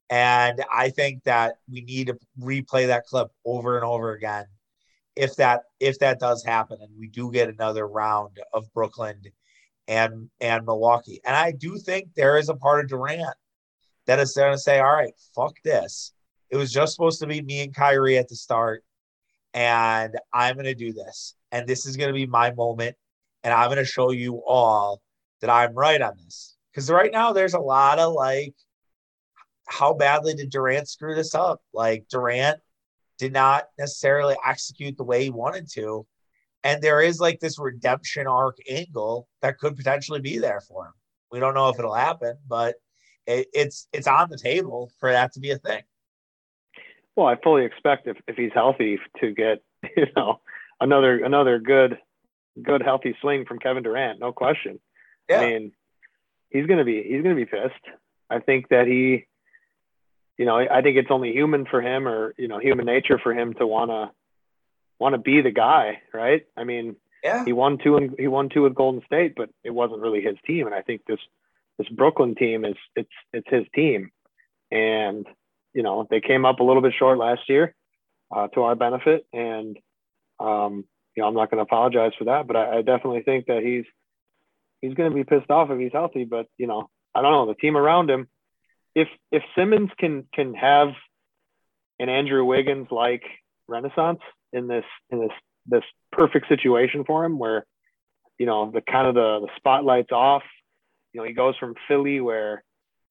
And 0.09 0.65
I 0.73 0.89
think 0.89 1.23
that 1.25 1.57
we 1.71 1.81
need 1.81 2.07
to 2.07 2.17
replay 2.41 2.87
that 2.87 3.05
clip 3.05 3.27
over 3.45 3.75
and 3.75 3.85
over 3.85 4.13
again 4.13 4.45
if 5.15 5.35
that 5.35 5.63
if 5.79 5.99
that 5.99 6.19
does 6.19 6.43
happen 6.43 6.79
and 6.81 6.89
we 6.97 7.09
do 7.09 7.31
get 7.31 7.47
another 7.47 7.87
round 7.87 8.39
of 8.53 8.73
Brooklyn 8.73 9.21
and 9.87 10.31
and 10.41 10.65
Milwaukee. 10.65 11.21
And 11.23 11.35
I 11.35 11.51
do 11.51 11.77
think 11.77 12.15
there 12.15 12.37
is 12.37 12.49
a 12.49 12.55
part 12.55 12.83
of 12.83 12.89
Durant 12.89 13.35
that 14.07 14.19
is 14.19 14.33
going 14.33 14.53
to 14.53 14.57
say, 14.57 14.79
"All 14.79 14.93
right, 14.93 15.13
fuck 15.35 15.55
this. 15.63 16.13
It 16.49 16.57
was 16.57 16.71
just 16.71 16.93
supposed 16.93 17.19
to 17.21 17.27
be 17.27 17.41
me 17.41 17.61
and 17.61 17.75
Kyrie 17.75 18.17
at 18.17 18.29
the 18.29 18.35
start, 18.35 18.83
and 19.53 20.17
I'm 20.33 20.55
going 20.55 20.65
to 20.65 20.75
do 20.75 20.93
this. 20.93 21.35
And 21.51 21.67
this 21.67 21.85
is 21.85 21.97
going 21.97 22.09
to 22.09 22.13
be 22.13 22.25
my 22.25 22.51
moment, 22.53 22.95
and 23.43 23.53
I'm 23.53 23.67
going 23.67 23.77
to 23.77 23.85
show 23.85 24.11
you 24.11 24.41
all 24.45 25.01
that 25.41 25.49
I'm 25.49 25.73
right 25.73 26.01
on 26.01 26.13
this." 26.17 26.57
Because 26.71 26.89
right 26.91 27.11
now, 27.11 27.33
there's 27.33 27.55
a 27.55 27.59
lot 27.59 27.99
of 27.99 28.13
like, 28.13 28.53
how 29.67 29.93
badly 29.93 30.35
did 30.35 30.51
Durant 30.51 30.87
screw 30.87 31.15
this 31.15 31.35
up? 31.35 31.61
Like 31.73 32.05
Durant 32.09 32.59
did 33.17 33.33
not 33.33 33.65
necessarily 33.77 34.35
execute 34.45 34.97
the 34.97 35.03
way 35.03 35.23
he 35.23 35.29
wanted 35.31 35.67
to 35.73 36.05
and 36.67 36.81
there 36.81 37.01
is 37.01 37.19
like 37.19 37.39
this 37.39 37.57
redemption 37.57 38.27
arc 38.27 38.57
angle 38.69 39.27
that 39.41 39.57
could 39.57 39.77
potentially 39.77 40.19
be 40.19 40.37
there 40.37 40.59
for 40.59 40.87
him. 40.87 40.93
We 41.31 41.39
don't 41.39 41.53
know 41.53 41.69
if 41.69 41.79
it'll 41.79 41.93
happen, 41.93 42.35
but 42.45 42.75
it, 43.27 43.47
it's 43.53 43.87
it's 43.93 44.07
on 44.07 44.29
the 44.29 44.37
table 44.37 44.91
for 44.99 45.11
that 45.11 45.33
to 45.33 45.39
be 45.39 45.51
a 45.51 45.57
thing. 45.57 45.83
Well, 47.15 47.27
I 47.27 47.35
fully 47.35 47.65
expect 47.65 48.07
if, 48.07 48.17
if 48.27 48.35
he's 48.35 48.51
healthy 48.53 48.99
to 49.19 49.31
get 49.31 49.61
you 49.97 50.07
know 50.15 50.39
another 50.79 51.23
another 51.23 51.59
good 51.59 51.99
good 52.61 52.81
healthy 52.81 53.15
swing 53.21 53.45
from 53.45 53.59
Kevin 53.59 53.83
Durant, 53.83 54.19
no 54.19 54.31
question. 54.31 54.79
Yeah. 55.29 55.41
I 55.41 55.45
mean, 55.45 55.71
he's 56.49 56.65
gonna 56.65 56.85
be 56.85 57.03
he's 57.03 57.21
gonna 57.21 57.35
be 57.35 57.45
pissed. 57.45 57.73
I 58.29 58.39
think 58.39 58.69
that 58.69 58.87
he, 58.87 59.25
you 60.37 60.45
know, 60.45 60.57
I 60.57 60.81
think 60.81 60.97
it's 60.97 61.11
only 61.11 61.31
human 61.31 61.65
for 61.65 61.81
him 61.81 62.07
or 62.07 62.33
you 62.37 62.47
know 62.47 62.59
human 62.59 62.85
nature 62.85 63.19
for 63.21 63.33
him 63.33 63.53
to 63.55 63.67
wanna 63.67 64.11
want 64.99 65.13
to 65.13 65.19
be 65.19 65.41
the 65.41 65.51
guy, 65.51 66.01
right? 66.13 66.45
I 66.55 66.63
mean, 66.63 66.95
yeah, 67.23 67.43
he 67.43 67.53
won 67.53 67.77
two 67.77 67.97
and 67.97 68.15
he 68.17 68.27
won 68.27 68.49
two 68.49 68.63
with 68.63 68.73
Golden 68.75 69.03
State, 69.05 69.33
but 69.35 69.49
it 69.63 69.71
wasn't 69.71 70.01
really 70.01 70.21
his 70.21 70.37
team. 70.45 70.65
And 70.65 70.75
I 70.75 70.81
think 70.81 71.01
this 71.05 71.19
this 71.77 71.89
Brooklyn 71.89 72.35
team 72.35 72.65
is 72.65 72.75
it's 72.95 73.09
it's 73.33 73.49
his 73.49 73.65
team, 73.73 74.11
and 74.71 75.25
you 75.73 75.83
know 75.83 76.07
they 76.09 76.21
came 76.21 76.45
up 76.45 76.59
a 76.59 76.63
little 76.63 76.81
bit 76.81 76.93
short 76.97 77.17
last 77.17 77.49
year, 77.49 77.75
uh, 78.35 78.47
to 78.49 78.63
our 78.63 78.75
benefit, 78.75 79.25
and 79.33 79.77
um, 80.39 80.85
you 81.15 81.21
know 81.21 81.27
I'm 81.27 81.35
not 81.35 81.51
going 81.51 81.57
to 81.57 81.63
apologize 81.63 82.13
for 82.17 82.25
that, 82.25 82.47
but 82.47 82.55
I, 82.55 82.77
I 82.77 82.81
definitely 82.81 83.23
think 83.23 83.47
that 83.47 83.63
he's 83.63 83.85
he's 84.81 84.93
going 84.93 85.09
to 85.09 85.15
be 85.15 85.23
pissed 85.23 85.51
off 85.51 85.69
if 85.69 85.79
he's 85.79 85.93
healthy. 85.93 86.25
But 86.25 86.47
you 86.57 86.67
know 86.67 86.89
I 87.13 87.21
don't 87.21 87.31
know 87.31 87.47
the 87.47 87.55
team 87.55 87.77
around 87.77 88.09
him. 88.09 88.27
If 88.95 89.07
if 89.31 89.43
Simmons 89.55 89.91
can 89.97 90.27
can 90.33 90.53
have 90.55 90.89
an 91.99 92.09
Andrew 92.09 92.43
Wiggins 92.45 92.87
like 92.91 93.23
renaissance, 93.67 94.19
in 94.53 94.67
this 94.67 94.85
in 95.09 95.19
this 95.19 95.31
this 95.65 95.83
perfect 96.11 96.47
situation 96.47 97.03
for 97.05 97.25
him 97.25 97.37
where 97.37 97.65
you 98.37 98.45
know 98.45 98.71
the 98.71 98.81
kind 98.81 99.07
of 99.07 99.15
the, 99.15 99.39
the 99.41 99.51
spotlight's 99.57 100.11
off 100.11 100.43
you 101.17 101.23
know 101.23 101.27
he 101.27 101.33
goes 101.33 101.55
from 101.57 101.73
philly 101.87 102.21
where 102.21 102.63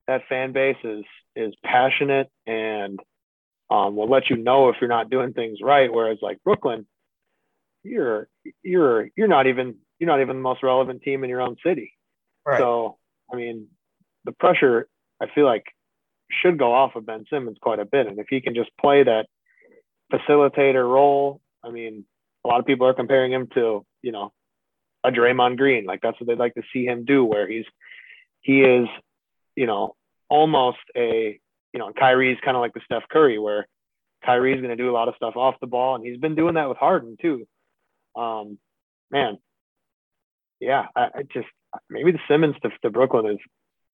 that 0.06 0.22
fan 0.28 0.52
base 0.52 0.76
is 0.84 1.04
is 1.34 1.54
passionate 1.64 2.30
and 2.46 3.00
um, 3.68 3.96
will 3.96 4.08
let 4.08 4.30
you 4.30 4.36
know 4.36 4.68
if 4.68 4.76
you're 4.80 4.88
not 4.88 5.10
doing 5.10 5.32
things 5.32 5.58
right 5.62 5.92
whereas 5.92 6.18
like 6.22 6.38
brooklyn 6.44 6.86
you're 7.82 8.28
you're 8.62 9.08
you're 9.16 9.28
not 9.28 9.46
even 9.46 9.76
you're 9.98 10.08
not 10.08 10.20
even 10.20 10.36
the 10.36 10.42
most 10.42 10.62
relevant 10.62 11.02
team 11.02 11.24
in 11.24 11.30
your 11.30 11.40
own 11.40 11.56
city 11.64 11.92
right. 12.46 12.60
so 12.60 12.96
i 13.32 13.36
mean 13.36 13.66
the 14.24 14.32
pressure 14.32 14.88
i 15.20 15.26
feel 15.34 15.44
like 15.44 15.64
should 16.30 16.58
go 16.58 16.72
off 16.72 16.94
of 16.94 17.04
ben 17.04 17.24
simmons 17.28 17.58
quite 17.60 17.80
a 17.80 17.84
bit 17.84 18.06
and 18.06 18.18
if 18.18 18.26
he 18.30 18.40
can 18.40 18.54
just 18.54 18.70
play 18.80 19.02
that 19.02 19.26
facilitator 20.12 20.88
role. 20.88 21.40
I 21.64 21.70
mean, 21.70 22.04
a 22.44 22.48
lot 22.48 22.60
of 22.60 22.66
people 22.66 22.86
are 22.86 22.94
comparing 22.94 23.32
him 23.32 23.48
to, 23.54 23.84
you 24.02 24.12
know, 24.12 24.32
a 25.04 25.10
Draymond 25.10 25.56
Green. 25.56 25.84
Like 25.84 26.00
that's 26.02 26.20
what 26.20 26.28
they'd 26.28 26.38
like 26.38 26.54
to 26.54 26.62
see 26.72 26.84
him 26.84 27.04
do, 27.04 27.24
where 27.24 27.48
he's 27.48 27.64
he 28.46 28.62
is, 28.62 28.86
you 29.56 29.66
know, 29.66 29.96
almost 30.28 30.78
a, 30.96 31.40
you 31.72 31.80
know, 31.80 31.92
Kyrie's 31.92 32.38
kind 32.44 32.56
of 32.56 32.60
like 32.60 32.74
the 32.74 32.80
Steph 32.84 33.02
Curry, 33.10 33.40
where 33.40 33.66
Kyrie's 34.24 34.62
going 34.62 34.70
to 34.70 34.80
do 34.80 34.88
a 34.88 34.94
lot 34.94 35.08
of 35.08 35.16
stuff 35.16 35.34
off 35.34 35.56
the 35.60 35.66
ball, 35.66 35.96
and 35.96 36.06
he's 36.06 36.16
been 36.16 36.36
doing 36.36 36.54
that 36.54 36.68
with 36.68 36.78
Harden 36.78 37.16
too. 37.20 37.44
Um, 38.14 38.58
man, 39.10 39.38
yeah, 40.60 40.86
I, 40.94 41.08
I 41.12 41.22
just 41.34 41.48
maybe 41.90 42.12
the 42.12 42.20
Simmons 42.28 42.54
to, 42.62 42.70
to 42.82 42.90
Brooklyn 42.90 43.32
is, 43.32 43.38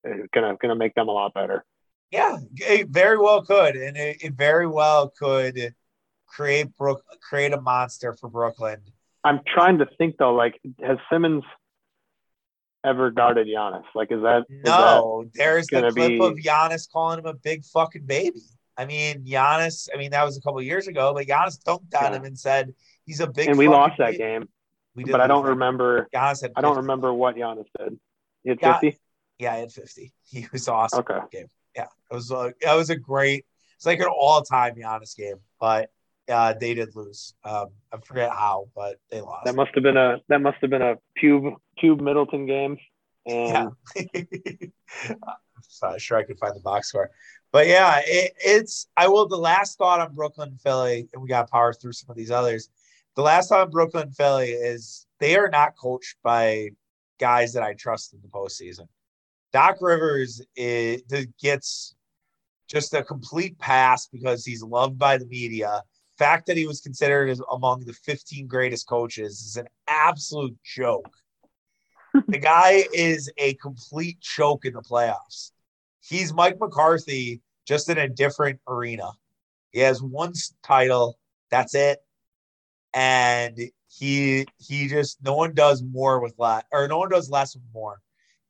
is 0.03 0.27
gonna 0.31 0.55
gonna 0.61 0.75
make 0.75 0.93
them 0.93 1.07
a 1.07 1.11
lot 1.11 1.33
better. 1.33 1.65
Yeah, 2.11 2.37
it 2.57 2.89
very 2.89 3.17
well 3.17 3.41
could, 3.41 3.75
and 3.75 3.97
it, 3.97 4.17
it 4.21 4.33
very 4.33 4.67
well 4.67 5.09
could 5.09 5.73
create 6.27 6.77
Brook, 6.77 7.03
create 7.27 7.53
a 7.53 7.59
monster 7.59 8.13
for 8.13 8.29
Brooklyn. 8.29 8.81
I'm 9.23 9.39
trying 9.51 9.79
to 9.79 9.87
think 9.97 10.17
though, 10.17 10.35
like 10.35 10.61
has 10.79 10.99
Simmons 11.11 11.43
ever 12.83 13.11
guarded 13.11 13.47
Giannis? 13.47 13.83
Like, 13.95 14.11
is 14.11 14.21
that 14.21 14.45
no? 14.49 15.23
That 15.23 15.33
there's 15.33 15.67
the 15.67 15.81
clip 15.81 15.95
be... 15.95 16.19
of 16.19 16.33
Giannis 16.35 16.89
calling 16.91 17.19
him 17.19 17.25
a 17.25 17.33
big 17.33 17.63
fucking 17.65 18.05
baby. 18.05 18.41
I 18.77 18.85
mean, 18.85 19.23
Giannis. 19.23 19.89
I 19.93 19.97
mean, 19.97 20.11
that 20.11 20.23
was 20.23 20.37
a 20.37 20.41
couple 20.41 20.61
years 20.61 20.87
ago, 20.87 21.13
but 21.13 21.27
Giannis 21.27 21.61
dunked 21.63 21.95
on 21.95 22.11
yeah. 22.11 22.13
him 22.13 22.25
and 22.25 22.37
said 22.37 22.73
he's 23.05 23.19
a 23.19 23.27
big. 23.27 23.49
And 23.49 23.57
we 23.57 23.67
lost 23.67 23.97
that 23.97 24.11
baby. 24.11 24.17
game. 24.17 24.49
We 24.95 25.03
but 25.05 25.21
I 25.21 25.27
don't 25.27 25.45
remember. 25.45 26.07
Giannis 26.13 26.41
had 26.41 26.51
I 26.55 26.61
don't 26.61 26.77
remember 26.77 27.13
what 27.13 27.35
Giannis 27.35 27.67
did. 27.77 27.99
He 28.43 28.49
had 28.49 28.59
fifty. 28.59 28.99
Yeah, 29.39 29.55
he 29.55 29.61
had 29.61 29.71
fifty. 29.71 30.13
He 30.23 30.47
was 30.51 30.67
awesome. 30.67 30.99
Okay. 30.99 31.19
Game. 31.31 31.47
Yeah, 31.75 31.87
it 32.11 32.13
was. 32.13 32.31
Uh, 32.31 32.51
a, 32.63 32.73
it 32.73 32.77
was 32.77 32.89
a 32.89 32.95
great. 32.95 33.45
It's 33.75 33.85
like 33.85 33.99
an 33.99 34.07
all-time 34.07 34.75
Giannis 34.75 35.15
game, 35.15 35.37
but 35.59 35.89
uh, 36.29 36.53
they 36.59 36.73
did 36.73 36.95
lose. 36.95 37.33
Um, 37.43 37.67
I 37.91 37.97
forget 38.03 38.31
how, 38.31 38.69
but 38.75 38.97
they 39.09 39.21
lost. 39.21 39.45
That 39.45 39.55
must 39.55 39.71
have 39.75 39.83
been 39.83 39.97
a 39.97 40.17
that 40.29 40.41
must 40.41 40.57
have 40.61 40.69
been 40.69 40.81
a 40.81 40.95
Cube 41.17 41.53
Cube 41.77 42.01
Middleton 42.01 42.45
game. 42.45 42.77
And... 43.25 43.71
Yeah. 43.95 44.05
I'm 45.09 45.91
not 45.91 46.01
sure 46.01 46.17
I 46.17 46.23
could 46.23 46.39
find 46.39 46.55
the 46.55 46.59
box 46.59 46.89
score, 46.89 47.09
but 47.51 47.67
yeah, 47.67 48.01
it, 48.05 48.33
it's. 48.37 48.87
I 48.97 49.07
will. 49.07 49.27
The 49.27 49.37
last 49.37 49.77
thought 49.77 49.99
on 49.99 50.13
Brooklyn, 50.13 50.57
Philly, 50.61 51.07
and 51.13 51.21
we 51.21 51.27
got 51.27 51.49
power 51.49 51.73
through 51.73 51.93
some 51.93 52.09
of 52.09 52.15
these 52.15 52.31
others. 52.31 52.69
The 53.15 53.21
last 53.21 53.49
thought 53.49 53.61
on 53.61 53.69
Brooklyn, 53.71 54.11
Philly 54.11 54.49
is 54.49 55.05
they 55.19 55.35
are 55.35 55.49
not 55.49 55.77
coached 55.77 56.17
by 56.23 56.69
guys 57.19 57.53
that 57.53 57.63
I 57.63 57.73
trust 57.73 58.13
in 58.13 58.19
the 58.21 58.27
postseason. 58.27 58.87
Doc 59.51 59.77
Rivers 59.81 60.41
is, 60.55 61.03
gets 61.41 61.95
just 62.67 62.93
a 62.93 63.03
complete 63.03 63.57
pass 63.59 64.07
because 64.07 64.43
he's 64.45 64.63
loved 64.63 64.97
by 64.97 65.17
the 65.17 65.27
media. 65.27 65.83
Fact 66.17 66.45
that 66.47 66.57
he 66.57 66.67
was 66.67 66.81
considered 66.81 67.29
as 67.29 67.41
among 67.51 67.85
the 67.85 67.93
15 67.93 68.47
greatest 68.47 68.87
coaches 68.87 69.41
is 69.41 69.57
an 69.57 69.67
absolute 69.87 70.55
joke. 70.63 71.09
the 72.27 72.37
guy 72.37 72.83
is 72.93 73.31
a 73.37 73.55
complete 73.55 74.19
choke 74.21 74.65
in 74.65 74.73
the 74.73 74.81
playoffs. 74.81 75.51
He's 76.01 76.33
Mike 76.33 76.59
McCarthy, 76.59 77.41
just 77.65 77.89
in 77.89 77.97
a 77.97 78.07
different 78.07 78.59
arena. 78.67 79.11
He 79.71 79.79
has 79.79 80.01
one 80.03 80.33
title. 80.61 81.17
That's 81.49 81.73
it. 81.73 81.99
And 82.93 83.57
he 83.87 84.45
he 84.57 84.87
just 84.87 85.23
no 85.23 85.33
one 85.33 85.53
does 85.53 85.83
more 85.83 86.19
with 86.19 86.35
less 86.37 86.63
or 86.71 86.87
no 86.87 86.99
one 86.99 87.09
does 87.09 87.29
less 87.29 87.55
with 87.55 87.63
more 87.73 87.99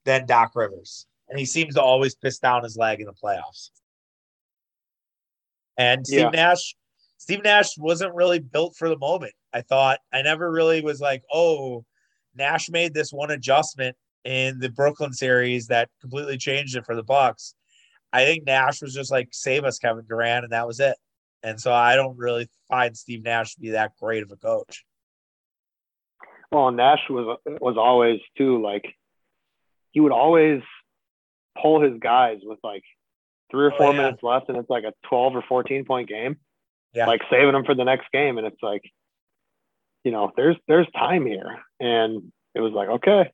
than 0.06 0.26
Doc 0.26 0.52
Rivers. 0.56 1.06
And 1.30 1.40
he 1.40 1.46
seems 1.46 1.76
to 1.76 1.82
always 1.82 2.16
piss 2.16 2.40
down 2.40 2.64
his 2.64 2.76
leg 2.78 3.00
in 3.00 3.06
the 3.06 3.14
playoffs. 3.14 3.70
And 5.78 6.06
Steve 6.06 6.20
yeah. 6.20 6.30
Nash, 6.30 6.76
Steve 7.24 7.42
Nash 7.42 7.78
wasn't 7.78 8.14
really 8.14 8.40
built 8.40 8.76
for 8.76 8.90
the 8.90 8.98
moment. 8.98 9.32
I 9.54 9.62
thought 9.62 10.00
I 10.12 10.24
never 10.24 10.52
really 10.52 10.82
was 10.82 11.00
like, 11.00 11.24
oh, 11.34 11.86
Nash 12.36 12.70
made 12.70 12.94
this 12.94 13.14
one 13.14 13.32
adjustment 13.32 13.96
in 14.26 14.60
the 14.60 14.68
Brooklyn 14.68 15.14
series 15.14 15.68
that 15.68 15.88
completely 16.02 16.38
changed 16.38 16.76
it 16.76 16.86
for 16.86 16.98
the 16.98 17.04
Bucks. 17.04 17.56
I 18.12 18.26
think 18.26 18.46
Nash 18.46 18.82
was 18.82 18.94
just 18.94 19.10
like, 19.10 19.30
save 19.32 19.64
us, 19.64 19.80
Kevin 19.80 20.04
Durant, 20.06 20.44
and 20.44 20.52
that 20.52 20.68
was 20.68 20.82
it. 20.82 20.98
And 21.44 21.58
so 21.62 21.72
I 21.72 21.96
don't 21.96 22.18
really 22.18 22.50
find 22.68 22.96
Steve 22.98 23.24
Nash 23.24 23.54
to 23.54 23.62
be 23.62 23.70
that 23.70 23.94
great 23.98 24.24
of 24.24 24.32
a 24.32 24.36
coach. 24.36 24.84
Well, 26.52 26.72
Nash 26.72 27.10
was 27.10 27.38
was 27.46 27.78
always 27.78 28.20
too 28.38 28.62
like 28.62 28.84
he 29.92 30.02
would 30.02 30.12
always 30.12 30.62
pull 31.62 31.82
his 31.82 31.98
guys 32.02 32.40
with 32.44 32.60
like 32.66 32.84
three 33.50 33.64
or 33.68 33.74
oh, 33.74 33.78
four 33.78 33.88
oh, 33.88 33.92
yeah. 33.92 33.98
minutes 33.98 34.24
left, 34.24 34.50
and 34.50 34.58
it's 34.58 34.70
like 34.70 34.84
a 34.84 34.92
twelve 35.08 35.38
or 35.38 35.44
fourteen 35.48 35.86
point 35.86 36.10
game. 36.10 36.36
Yeah. 36.94 37.08
Like 37.08 37.22
saving 37.30 37.54
them 37.54 37.66
for 37.66 37.76
the 37.76 37.84
next 37.84 38.08
game, 38.12 38.38
and 38.38 38.46
it's 38.46 38.62
like, 38.62 38.84
you 40.04 40.12
know, 40.12 40.32
there's 40.36 40.58
there's 40.68 40.88
time 40.92 41.26
here, 41.26 41.60
and 41.80 42.32
it 42.56 42.62
was 42.62 42.74
like 42.74 42.90
okay. 42.90 43.32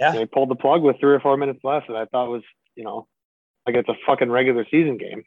Yeah. 0.00 0.12
they 0.12 0.26
pulled 0.26 0.48
the 0.48 0.56
plug 0.56 0.82
with 0.82 0.98
three 0.98 1.12
or 1.12 1.20
four 1.20 1.36
minutes 1.36 1.60
left, 1.62 1.88
and 1.88 1.96
I 1.96 2.06
thought 2.06 2.28
was 2.28 2.42
you 2.74 2.84
know, 2.84 3.06
like 3.66 3.76
it's 3.76 3.88
a 3.88 3.96
fucking 4.06 4.30
regular 4.30 4.66
season 4.70 4.96
game 4.96 5.22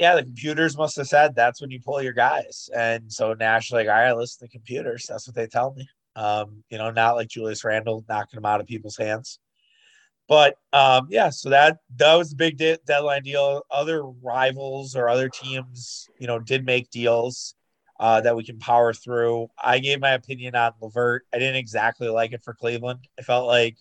yeah, 0.00 0.14
the 0.14 0.22
computers 0.22 0.78
must 0.78 0.96
have 0.96 1.06
said 1.06 1.34
that's 1.34 1.60
when 1.60 1.70
you 1.70 1.78
pull 1.78 2.02
your 2.02 2.14
guys. 2.14 2.70
And 2.74 3.12
so 3.12 3.34
Nash, 3.34 3.70
like, 3.70 3.86
all 3.86 3.92
right, 3.92 4.16
listen 4.16 4.48
to 4.48 4.50
computers. 4.50 5.04
That's 5.06 5.28
what 5.28 5.36
they 5.36 5.46
tell 5.46 5.74
me. 5.74 5.86
Um, 6.16 6.64
you 6.70 6.78
know, 6.78 6.90
not 6.90 7.16
like 7.16 7.28
Julius 7.28 7.62
Randle 7.64 8.02
knocking 8.08 8.38
them 8.38 8.46
out 8.46 8.60
of 8.60 8.66
people's 8.66 8.96
hands. 8.96 9.38
But 10.30 10.56
um, 10.72 11.08
yeah, 11.10 11.28
so 11.28 11.50
that 11.50 11.78
that 11.96 12.14
was 12.14 12.30
the 12.30 12.36
big 12.36 12.56
de- 12.56 12.78
deadline 12.86 13.24
deal. 13.24 13.62
Other 13.70 14.04
rivals 14.04 14.96
or 14.96 15.10
other 15.10 15.28
teams, 15.28 16.08
you 16.18 16.26
know, 16.26 16.38
did 16.38 16.64
make 16.64 16.88
deals 16.90 17.54
uh, 17.98 18.22
that 18.22 18.36
we 18.36 18.44
can 18.44 18.58
power 18.58 18.94
through. 18.94 19.48
I 19.62 19.80
gave 19.80 20.00
my 20.00 20.12
opinion 20.12 20.54
on 20.56 20.72
LeVert. 20.80 21.26
I 21.34 21.38
didn't 21.38 21.56
exactly 21.56 22.08
like 22.08 22.32
it 22.32 22.42
for 22.42 22.54
Cleveland. 22.54 23.00
I 23.18 23.22
felt 23.22 23.46
like 23.46 23.76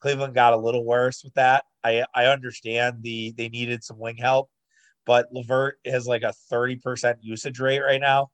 Cleveland 0.00 0.34
got 0.34 0.54
a 0.54 0.56
little 0.56 0.84
worse 0.84 1.22
with 1.22 1.34
that. 1.34 1.64
I 1.84 2.04
I 2.14 2.26
understand 2.26 3.02
the 3.02 3.32
they 3.36 3.48
needed 3.48 3.84
some 3.84 3.98
wing 4.00 4.16
help 4.16 4.50
but 5.06 5.32
LeVert 5.32 5.78
has 5.86 6.06
like 6.06 6.22
a 6.22 6.34
30% 6.52 7.16
usage 7.20 7.58
rate 7.58 7.80
right 7.80 8.00
now. 8.00 8.30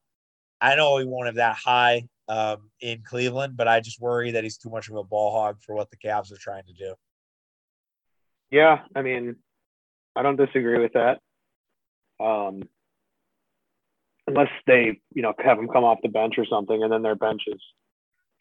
I 0.60 0.74
know 0.74 0.98
he 0.98 1.04
won't 1.04 1.26
have 1.26 1.36
that 1.36 1.56
high 1.56 2.08
um, 2.28 2.70
in 2.80 3.02
Cleveland, 3.02 3.56
but 3.56 3.68
I 3.68 3.80
just 3.80 4.00
worry 4.00 4.32
that 4.32 4.44
he's 4.44 4.58
too 4.58 4.70
much 4.70 4.88
of 4.88 4.96
a 4.96 5.04
ball 5.04 5.32
hog 5.32 5.62
for 5.62 5.74
what 5.74 5.90
the 5.90 5.96
Cavs 5.96 6.32
are 6.32 6.38
trying 6.38 6.64
to 6.64 6.72
do. 6.72 6.94
Yeah, 8.56 8.78
I 8.94 9.02
mean, 9.02 9.36
I 10.16 10.22
don't 10.22 10.36
disagree 10.36 10.80
with 10.80 10.94
that. 10.94 11.18
Um, 12.18 12.62
unless 14.26 14.48
they, 14.66 14.98
you 15.12 15.20
know, 15.20 15.34
have 15.44 15.58
him 15.58 15.68
come 15.68 15.84
off 15.84 15.98
the 16.02 16.08
bench 16.08 16.36
or 16.38 16.46
something, 16.46 16.82
and 16.82 16.90
then 16.90 17.02
their 17.02 17.16
bench 17.16 17.42
is 17.48 17.60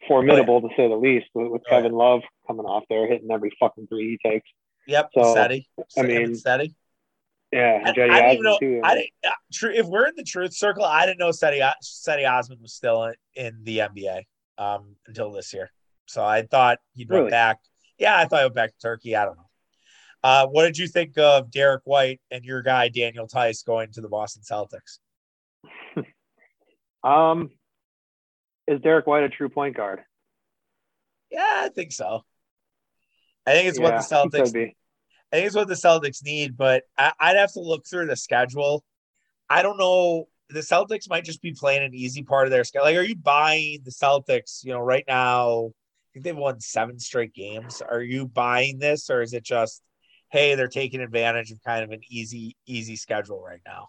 formidable 0.08 0.54
oh, 0.54 0.60
yeah. 0.62 0.68
to 0.68 0.74
say 0.74 0.88
the 0.88 0.96
least. 0.96 1.26
With, 1.34 1.48
with 1.48 1.62
oh, 1.66 1.68
Kevin 1.68 1.92
yeah. 1.92 1.98
Love 1.98 2.22
coming 2.46 2.64
off 2.64 2.84
there, 2.88 3.06
hitting 3.06 3.30
every 3.30 3.54
fucking 3.60 3.88
three 3.88 4.18
he 4.22 4.30
takes. 4.30 4.48
Yep, 4.86 5.10
so 5.12 5.32
Steady. 5.32 5.68
I 5.98 6.02
mean, 6.02 6.34
Steady. 6.34 6.74
Yeah, 7.52 7.82
I, 7.84 7.90
I 7.90 7.92
didn't 7.92 8.42
know. 8.42 8.58
Too, 8.58 8.80
I 8.82 8.94
didn't. 8.94 9.10
Uh, 9.22 9.30
true. 9.52 9.72
If 9.74 9.84
we're 9.84 10.06
in 10.06 10.14
the 10.16 10.24
truth 10.24 10.54
circle, 10.54 10.84
I 10.84 11.04
didn't 11.04 11.18
know 11.18 11.28
Cedi 11.28 11.60
Cedi 11.84 12.26
Osman 12.26 12.62
was 12.62 12.72
still 12.72 13.04
in, 13.04 13.14
in 13.34 13.58
the 13.64 13.78
NBA 13.80 14.22
um, 14.56 14.96
until 15.06 15.30
this 15.30 15.52
year. 15.52 15.70
So 16.06 16.24
I 16.24 16.40
thought 16.40 16.78
he'd 16.94 17.10
really? 17.10 17.24
went 17.24 17.32
back. 17.32 17.58
Yeah, 17.98 18.16
I 18.16 18.24
thought 18.24 18.38
he 18.38 18.44
went 18.44 18.54
back 18.54 18.70
to 18.70 18.78
Turkey. 18.78 19.14
I 19.14 19.26
don't 19.26 19.36
know. 19.36 19.45
Uh, 20.26 20.44
what 20.48 20.64
did 20.64 20.76
you 20.76 20.88
think 20.88 21.16
of 21.18 21.52
Derrick 21.52 21.82
White 21.84 22.20
and 22.32 22.44
your 22.44 22.60
guy 22.60 22.88
Daniel 22.88 23.28
Theis 23.28 23.62
going 23.64 23.92
to 23.92 24.00
the 24.00 24.08
Boston 24.08 24.42
Celtics? 24.42 24.98
um, 27.04 27.50
is 28.66 28.80
Derrick 28.80 29.06
White 29.06 29.22
a 29.22 29.28
true 29.28 29.48
point 29.48 29.76
guard? 29.76 30.00
Yeah, 31.30 31.46
I 31.62 31.68
think 31.68 31.92
so. 31.92 32.24
I 33.46 33.52
think 33.52 33.68
it's 33.68 33.78
yeah, 33.78 33.84
what 33.84 33.92
the 33.92 34.14
Celtics. 34.16 34.48
I 34.48 35.36
think 35.36 35.46
it's 35.46 35.54
what 35.54 35.68
the 35.68 35.74
Celtics 35.74 36.24
need, 36.24 36.56
but 36.56 36.82
I, 36.98 37.12
would 37.22 37.36
have 37.36 37.52
to 37.52 37.60
look 37.60 37.86
through 37.86 38.06
the 38.06 38.16
schedule. 38.16 38.82
I 39.48 39.62
don't 39.62 39.78
know. 39.78 40.26
The 40.50 40.58
Celtics 40.58 41.08
might 41.08 41.24
just 41.24 41.40
be 41.40 41.52
playing 41.52 41.84
an 41.84 41.94
easy 41.94 42.24
part 42.24 42.48
of 42.48 42.50
their 42.50 42.64
schedule. 42.64 42.86
Like, 42.86 42.96
are 42.96 43.02
you 43.02 43.14
buying 43.14 43.82
the 43.84 43.92
Celtics? 43.92 44.64
You 44.64 44.72
know, 44.72 44.80
right 44.80 45.04
now, 45.06 45.66
I 45.66 46.08
think 46.14 46.24
they've 46.24 46.36
won 46.36 46.58
seven 46.58 46.98
straight 46.98 47.32
games. 47.32 47.80
Are 47.80 48.02
you 48.02 48.26
buying 48.26 48.80
this, 48.80 49.08
or 49.08 49.22
is 49.22 49.32
it 49.32 49.44
just, 49.44 49.84
hey, 50.30 50.54
they're 50.54 50.68
taking 50.68 51.00
advantage 51.00 51.50
of 51.50 51.62
kind 51.62 51.84
of 51.84 51.90
an 51.90 52.00
easy, 52.10 52.56
easy 52.66 52.96
schedule 52.96 53.42
right 53.42 53.60
now? 53.66 53.88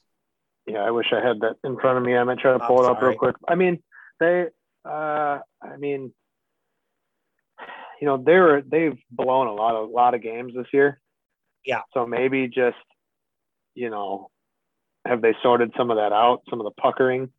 Yeah, 0.65 0.79
I 0.79 0.91
wish 0.91 1.07
I 1.11 1.25
had 1.25 1.39
that 1.41 1.55
in 1.63 1.77
front 1.79 1.97
of 1.97 2.03
me. 2.03 2.15
I 2.15 2.23
might 2.23 2.39
try 2.39 2.53
to 2.53 2.59
pull 2.59 2.83
it 2.83 2.89
up 2.89 3.01
real 3.01 3.15
quick. 3.15 3.35
I 3.47 3.55
mean, 3.55 3.81
they, 4.19 4.47
uh, 4.83 5.39
I 5.61 5.77
mean, 5.77 6.11
you 8.01 8.07
know, 8.07 8.17
they're 8.17 8.61
they've 8.61 8.97
blown 9.09 9.47
a 9.47 9.53
lot 9.53 9.75
of 9.75 9.89
a 9.89 9.91
lot 9.91 10.13
of 10.13 10.21
games 10.21 10.53
this 10.55 10.67
year. 10.73 10.99
Yeah. 11.65 11.81
So 11.93 12.05
maybe 12.05 12.47
just, 12.47 12.77
you 13.75 13.89
know, 13.89 14.29
have 15.05 15.21
they 15.21 15.35
sorted 15.41 15.73
some 15.77 15.89
of 15.89 15.97
that 15.97 16.13
out, 16.13 16.41
some 16.49 16.59
of 16.59 16.65
the 16.65 16.81
puckering, 16.81 17.29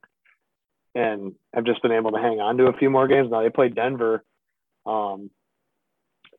and 0.95 1.35
have 1.55 1.65
just 1.65 1.83
been 1.83 1.93
able 1.93 2.13
to 2.13 2.19
hang 2.19 2.41
on 2.41 2.57
to 2.57 2.67
a 2.67 2.77
few 2.77 2.91
more 2.91 3.09
games. 3.09 3.31
Now 3.31 3.43
they 3.43 3.51
play 3.51 3.69
Denver 3.69 4.25
um, 4.87 5.31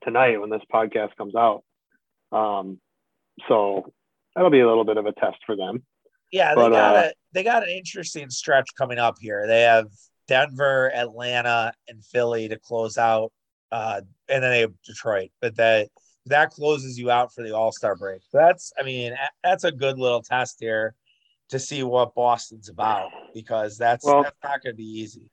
tonight 0.03 0.39
when 0.41 0.49
this 0.49 0.61
podcast 0.73 1.15
comes 1.17 1.35
out. 1.35 1.63
Um, 2.31 2.79
so 3.47 3.91
that'll 4.35 4.51
be 4.51 4.59
a 4.59 4.67
little 4.67 4.85
bit 4.85 4.97
of 4.97 5.05
a 5.05 5.13
test 5.13 5.37
for 5.45 5.55
them. 5.55 5.83
Yeah, 6.31 6.53
they 6.53 6.61
but, 6.61 6.69
got 6.69 6.95
uh, 6.95 6.99
a 6.99 7.13
they 7.33 7.43
got 7.43 7.63
an 7.63 7.69
interesting 7.69 8.29
stretch 8.29 8.69
coming 8.77 8.99
up 8.99 9.15
here. 9.19 9.47
They 9.47 9.61
have 9.61 9.87
Denver, 10.27 10.93
Atlanta, 10.93 11.73
and 11.87 12.03
Philly 12.05 12.47
to 12.49 12.59
close 12.59 12.97
out, 12.97 13.31
uh, 13.71 14.01
and 14.27 14.43
then 14.43 14.51
they 14.51 14.59
have 14.61 14.73
Detroit. 14.85 15.31
But 15.41 15.55
that 15.57 15.89
that 16.27 16.51
closes 16.51 16.97
you 16.97 17.09
out 17.11 17.33
for 17.33 17.43
the 17.43 17.55
All 17.55 17.71
Star 17.71 17.95
break. 17.95 18.21
That's, 18.31 18.71
I 18.79 18.83
mean, 18.83 19.15
that's 19.43 19.63
a 19.63 19.71
good 19.71 19.97
little 19.97 20.21
test 20.21 20.57
here 20.59 20.93
to 21.49 21.59
see 21.59 21.83
what 21.83 22.13
Boston's 22.13 22.69
about 22.69 23.09
because 23.33 23.77
that's 23.77 24.05
well, 24.05 24.23
that's 24.23 24.37
not 24.43 24.61
going 24.63 24.73
to 24.73 24.77
be 24.77 24.99
easy. 25.01 25.31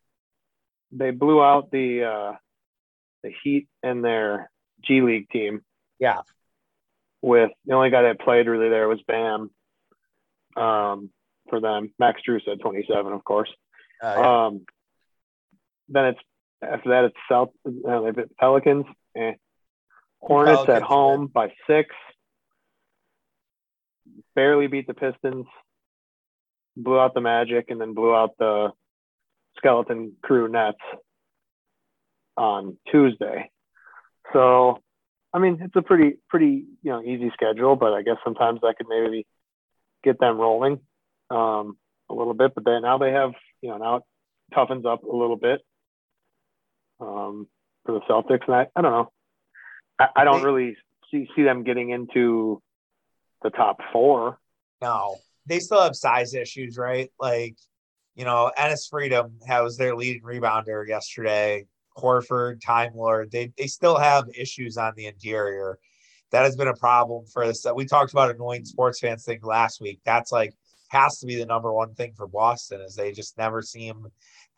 They 0.91 1.11
blew 1.11 1.43
out 1.43 1.71
the 1.71 2.05
uh, 2.05 2.33
the 3.23 3.33
Heat 3.43 3.69
and 3.83 4.05
their 4.05 4.51
G 4.83 5.03
League 5.03 5.29
team. 5.29 5.63
Yeah. 5.99 6.21
With 7.23 7.51
the 7.65 7.75
only 7.75 7.91
guy 7.91 8.03
that 8.03 8.21
played 8.21 8.47
really 8.47 8.69
there 8.69 8.89
was 8.89 9.01
Bam. 9.07 9.51
Um, 10.57 11.11
for 11.49 11.61
them, 11.61 11.93
Max 11.99 12.21
Drew 12.25 12.41
said 12.41 12.61
27, 12.61 13.13
of 13.13 13.25
course. 13.25 13.51
Uh, 14.03 14.15
yeah. 14.17 14.47
Um, 14.47 14.67
then 15.89 16.07
it's 16.07 16.21
after 16.63 16.91
that 16.91 17.05
it's 17.05 17.17
South 17.31 17.51
uh, 17.67 18.13
Pelicans. 18.39 18.87
Eh, 19.17 19.33
Hornets 20.21 20.57
Pelicans, 20.57 20.77
at 20.77 20.83
home 20.83 21.27
by 21.27 21.53
six. 21.67 21.95
Barely 24.35 24.67
beat 24.67 24.87
the 24.87 24.95
Pistons. 24.95 25.47
Blew 26.77 26.99
out 26.99 27.15
the 27.15 27.21
Magic 27.21 27.71
and 27.71 27.81
then 27.81 27.95
blew 27.95 28.15
out 28.15 28.33
the 28.39 28.73
Skeleton 29.57 30.13
Crew 30.23 30.49
Nets 30.49 30.79
on 32.37 32.77
Tuesday. 32.91 33.51
So, 34.33 34.79
I 35.37 35.39
mean, 35.39 35.59
it's 35.61 35.77
a 35.77 35.83
pretty 35.83 36.17
pretty 36.31 36.65
you 36.83 36.91
know 36.91 37.03
easy 37.03 37.31
schedule, 37.35 37.77
but 37.77 37.93
I 37.93 38.01
guess 38.01 38.17
sometimes 38.25 38.61
I 38.65 38.73
could 38.73 38.87
maybe 38.89 39.27
get 40.03 40.19
them 40.19 40.39
rolling 40.39 40.81
um, 41.31 41.77
a 42.09 42.15
little 42.15 42.33
bit. 42.33 42.55
But 42.55 42.65
then 42.65 42.83
now 42.83 42.97
they 42.97 43.13
have 43.13 43.33
you 43.61 43.69
know 43.69 43.77
now 43.77 43.97
it 43.97 44.03
toughens 44.55 44.87
up 44.87 45.05
a 45.05 45.15
little 45.15 45.37
bit 45.37 45.61
um, 47.01 47.49
for 47.85 47.93
the 47.93 48.01
Celtics, 48.09 48.47
and 48.47 48.55
I, 48.57 48.67
I 48.75 48.81
don't 48.81 48.93
know. 48.93 49.13
I, 49.99 50.09
I 50.17 50.25
don't 50.25 50.39
they, 50.39 50.47
really 50.47 50.77
see 51.11 51.29
see 51.37 51.43
them 51.43 51.65
getting 51.65 51.91
into 51.91 52.63
the 53.43 53.51
top 53.51 53.81
four. 53.93 54.39
No, 54.81 55.17
they 55.45 55.61
still 55.61 55.83
have 55.83 55.97
size 55.97 56.33
issues, 56.33 56.79
right? 56.79 57.11
Like, 57.21 57.57
you 58.15 58.25
know, 58.25 58.51
Enes 58.57 58.89
Freedom 58.89 59.35
was 59.47 59.77
their 59.77 59.95
leading 59.95 60.23
rebounder 60.23 60.89
yesterday. 60.89 61.67
Horford, 61.97 62.61
Time 62.61 62.93
Lord, 62.95 63.31
they 63.31 63.53
they 63.57 63.67
still 63.67 63.97
have 63.99 64.25
issues 64.37 64.77
on 64.77 64.93
the 64.97 65.07
interior. 65.07 65.79
that 66.33 66.43
has 66.43 66.57
been 66.57 66.69
a 66.69 66.75
problem 66.75 67.25
for 67.27 67.45
us. 67.45 67.65
We 67.75 67.87
talked 67.87 68.13
about 68.13 68.31
annoying 68.31 68.65
sports 68.65 69.01
fans 69.01 69.25
thing 69.25 69.41
last 69.43 69.81
week. 69.81 70.01
That's 70.05 70.33
like 70.33 70.55
has 70.89 71.19
to 71.21 71.27
be 71.27 71.37
the 71.37 71.47
number 71.47 71.73
one 71.73 71.95
thing 71.95 72.13
for 72.17 72.27
Boston 72.27 72.81
is 72.81 72.95
they 72.95 73.13
just 73.13 73.37
never 73.39 73.63
seem 73.63 74.07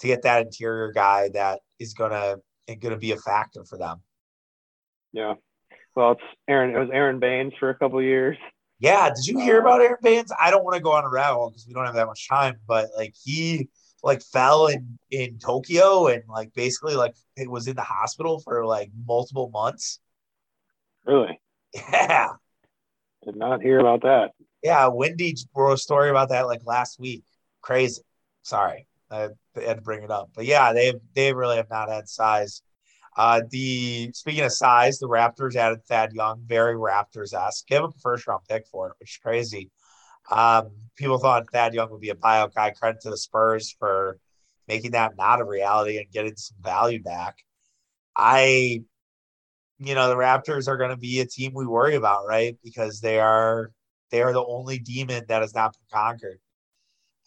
to 0.00 0.06
get 0.06 0.22
that 0.22 0.42
interior 0.42 0.92
guy 0.92 1.28
that 1.34 1.60
is 1.78 1.94
gonna 1.94 2.36
gonna 2.80 2.96
be 2.96 3.12
a 3.12 3.16
factor 3.16 3.64
for 3.64 3.78
them. 3.78 4.02
Yeah. 5.12 5.34
Well, 5.94 6.12
it's 6.12 6.22
Aaron. 6.48 6.74
It 6.74 6.78
was 6.78 6.90
Aron 6.92 7.18
Baynes 7.18 7.54
for 7.58 7.70
a 7.70 7.74
couple 7.74 8.00
years. 8.02 8.36
Yeah. 8.78 9.08
Did 9.08 9.26
you 9.26 9.40
hear 9.40 9.58
uh, 9.58 9.60
about 9.62 9.80
Aron 9.80 9.96
Baynes? 10.02 10.32
I 10.40 10.50
don't 10.50 10.64
want 10.64 10.76
to 10.76 10.82
go 10.82 10.92
on 10.92 11.04
a 11.04 11.10
rabbit 11.10 11.48
because 11.48 11.66
we 11.66 11.74
don't 11.74 11.86
have 11.86 11.94
that 11.94 12.06
much 12.06 12.28
time, 12.28 12.56
but 12.66 12.90
like 12.96 13.14
he 13.20 13.68
like 14.02 14.22
fell 14.22 14.66
in 14.66 14.98
in 15.10 15.38
Tokyo 15.38 16.06
and 16.06 16.22
like 16.28 16.54
basically 16.54 16.94
like 16.94 17.14
it 17.36 17.50
was 17.50 17.66
in 17.68 17.76
the 17.76 17.82
hospital 17.82 18.38
for 18.38 18.64
like 18.66 18.90
multiple 19.06 19.50
months. 19.50 20.00
Really? 21.04 21.40
Yeah. 21.74 22.30
Did 23.24 23.36
not 23.36 23.62
hear 23.62 23.78
about 23.78 24.02
that. 24.02 24.32
Yeah, 24.62 24.88
Wendy 24.88 25.36
wrote 25.54 25.72
a 25.72 25.76
story 25.76 26.10
about 26.10 26.30
that 26.30 26.46
like 26.46 26.64
last 26.64 26.98
week. 26.98 27.24
Crazy. 27.60 28.02
Sorry, 28.42 28.86
I 29.10 29.28
had 29.54 29.76
to 29.76 29.82
bring 29.82 30.02
it 30.02 30.10
up, 30.10 30.30
but 30.34 30.46
yeah, 30.46 30.72
they 30.72 30.94
they 31.14 31.32
really 31.32 31.56
have 31.56 31.70
not 31.70 31.90
had 31.90 32.08
size. 32.08 32.62
Uh, 33.16 33.42
the 33.50 34.10
speaking 34.14 34.44
of 34.44 34.52
size, 34.52 34.98
the 34.98 35.08
Raptors 35.08 35.56
added 35.56 35.84
Thad 35.84 36.12
Young, 36.12 36.40
very 36.46 36.76
Raptors 36.76 37.34
esque. 37.34 37.66
Give 37.66 37.82
him 37.82 37.92
a 37.94 38.00
first 38.00 38.26
round 38.26 38.42
pick 38.48 38.66
for 38.66 38.88
it, 38.88 38.94
which 39.00 39.10
is 39.10 39.18
crazy. 39.18 39.70
Um, 40.30 40.70
people 40.96 41.18
thought 41.18 41.50
Thad 41.52 41.74
Young 41.74 41.90
would 41.90 42.00
be 42.00 42.10
a 42.10 42.14
buyout 42.14 42.54
guy. 42.54 42.70
Credit 42.70 43.00
to 43.02 43.10
the 43.10 43.16
Spurs 43.16 43.74
for 43.78 44.18
making 44.66 44.90
that 44.92 45.16
not 45.16 45.40
a 45.40 45.44
reality 45.44 45.96
and 45.96 46.10
getting 46.12 46.36
some 46.36 46.56
value 46.60 47.02
back. 47.02 47.38
I, 48.16 48.82
you 49.78 49.94
know, 49.94 50.08
the 50.08 50.16
Raptors 50.16 50.68
are 50.68 50.76
going 50.76 50.90
to 50.90 50.96
be 50.96 51.20
a 51.20 51.26
team 51.26 51.52
we 51.54 51.66
worry 51.66 51.94
about, 51.94 52.26
right? 52.26 52.56
Because 52.62 53.00
they 53.00 53.20
are 53.20 53.72
they 54.10 54.22
are 54.22 54.32
the 54.32 54.44
only 54.44 54.78
demon 54.78 55.24
that 55.28 55.42
has 55.42 55.54
not 55.54 55.74
been 55.74 55.98
conquered, 56.00 56.40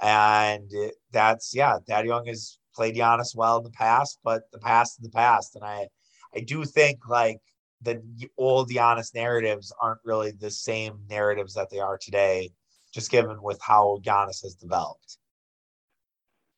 and 0.02 0.70
that's 1.12 1.56
yeah. 1.56 1.78
Thad 1.88 2.06
Young 2.06 2.26
has 2.28 2.60
played 2.76 2.96
Giannis 2.96 3.36
well 3.36 3.58
in 3.58 3.64
the 3.64 3.72
past, 3.72 4.20
but 4.24 4.44
the 4.52 4.60
past 4.60 5.00
is 5.00 5.04
the 5.04 5.16
past, 5.16 5.56
and 5.56 5.64
I 5.64 5.88
I 6.36 6.42
do 6.42 6.66
think 6.66 7.08
like 7.08 7.38
the 7.82 8.02
old 8.38 8.70
Giannis 8.70 9.16
narratives 9.16 9.74
aren't 9.82 10.02
really 10.06 10.32
the 10.32 10.52
same 10.52 11.00
narratives 11.10 11.54
that 11.56 11.70
they 11.70 11.80
are 11.80 11.98
today 11.98 12.52
just 12.94 13.12
given 13.12 13.42
with 13.42 13.60
how 13.62 14.00
Giannis 14.04 14.44
has 14.44 14.56
developed. 14.56 15.18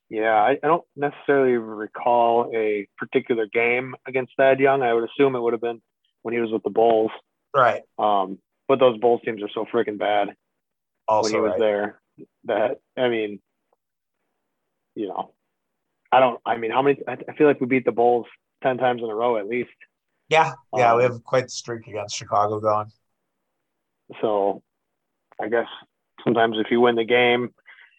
Yeah, 0.10 0.36
I, 0.36 0.52
I 0.64 0.68
don't 0.68 0.84
necessarily 0.96 1.54
recall 1.54 2.52
a 2.54 2.88
particular 2.98 3.48
game 3.52 3.96
against 4.08 4.34
Thad 4.38 4.60
Young. 4.60 4.84
I 4.84 4.94
would 4.94 5.10
assume 5.10 5.36
it 5.36 5.40
would 5.40 5.54
have 5.54 5.62
been 5.62 5.82
when 6.22 6.34
he 6.34 6.40
was 6.40 6.52
with 6.52 6.64
the 6.64 6.70
Bulls. 6.70 7.12
Right. 7.56 7.82
Um, 7.98 8.40
but 8.68 8.80
those 8.80 9.00
Bulls 9.00 9.22
teams 9.26 9.42
are 9.42 9.50
so 9.54 9.66
freaking 9.74 9.98
bad 9.98 10.30
also, 11.08 11.32
when 11.32 11.34
he 11.34 11.42
was 11.42 11.52
right. 11.52 11.60
there 11.60 12.02
that 12.46 12.80
I 12.98 13.10
mean, 13.10 13.40
you 14.96 15.08
know, 15.08 15.34
I 16.12 16.20
don't. 16.20 16.40
I 16.46 16.58
mean, 16.58 16.72
how 16.72 16.82
many? 16.82 17.00
I 17.08 17.34
feel 17.38 17.48
like 17.48 17.60
we 17.60 17.68
beat 17.68 17.86
the 17.86 17.92
Bulls 17.92 18.28
ten 18.62 18.78
times 18.78 19.02
in 19.02 19.10
a 19.10 19.16
row 19.16 19.38
at 19.38 19.48
least. 19.48 19.72
Yeah, 20.30 20.54
yeah, 20.76 20.92
um, 20.92 20.98
we 20.98 21.04
have 21.04 21.24
quite 21.24 21.46
the 21.46 21.50
streak 21.50 21.88
against 21.88 22.16
Chicago 22.16 22.60
going. 22.60 22.92
So, 24.22 24.62
I 25.42 25.50
guess 25.50 25.68
sometimes 26.24 26.58
if 26.60 26.68
you 26.72 26.82
win 26.82 26.96
the 26.96 27.06
game, 27.06 27.54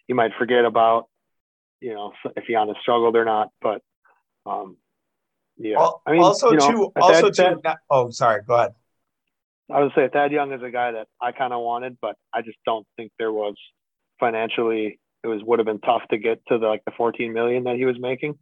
you 0.07 0.15
might 0.15 0.31
forget 0.37 0.65
about, 0.65 1.07
you 1.81 1.93
know, 1.93 2.13
if 2.35 2.45
Giannis 2.49 2.79
struggled 2.81 3.15
or 3.15 3.25
not. 3.25 3.49
But 3.61 3.81
um, 4.45 4.77
yeah, 5.57 5.87
I 6.05 6.11
mean, 6.11 6.21
also 6.21 6.51
you 6.51 6.57
know, 6.57 6.71
too, 6.71 6.91
also 6.95 7.29
too. 7.29 7.61
Not, 7.63 7.77
oh, 7.89 8.09
sorry. 8.11 8.41
Go 8.45 8.55
ahead. 8.55 8.73
I 9.71 9.81
would 9.81 9.93
say 9.95 10.09
Thad 10.11 10.31
Young 10.31 10.53
is 10.53 10.61
a 10.61 10.69
guy 10.69 10.91
that 10.91 11.07
I 11.19 11.31
kind 11.31 11.53
of 11.53 11.61
wanted, 11.61 11.97
but 12.01 12.15
I 12.33 12.41
just 12.41 12.57
don't 12.65 12.85
think 12.97 13.11
there 13.17 13.31
was 13.31 13.55
financially. 14.19 14.99
It 15.23 15.27
was 15.27 15.41
would 15.43 15.59
have 15.59 15.65
been 15.65 15.79
tough 15.79 16.03
to 16.11 16.17
get 16.17 16.41
to 16.49 16.59
the 16.59 16.67
like 16.67 16.83
the 16.85 16.91
14 16.95 17.33
million 17.33 17.63
that 17.63 17.77
he 17.77 17.85
was 17.85 17.99
making, 17.99 18.33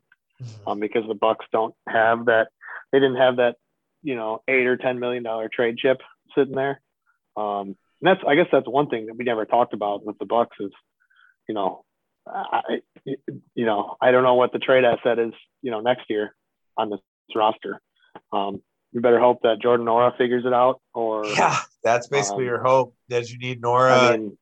mm-hmm. 0.41 0.67
um, 0.67 0.79
because 0.79 1.03
the 1.07 1.15
Bucks 1.15 1.45
don't 1.51 1.73
have 1.87 2.25
that. 2.25 2.49
They 2.91 2.99
didn't 2.99 3.17
have 3.17 3.37
that, 3.37 3.55
you 4.01 4.15
know, 4.15 4.41
eight 4.47 4.67
or 4.67 4.75
10 4.75 4.99
million 4.99 5.23
dollar 5.23 5.49
trade 5.49 5.77
chip 5.77 6.01
sitting 6.35 6.55
there. 6.55 6.81
Um, 7.37 7.77
and 8.03 8.09
that's 8.09 8.21
I 8.27 8.35
guess 8.35 8.47
that's 8.51 8.67
one 8.67 8.89
thing 8.89 9.05
that 9.05 9.15
we 9.15 9.23
never 9.23 9.45
talked 9.45 9.73
about 9.73 10.05
with 10.05 10.17
the 10.19 10.25
Bucks 10.25 10.57
is, 10.59 10.71
you 11.47 11.55
know, 11.55 11.85
I, 12.27 12.81
you 13.05 13.65
know, 13.65 13.95
I 14.01 14.11
don't 14.11 14.23
know 14.23 14.33
what 14.33 14.51
the 14.51 14.59
trade 14.59 14.83
asset 14.83 15.19
is, 15.19 15.31
you 15.61 15.71
know, 15.71 15.79
next 15.79 16.09
year 16.09 16.35
on 16.77 16.89
this 16.89 16.99
roster. 17.33 17.79
Um, 18.33 18.61
you 18.91 18.99
better 18.99 19.19
hope 19.19 19.43
that 19.43 19.61
Jordan 19.61 19.85
Nwora 19.85 20.17
figures 20.17 20.43
it 20.45 20.53
out, 20.53 20.81
or 20.93 21.25
yeah, 21.25 21.57
that's 21.83 22.07
basically 22.07 22.43
um, 22.43 22.49
your 22.49 22.61
hope 22.61 22.93
that 23.07 23.29
you 23.29 23.39
need 23.39 23.61
Nora. 23.61 23.93
I 23.93 24.17
mean, 24.17 24.37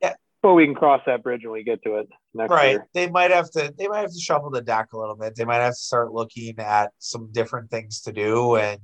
yeah, 0.00 0.14
but 0.42 0.54
we 0.54 0.64
can 0.64 0.74
cross 0.74 1.02
that 1.04 1.22
bridge 1.22 1.42
when 1.44 1.52
we 1.52 1.62
get 1.62 1.82
to 1.84 1.96
it 1.96 2.08
next 2.32 2.50
right. 2.50 2.70
Year. 2.70 2.88
They 2.94 3.10
might 3.10 3.30
have 3.30 3.50
to. 3.50 3.72
They 3.76 3.86
might 3.86 4.00
have 4.00 4.12
to 4.12 4.20
shuffle 4.20 4.50
the 4.50 4.62
deck 4.62 4.94
a 4.94 4.98
little 4.98 5.14
bit. 5.14 5.36
They 5.36 5.44
might 5.44 5.60
have 5.60 5.74
to 5.74 5.78
start 5.78 6.12
looking 6.12 6.58
at 6.58 6.90
some 6.98 7.30
different 7.32 7.70
things 7.70 8.00
to 8.02 8.12
do 8.12 8.56
and 8.56 8.80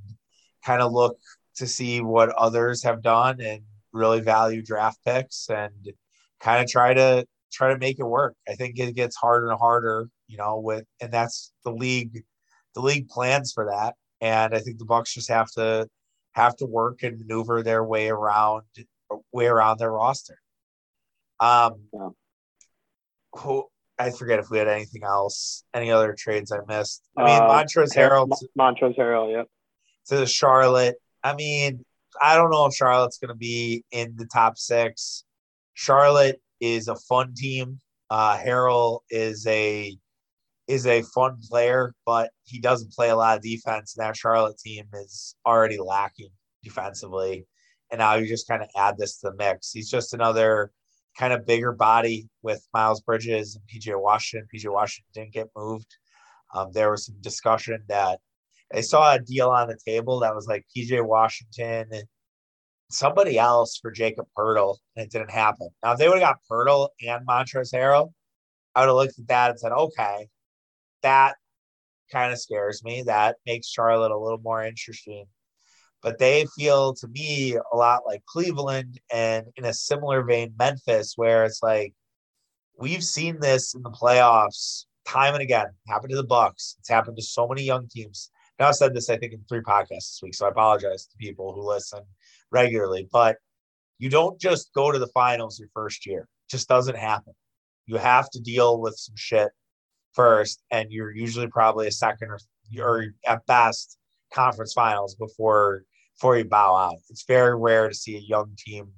kind 0.65 0.83
of 0.83 0.93
look 0.93 1.19
to 1.59 1.67
see 1.67 2.01
what 2.01 2.31
others 2.31 2.83
have 2.83 3.03
done 3.03 3.41
and 3.41 3.63
really 3.93 4.21
value 4.21 4.63
draft 4.63 4.99
picks 5.05 5.49
and 5.51 5.73
kind 6.41 6.63
of 6.63 6.71
try 6.71 6.95
to 6.95 7.27
try 7.53 7.73
to 7.73 7.79
make 7.79 7.99
it 7.99 8.05
work. 8.05 8.35
I 8.49 8.55
think 8.55 8.79
it 8.79 8.95
gets 8.95 9.17
harder 9.17 9.51
and 9.51 9.59
harder, 9.59 10.09
you 10.27 10.37
know, 10.37 10.59
with 10.59 10.85
and 11.01 11.13
that's 11.13 11.53
the 11.65 11.73
league 11.73 12.23
the 12.75 12.81
league 12.81 13.09
plans 13.09 13.53
for 13.53 13.67
that. 13.67 13.95
And 14.21 14.55
I 14.55 14.59
think 14.59 14.79
the 14.79 14.85
Bucks 14.85 15.15
just 15.15 15.31
have 15.31 15.51
to 15.53 15.89
have 16.33 16.57
to 16.57 16.67
work 16.67 17.03
and 17.03 17.19
maneuver 17.19 17.63
their 17.63 17.85
way 17.85 18.09
around 18.09 18.65
way 19.33 19.47
around 19.47 19.79
their 19.79 19.93
roster. 19.93 20.39
Um 21.41 21.75
yeah. 21.93 22.09
who 23.33 23.67
I 23.99 24.11
forget 24.11 24.39
if 24.39 24.49
we 24.49 24.59
had 24.59 24.69
anything 24.69 25.03
else, 25.03 25.65
any 25.75 25.91
other 25.91 26.15
trades 26.17 26.53
I 26.53 26.59
missed. 26.69 27.03
I 27.17 27.25
mean, 27.25 27.43
uh, 27.43 27.49
Montrezl 27.49 27.97
Harrell. 27.97 28.29
Montrezl 28.57 28.97
Harrell, 28.97 29.33
yep. 29.33 29.49
To 30.07 30.17
the 30.19 30.27
Charlotte. 30.27 30.95
I 31.23 31.35
mean, 31.35 31.85
I 32.21 32.37
don't 32.37 32.51
know 32.51 32.67
if 32.67 32.75
Charlotte's 32.75 33.19
going 33.19 33.29
to 33.29 33.35
be 33.35 33.85
in 33.91 34.15
the 34.17 34.27
top 34.27 34.59
six. 34.59 35.25
Charlotte 35.75 36.41
is 36.61 36.89
a 36.89 36.97
fun 36.97 37.35
team. 37.37 37.79
Uh, 38.11 38.37
Harrell 38.39 39.01
is 39.11 39.47
a 39.47 39.97
is 40.67 40.87
a 40.87 41.03
fun 41.03 41.39
player, 41.49 41.95
but 42.05 42.31
he 42.45 42.61
doesn't 42.61 42.93
play 42.93 43.09
a 43.09 43.17
lot 43.17 43.37
of 43.37 43.43
defense. 43.43 43.95
That 43.95 44.17
Charlotte 44.17 44.59
team 44.59 44.85
is 44.93 45.35
already 45.47 45.79
lacking 45.79 46.31
defensively. 46.63 47.47
And 47.91 48.01
now 48.01 48.17
you 48.17 48.27
just 48.29 48.47
kind 48.47 48.63
of 48.63 48.69
add 48.77 48.99
this 48.99 49.19
to 49.21 49.31
the 49.31 49.37
mix. 49.37 49.73
He's 49.73 49.91
just 49.91 50.13
another 50.13 50.71
kind 51.19 51.33
of 51.33 51.47
bigger 51.47 51.73
body 51.73 52.29
with 52.43 52.67
Miles 52.75 53.01
Bridges 53.01 53.57
and 53.57 53.65
PJ 53.67 53.99
Washington. 54.01 54.49
PJ 54.55 54.71
Washington 54.71 55.11
didn't 55.15 55.33
get 55.33 55.49
moved. 55.57 55.97
Um, 56.55 56.71
there 56.73 56.91
was 56.91 57.07
some 57.07 57.17
discussion 57.21 57.83
that 57.89 58.21
I 58.75 58.83
saw 58.83 59.15
a 59.15 59.19
deal 59.19 59.51
on 59.51 59.69
the 59.69 59.79
table 59.85 60.21
that 60.21 60.35
was 60.35 60.47
like 60.47 60.67
PJ 60.77 61.05
Washington, 61.05 61.87
and 61.91 62.05
somebody 62.91 63.39
else 63.39 63.79
for 63.81 63.91
Jakob 63.91 64.27
Poeltl, 64.37 64.77
and 64.97 65.07
it 65.07 65.13
didn't 65.13 65.31
happen. 65.31 65.69
Now, 65.83 65.93
if 65.93 65.99
they 65.99 66.09
would 66.09 66.21
have 66.21 66.29
got 66.29 66.39
Poeltl 66.51 66.89
and 67.07 67.27
Montrezl 67.27 67.75
Harrell, 67.75 68.13
I 68.75 68.81
would 68.81 68.89
have 68.89 68.97
looked 68.97 69.19
at 69.19 69.29
that 69.29 69.51
and 69.51 69.61
said, 69.61 69.73
okay, 69.73 70.29
that 71.03 71.37
kind 72.13 72.33
of 72.33 72.39
scares 72.39 72.83
me. 72.85 73.03
That 73.03 73.37
makes 73.47 73.69
Charlotte 73.69 74.13
a 74.13 74.19
little 74.19 74.39
more 74.39 74.63
interesting. 74.63 75.27
But 76.03 76.19
they 76.19 76.47
feel 76.57 76.95
to 76.95 77.09
me 77.09 77.57
a 77.57 77.77
lot 77.77 78.03
like 78.07 78.25
Cleveland 78.27 79.01
and 79.13 79.47
in 79.57 79.65
a 79.65 79.75
similar 79.75 80.23
vein, 80.23 80.55
Memphis, 80.59 81.15
where 81.17 81.45
it's 81.45 81.63
like 81.63 81.93
we've 82.79 83.03
seen 83.03 83.41
this 83.41 83.75
in 83.75 83.83
the 83.83 83.91
playoffs 83.91 84.85
time 85.07 85.35
and 85.35 85.43
again. 85.43 85.67
Happened 85.89 86.11
to 86.11 86.17
the 86.17 86.25
Bucks. 86.25 86.77
It's 86.79 86.89
happened 86.89 87.17
to 87.17 87.23
so 87.23 87.49
many 87.49 87.63
young 87.63 87.89
teams. 87.89 88.31
Now 88.59 88.69
I 88.69 88.73
said 88.73 88.95
this, 88.95 89.09
I 89.09 89.17
think, 89.17 89.33
in 89.33 89.45
three 89.49 89.61
podcasts 89.61 89.89
this 89.89 90.21
week, 90.23 90.35
so 90.35 90.47
I 90.47 90.51
apologize 90.51 91.07
to 91.07 91.17
people 91.17 91.53
who 91.53 91.63
listen 91.63 92.01
regularly. 92.51 93.09
But 93.11 93.37
you 93.99 94.11
don't 94.11 94.41
just 94.41 94.73
go 94.75 94.91
to 94.91 94.99
the 94.99 95.07
finals 95.09 95.59
your 95.59 95.69
first 95.75 96.07
year; 96.07 96.23
it 96.23 96.51
just 96.51 96.69
doesn't 96.69 96.97
happen. 96.97 97.35
You 97.87 97.97
have 97.97 98.29
to 98.31 98.41
deal 98.41 98.81
with 98.81 98.97
some 98.97 99.15
shit 99.17 99.51
first, 100.13 100.63
and 100.73 100.91
you're 100.91 101.15
usually 101.15 101.47
probably 101.47 101.87
a 101.87 101.93
second 101.93 102.31
or, 102.31 102.41
or 102.81 103.07
at 103.27 103.47
best 103.47 103.97
conference 104.33 104.73
finals 104.73 105.15
before 105.15 105.85
before 106.17 106.37
you 106.37 106.45
bow 106.45 106.75
out. 106.75 106.99
It's 107.11 107.25
very 107.27 107.57
rare 107.57 107.89
to 107.89 107.95
see 107.95 108.17
a 108.17 108.21
young 108.21 108.57
team 108.59 108.89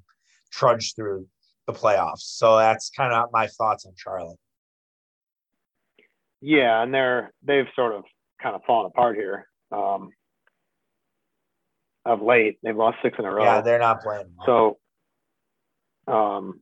trudge 0.51 0.95
through 0.95 1.27
the 1.67 1.75
playoffs. 1.75 2.21
So 2.21 2.57
that's 2.57 2.91
kind 2.91 3.13
of 3.13 3.29
my 3.31 3.47
thoughts 3.47 3.85
on 3.85 3.93
Charlotte. 3.95 4.39
Yeah, 6.41 6.83
and 6.83 6.95
they're 6.95 7.31
they've 7.43 7.69
sort 7.77 7.93
of 7.93 8.05
kind 8.43 8.57
of 8.57 8.63
fallen 8.67 8.87
apart 8.87 9.17
here 9.17 9.47
um, 9.73 10.11
of 12.05 12.23
late. 12.23 12.59
They've 12.63 12.77
lost 12.77 12.99
six 13.03 13.19
in 13.19 13.25
a 13.25 13.31
row. 13.31 13.45
Yeah, 13.45 13.61
they're 13.61 13.79
not 13.79 14.03
playing. 14.03 14.27
Well. 14.47 14.79
So, 16.07 16.13
um, 16.13 16.61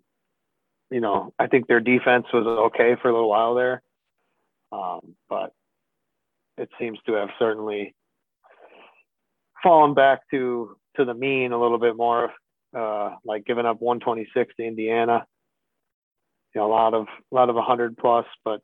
you 0.91 1.01
know, 1.01 1.33
I 1.39 1.47
think 1.47 1.67
their 1.67 1.81
defense 1.81 2.27
was 2.33 2.47
okay 2.73 2.97
for 3.01 3.09
a 3.09 3.13
little 3.13 3.29
while 3.29 3.55
there, 3.55 3.83
um, 4.73 5.15
but 5.29 5.53
it 6.57 6.69
seems 6.79 6.99
to 7.07 7.13
have 7.15 7.29
certainly 7.39 7.95
fallen 9.63 9.95
back 9.95 10.21
to 10.31 10.77
to 10.97 11.05
the 11.05 11.15
mean 11.15 11.53
a 11.53 11.61
little 11.61 11.79
bit 11.79 11.97
more, 11.97 12.33
uh, 12.77 13.11
like 13.25 13.45
giving 13.45 13.67
up 13.67 13.81
126 13.81 14.55
to 14.57 14.67
Indiana. 14.67 15.27
You 16.55 16.61
know, 16.61 16.67
a 16.67 16.73
lot 16.73 16.95
of 16.95 17.07
a 17.31 17.35
lot 17.35 17.51
of 17.51 17.55
100 17.55 17.97
plus, 17.97 18.27
but 18.45 18.61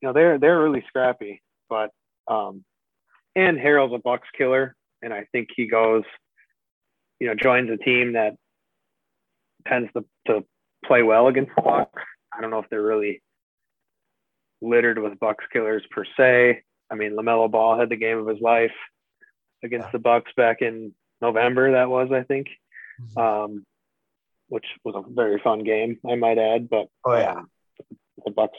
you 0.00 0.08
know 0.08 0.12
they're 0.12 0.38
they're 0.38 0.62
really 0.62 0.84
scrappy. 0.88 1.42
But 1.68 1.90
um, 2.28 2.64
and 3.36 3.58
Harrell's 3.58 3.94
a 3.94 3.98
Bucks 3.98 4.26
killer, 4.36 4.74
and 5.02 5.12
I 5.12 5.26
think 5.30 5.50
he 5.54 5.68
goes, 5.68 6.02
you 7.20 7.28
know, 7.28 7.34
joins 7.34 7.70
a 7.70 7.76
team 7.76 8.14
that 8.14 8.34
tends 9.68 9.90
to, 9.92 10.04
to 10.26 10.44
play 10.84 11.02
well 11.02 11.28
against 11.28 11.52
the 11.54 11.62
Bucks. 11.62 12.02
I 12.36 12.40
don't 12.40 12.50
know 12.50 12.58
if 12.58 12.68
they're 12.70 12.82
really 12.82 13.22
littered 14.62 14.98
with 14.98 15.20
Bucks 15.20 15.44
killers 15.52 15.84
per 15.90 16.04
se. 16.16 16.62
I 16.90 16.94
mean, 16.94 17.12
LaMelo 17.12 17.50
Ball 17.50 17.78
had 17.78 17.90
the 17.90 17.96
game 17.96 18.18
of 18.18 18.26
his 18.26 18.40
life 18.40 18.72
against 19.62 19.92
the 19.92 19.98
Bucks 19.98 20.30
back 20.36 20.62
in 20.62 20.94
November. 21.20 21.72
That 21.72 21.90
was, 21.90 22.10
I 22.12 22.22
think, 22.22 22.48
mm-hmm. 23.00 23.18
um, 23.18 23.66
which 24.48 24.66
was 24.84 24.94
a 24.96 25.12
very 25.12 25.40
fun 25.42 25.62
game, 25.64 25.98
I 26.08 26.14
might 26.14 26.38
add. 26.38 26.68
But 26.68 26.86
oh 27.04 27.16
yeah, 27.16 27.32
um, 27.32 27.48
the 28.24 28.30
Bucks 28.30 28.58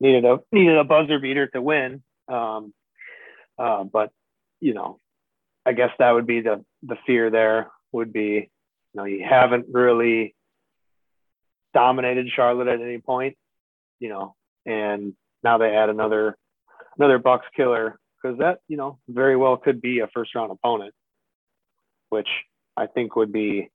needed 0.00 0.24
a 0.24 0.38
needed 0.50 0.76
a 0.76 0.84
buzzer 0.84 1.18
beater 1.18 1.46
to 1.48 1.62
win. 1.62 2.02
Um, 2.28 2.72
uh, 3.58 3.84
but 3.84 4.10
you 4.60 4.74
know, 4.74 4.98
I 5.64 5.72
guess 5.72 5.90
that 5.98 6.12
would 6.12 6.26
be 6.26 6.40
the 6.40 6.64
the 6.82 6.96
fear. 7.06 7.30
There 7.30 7.70
would 7.92 8.12
be, 8.12 8.20
you 8.20 8.48
know, 8.94 9.04
you 9.04 9.24
haven't 9.28 9.66
really 9.72 10.34
dominated 11.74 12.28
Charlotte 12.34 12.68
at 12.68 12.80
any 12.80 12.98
point, 12.98 13.36
you 14.00 14.08
know, 14.08 14.34
and 14.64 15.14
now 15.42 15.58
they 15.58 15.74
add 15.74 15.90
another 15.90 16.36
another 16.98 17.18
Bucks 17.18 17.46
killer 17.56 17.98
because 18.22 18.38
that 18.38 18.60
you 18.68 18.76
know 18.76 18.98
very 19.08 19.36
well 19.36 19.56
could 19.56 19.80
be 19.80 20.00
a 20.00 20.08
first 20.08 20.34
round 20.34 20.50
opponent, 20.52 20.94
which 22.08 22.28
I 22.76 22.86
think 22.86 23.16
would 23.16 23.32
be 23.32 23.70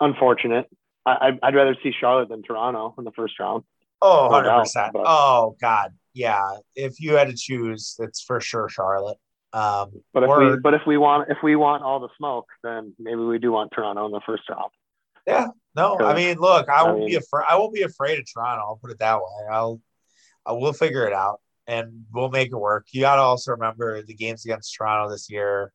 unfortunate. 0.00 0.68
I, 1.06 1.30
would 1.42 1.54
rather 1.54 1.76
see 1.82 1.92
Charlotte 1.98 2.28
than 2.28 2.42
Toronto 2.42 2.94
in 2.98 3.04
the 3.04 3.12
first 3.12 3.38
round. 3.40 3.64
Oh, 4.00 4.28
100%. 4.30 4.90
oh, 4.94 5.56
God. 5.60 5.92
Yeah. 6.18 6.42
If 6.74 6.98
you 6.98 7.14
had 7.14 7.28
to 7.28 7.36
choose, 7.36 7.94
it's 8.00 8.20
for 8.20 8.40
sure 8.40 8.68
Charlotte. 8.68 9.18
Um, 9.52 10.02
but 10.12 10.24
if 10.24 10.28
or, 10.28 10.40
we 10.40 10.56
but 10.60 10.74
if 10.74 10.82
we 10.84 10.98
want 10.98 11.30
if 11.30 11.38
we 11.44 11.54
want 11.54 11.84
all 11.84 12.00
the 12.00 12.08
smoke, 12.18 12.46
then 12.64 12.92
maybe 12.98 13.20
we 13.20 13.38
do 13.38 13.52
want 13.52 13.70
Toronto 13.72 14.04
in 14.06 14.10
the 14.10 14.20
first 14.26 14.42
round. 14.50 14.72
Yeah. 15.28 15.46
No, 15.76 15.96
I 16.00 16.16
mean, 16.16 16.38
look, 16.38 16.68
I, 16.68 16.80
I 16.80 16.82
won't 16.82 16.98
mean, 16.98 17.08
be 17.10 17.14
afraid. 17.14 17.44
I 17.48 17.56
won't 17.56 17.72
be 17.72 17.82
afraid 17.82 18.18
of 18.18 18.24
Toronto. 18.32 18.64
I'll 18.64 18.80
put 18.82 18.90
it 18.90 18.98
that 18.98 19.18
way. 19.18 19.46
I'll, 19.48 19.80
I 20.44 20.52
will 20.52 20.72
figure 20.72 21.06
it 21.06 21.12
out 21.12 21.40
and 21.68 22.04
we'll 22.12 22.30
make 22.30 22.48
it 22.48 22.56
work. 22.56 22.86
You 22.90 23.02
got 23.02 23.16
to 23.16 23.22
also 23.22 23.52
remember 23.52 24.02
the 24.02 24.14
games 24.14 24.44
against 24.44 24.74
Toronto 24.74 25.08
this 25.08 25.30
year. 25.30 25.72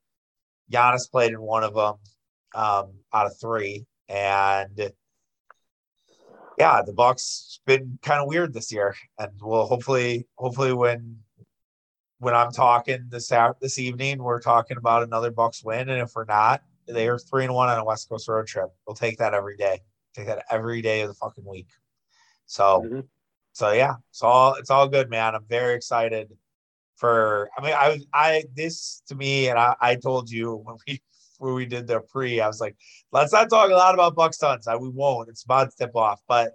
Giannis 0.69 1.09
played 1.09 1.31
in 1.31 1.41
one 1.41 1.63
of 1.63 1.73
them 1.73 1.95
um, 2.53 2.91
out 3.13 3.27
of 3.27 3.39
three, 3.39 3.85
and 4.09 4.91
yeah, 6.57 6.81
the 6.81 6.93
Bucks 6.93 7.59
been 7.65 7.99
kind 8.01 8.21
of 8.21 8.27
weird 8.27 8.53
this 8.53 8.71
year, 8.71 8.95
and 9.19 9.31
we'll 9.41 9.65
hopefully, 9.65 10.27
hopefully 10.35 10.73
when 10.73 11.17
when 12.19 12.33
I'm 12.33 12.51
talking 12.51 13.05
this 13.09 13.31
out 13.31 13.59
this 13.59 13.79
evening, 13.79 14.23
we're 14.23 14.39
talking 14.39 14.77
about 14.77 15.03
another 15.03 15.31
Bucks 15.31 15.63
win, 15.63 15.89
and 15.89 16.01
if 16.01 16.11
we're 16.15 16.25
not, 16.25 16.63
they 16.87 17.07
are 17.07 17.19
three 17.19 17.45
and 17.45 17.53
one 17.53 17.69
on 17.69 17.79
a 17.79 17.83
West 17.83 18.09
Coast 18.09 18.27
road 18.27 18.47
trip. 18.47 18.69
We'll 18.87 18.95
take 18.95 19.17
that 19.17 19.33
every 19.33 19.57
day. 19.57 19.81
Take 20.15 20.27
that 20.27 20.45
every 20.49 20.81
day 20.81 21.01
of 21.01 21.09
the 21.09 21.15
fucking 21.15 21.45
week. 21.45 21.67
So 22.45 22.83
mm-hmm 22.85 22.99
so 23.53 23.71
yeah, 23.71 23.95
it's 24.09 24.23
all 24.23 24.55
it's 24.55 24.71
all 24.71 24.89
good, 24.89 25.09
man. 25.09 25.35
I'm 25.35 25.45
very 25.47 25.75
excited 25.75 26.35
for. 26.95 27.49
I 27.57 27.61
mean, 27.63 27.73
I 27.73 27.89
was 27.89 28.05
I 28.11 28.43
this 28.55 29.03
to 29.07 29.15
me, 29.15 29.47
and 29.47 29.59
I, 29.59 29.75
I 29.79 29.95
told 29.95 30.29
you 30.29 30.55
when 30.55 30.77
we 30.87 31.01
when 31.43 31.53
we 31.53 31.65
did 31.65 31.87
the 31.87 31.99
pre, 31.99 32.39
I 32.39 32.47
was 32.47 32.61
like, 32.61 32.75
let's 33.11 33.33
not 33.33 33.49
talk 33.49 33.69
a 33.69 33.75
lot 33.75 33.93
about 33.93 34.15
Bucks 34.15 34.37
Suns. 34.37 34.67
I 34.67 34.75
we 34.75 34.89
won't. 34.89 35.29
It's 35.29 35.43
about 35.43 35.69
to 35.69 35.75
tip 35.77 35.95
off, 35.95 36.21
but 36.27 36.53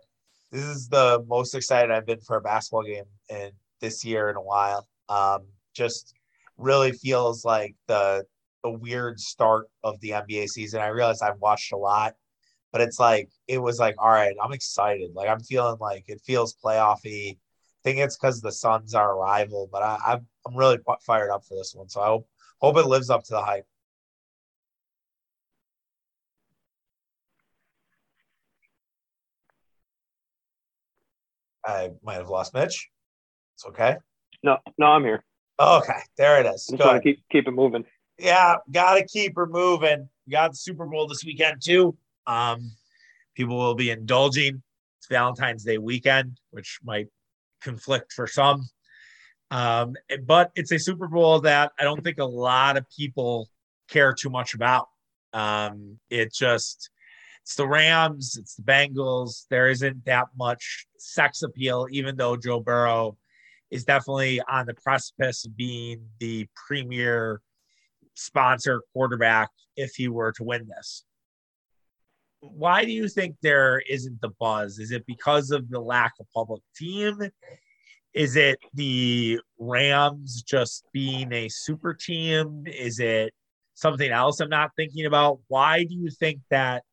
this 0.50 0.64
is 0.64 0.88
the 0.88 1.24
most 1.28 1.54
excited 1.54 1.90
I've 1.90 2.06
been 2.06 2.20
for 2.20 2.36
a 2.36 2.40
basketball 2.40 2.84
game 2.84 3.04
in 3.28 3.50
this 3.80 4.04
year 4.04 4.30
in 4.30 4.36
a 4.36 4.42
while. 4.42 4.88
Um, 5.08 5.46
just 5.74 6.14
really 6.56 6.92
feels 6.92 7.44
like 7.44 7.74
the 7.86 8.24
the 8.64 8.70
weird 8.70 9.20
start 9.20 9.66
of 9.84 10.00
the 10.00 10.10
NBA 10.10 10.48
season. 10.48 10.80
I 10.80 10.88
realize 10.88 11.22
I've 11.22 11.38
watched 11.38 11.72
a 11.72 11.76
lot 11.76 12.14
but 12.72 12.80
it's 12.80 12.98
like 12.98 13.28
it 13.46 13.58
was 13.58 13.78
like 13.78 13.94
all 13.98 14.10
right 14.10 14.34
i'm 14.42 14.52
excited 14.52 15.10
like 15.14 15.28
i'm 15.28 15.40
feeling 15.40 15.76
like 15.80 16.04
it 16.08 16.20
feels 16.24 16.54
playoffy 16.62 17.32
i 17.32 17.36
think 17.82 17.98
it's 17.98 18.16
because 18.16 18.40
the 18.40 18.52
suns 18.52 18.94
are 18.94 19.12
a 19.12 19.16
rival 19.16 19.68
but 19.72 19.82
I, 19.82 19.98
i'm 20.06 20.26
i'm 20.46 20.56
really 20.56 20.78
fired 21.04 21.30
up 21.30 21.44
for 21.44 21.56
this 21.56 21.74
one 21.74 21.88
so 21.88 22.00
i 22.00 22.06
hope 22.06 22.28
hope 22.58 22.76
it 22.76 22.86
lives 22.86 23.10
up 23.10 23.24
to 23.24 23.32
the 23.32 23.42
hype 23.42 23.66
i 31.68 31.90
might 32.02 32.14
have 32.14 32.28
lost 32.28 32.54
mitch. 32.54 32.88
It's 33.54 33.66
okay. 33.66 33.96
No 34.42 34.58
no 34.78 34.86
i'm 34.86 35.04
here. 35.04 35.24
Okay 35.60 36.00
there 36.16 36.40
it 36.40 36.46
is. 36.46 36.68
Want 36.72 36.96
to 36.96 37.00
keep 37.00 37.22
keep 37.30 37.46
it 37.46 37.52
moving. 37.52 37.84
Yeah 38.18 38.56
gotta 38.70 39.04
keep 39.04 39.36
her 39.36 39.46
moving. 39.46 40.08
We 40.26 40.32
got 40.32 40.52
the 40.52 40.56
super 40.56 40.86
bowl 40.86 41.06
this 41.06 41.24
weekend 41.24 41.62
too. 41.62 41.96
Um, 42.26 42.72
people 43.34 43.56
will 43.56 43.74
be 43.74 43.90
indulging. 43.90 44.62
It's 44.98 45.06
Valentine's 45.08 45.64
Day 45.64 45.78
weekend, 45.78 46.38
which 46.50 46.78
might 46.82 47.08
conflict 47.62 48.12
for 48.12 48.26
some. 48.26 48.68
Um, 49.50 49.94
but 50.26 50.52
it's 50.54 50.72
a 50.72 50.78
Super 50.78 51.08
Bowl 51.08 51.40
that 51.40 51.72
I 51.78 51.84
don't 51.84 52.02
think 52.04 52.18
a 52.18 52.24
lot 52.24 52.76
of 52.76 52.84
people 52.90 53.48
care 53.88 54.12
too 54.12 54.30
much 54.30 54.54
about. 54.54 54.88
Um, 55.32 55.98
it 56.10 56.32
just 56.34 56.90
it's 57.48 57.54
the 57.54 57.66
Rams, 57.66 58.36
it's 58.38 58.56
the 58.56 58.62
Bengals. 58.62 59.46
There 59.48 59.70
isn't 59.70 60.04
that 60.04 60.26
much 60.36 60.86
sex 60.98 61.42
appeal, 61.42 61.86
even 61.90 62.14
though 62.14 62.36
Joe 62.36 62.60
Burrow 62.60 63.16
is 63.70 63.86
definitely 63.86 64.42
on 64.42 64.66
the 64.66 64.74
precipice 64.74 65.46
of 65.46 65.56
being 65.56 66.02
the 66.20 66.46
premier 66.54 67.40
sponsor 68.12 68.82
quarterback 68.92 69.48
if 69.76 69.94
he 69.94 70.08
were 70.08 70.32
to 70.32 70.44
win 70.44 70.68
this 70.68 71.06
why 72.40 72.84
do 72.84 72.92
you 72.92 73.08
think 73.08 73.34
there 73.42 73.82
isn't 73.88 74.20
the 74.20 74.30
buzz? 74.38 74.78
Is 74.78 74.92
it 74.92 75.04
because 75.06 75.50
of 75.50 75.68
the 75.70 75.80
lack 75.80 76.12
of 76.20 76.26
public 76.32 76.62
team? 76.76 77.18
Is 78.14 78.36
it 78.36 78.60
the 78.74 79.40
Rams 79.58 80.42
just 80.42 80.84
being 80.92 81.32
a 81.32 81.48
super 81.48 81.94
team? 81.94 82.62
Is 82.66 83.00
it 83.00 83.34
something 83.74 84.10
else 84.10 84.38
I'm 84.38 84.48
not 84.48 84.70
thinking 84.76 85.06
about? 85.06 85.40
Why 85.48 85.82
do 85.82 85.96
you 85.96 86.10
think 86.10 86.40
that 86.50 86.84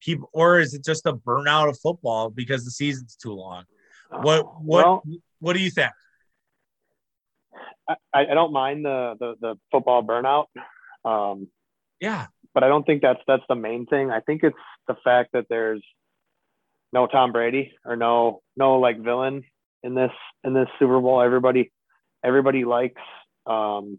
people, 0.00 0.28
or 0.32 0.60
is 0.60 0.74
it 0.74 0.84
just 0.84 1.06
a 1.06 1.12
burnout 1.12 1.68
of 1.68 1.78
football 1.78 2.30
because 2.30 2.64
the 2.64 2.70
season's 2.70 3.16
too 3.16 3.32
long? 3.32 3.64
What 4.10 4.62
what 4.62 4.84
well, 4.84 5.02
what 5.40 5.54
do 5.54 5.60
you 5.60 5.70
think? 5.70 5.90
I, 7.88 7.96
I 8.12 8.34
don't 8.34 8.52
mind 8.52 8.84
the, 8.84 9.14
the 9.18 9.34
the 9.40 9.54
football 9.70 10.02
burnout. 10.02 10.46
Um, 11.04 11.48
yeah, 12.00 12.26
but 12.54 12.64
I 12.64 12.68
don't 12.68 12.84
think 12.84 13.02
that's 13.02 13.20
that's 13.26 13.42
the 13.48 13.54
main 13.54 13.86
thing. 13.86 14.10
I 14.10 14.20
think 14.20 14.42
it's 14.42 14.56
the 14.88 14.96
fact 15.04 15.32
that 15.32 15.46
there's 15.48 15.84
no 16.92 17.06
Tom 17.06 17.32
Brady 17.32 17.72
or 17.84 17.96
no 17.96 18.40
no 18.56 18.78
like 18.78 18.98
villain 19.00 19.44
in 19.82 19.94
this 19.94 20.12
in 20.44 20.54
this 20.54 20.68
Super 20.78 21.00
Bowl. 21.00 21.20
Everybody 21.20 21.72
everybody 22.24 22.64
likes 22.64 23.00
um, 23.46 23.98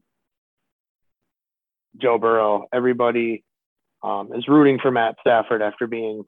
Joe 1.97 2.17
Burrow. 2.17 2.67
Everybody 2.73 3.43
um, 4.03 4.31
is 4.33 4.47
rooting 4.47 4.79
for 4.79 4.91
Matt 4.91 5.15
Stafford 5.21 5.61
after 5.61 5.87
being 5.87 6.23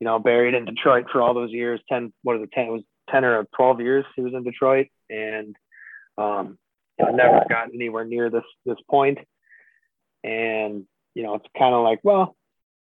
you 0.00 0.04
know 0.04 0.18
buried 0.18 0.54
in 0.54 0.64
Detroit 0.64 1.06
for 1.10 1.20
all 1.20 1.34
those 1.34 1.50
years. 1.50 1.80
Ten 1.88 2.12
what 2.22 2.36
is 2.36 2.42
it? 2.42 2.52
Ten 2.52 2.66
it 2.66 2.72
was 2.72 2.82
ten 3.10 3.24
or 3.24 3.46
twelve 3.54 3.80
years 3.80 4.04
he 4.16 4.22
was 4.22 4.34
in 4.34 4.44
Detroit 4.44 4.88
and 5.10 5.56
um, 6.18 6.58
never 6.98 7.44
got 7.48 7.68
anywhere 7.74 8.04
near 8.04 8.30
this 8.30 8.44
this 8.64 8.78
point. 8.90 9.18
And 10.24 10.84
you 11.14 11.22
know, 11.22 11.34
it's 11.34 11.46
kind 11.58 11.74
of 11.74 11.84
like, 11.84 12.00
well, 12.02 12.36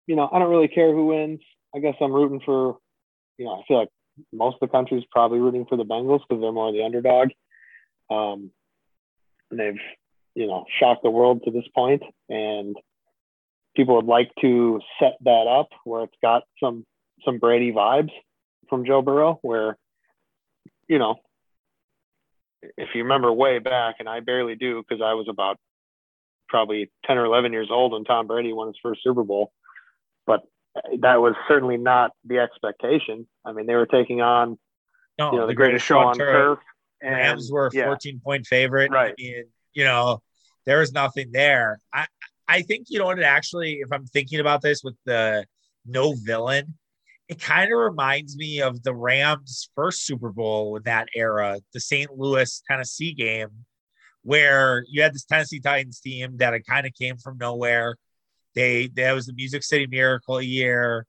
you 0.06 0.16
know, 0.16 0.28
I 0.30 0.38
don't 0.38 0.50
really 0.50 0.68
care 0.68 0.92
who 0.92 1.06
wins. 1.06 1.40
I 1.74 1.78
guess 1.78 1.94
I'm 2.00 2.12
rooting 2.12 2.40
for, 2.44 2.78
you 3.36 3.44
know, 3.44 3.52
I 3.52 3.62
feel 3.66 3.78
like 3.78 3.88
most 4.32 4.54
of 4.54 4.68
the 4.68 4.72
country 4.72 4.98
is 4.98 5.04
probably 5.10 5.38
rooting 5.38 5.66
for 5.66 5.76
the 5.76 5.84
Bengals 5.84 6.20
because 6.28 6.42
they're 6.42 6.52
more 6.52 6.72
the 6.72 6.84
underdog. 6.84 7.28
Um, 8.10 8.50
and 9.50 9.60
they've, 9.60 9.80
you 10.34 10.46
know, 10.46 10.64
shocked 10.78 11.02
the 11.02 11.10
world 11.10 11.42
to 11.44 11.50
this 11.50 11.66
point, 11.74 12.02
and 12.28 12.76
people 13.78 13.94
would 13.94 14.06
like 14.06 14.32
to 14.40 14.80
set 14.98 15.12
that 15.20 15.46
up 15.46 15.68
where 15.84 16.02
it's 16.02 16.16
got 16.20 16.42
some 16.62 16.84
some 17.24 17.38
Brady 17.38 17.70
vibes 17.70 18.10
from 18.68 18.84
Joe 18.84 19.02
Burrow, 19.02 19.38
where, 19.42 19.78
you 20.88 20.98
know, 20.98 21.16
if 22.76 22.88
you 22.94 23.04
remember 23.04 23.32
way 23.32 23.60
back, 23.60 23.96
and 24.00 24.08
I 24.08 24.18
barely 24.20 24.56
do 24.56 24.82
because 24.82 25.00
I 25.00 25.14
was 25.14 25.26
about 25.28 25.58
probably 26.48 26.90
10 27.06 27.18
or 27.18 27.24
11 27.24 27.52
years 27.52 27.68
old 27.70 27.92
when 27.92 28.04
Tom 28.04 28.26
Brady 28.26 28.52
won 28.52 28.66
his 28.66 28.76
first 28.82 29.00
Super 29.04 29.22
Bowl. 29.22 29.52
But 30.26 30.42
that 31.00 31.20
was 31.20 31.34
certainly 31.46 31.76
not 31.76 32.10
the 32.24 32.38
expectation. 32.38 33.28
I 33.44 33.52
mean, 33.52 33.66
they 33.66 33.76
were 33.76 33.86
taking 33.86 34.20
on 34.20 34.58
no, 35.18 35.32
you 35.32 35.38
know, 35.38 35.42
the, 35.42 35.48
the 35.48 35.54
greatest, 35.54 35.86
greatest 35.86 35.86
show 35.86 35.98
on 36.00 36.18
turf. 36.18 36.58
And, 37.00 37.14
Rams 37.14 37.50
were 37.50 37.68
a 37.68 37.70
14 37.70 38.20
point 38.24 38.44
favorite. 38.46 38.90
Right. 38.90 39.14
I 39.16 39.22
mean, 39.22 39.44
you 39.72 39.84
know, 39.84 40.20
there 40.66 40.80
was 40.80 40.92
nothing 40.92 41.30
there. 41.30 41.80
I 41.92 42.06
I 42.48 42.62
think 42.62 42.86
you 42.88 42.98
know 42.98 43.04
what 43.06 43.18
it 43.18 43.24
actually, 43.24 43.74
if 43.80 43.92
I'm 43.92 44.06
thinking 44.06 44.40
about 44.40 44.62
this 44.62 44.82
with 44.82 44.96
the 45.04 45.44
no 45.86 46.14
villain, 46.14 46.74
it 47.28 47.40
kind 47.40 47.70
of 47.70 47.78
reminds 47.78 48.36
me 48.36 48.62
of 48.62 48.82
the 48.82 48.94
Rams' 48.94 49.68
first 49.74 50.06
Super 50.06 50.30
Bowl 50.30 50.76
in 50.76 50.82
that 50.84 51.08
era, 51.14 51.60
the 51.74 51.80
St. 51.80 52.10
Louis 52.16 52.62
Tennessee 52.66 53.12
game, 53.12 53.50
where 54.22 54.82
you 54.88 55.02
had 55.02 55.14
this 55.14 55.24
Tennessee 55.24 55.60
Titans 55.60 56.00
team 56.00 56.38
that 56.38 56.54
it 56.54 56.66
kind 56.66 56.86
of 56.86 56.94
came 56.94 57.18
from 57.18 57.36
nowhere. 57.36 57.96
They 58.54 58.88
that 58.96 59.12
was 59.12 59.26
the 59.26 59.34
Music 59.34 59.62
City 59.62 59.86
Miracle 59.86 60.40
year. 60.40 61.06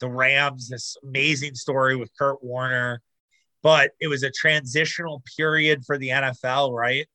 The 0.00 0.10
Rams, 0.10 0.68
this 0.68 0.96
amazing 1.02 1.54
story 1.54 1.96
with 1.96 2.10
Kurt 2.18 2.42
Warner, 2.44 3.00
but 3.62 3.92
it 4.00 4.08
was 4.08 4.24
a 4.24 4.30
transitional 4.30 5.22
period 5.36 5.84
for 5.86 5.96
the 5.96 6.08
NFL, 6.08 6.72
right? 6.72 7.06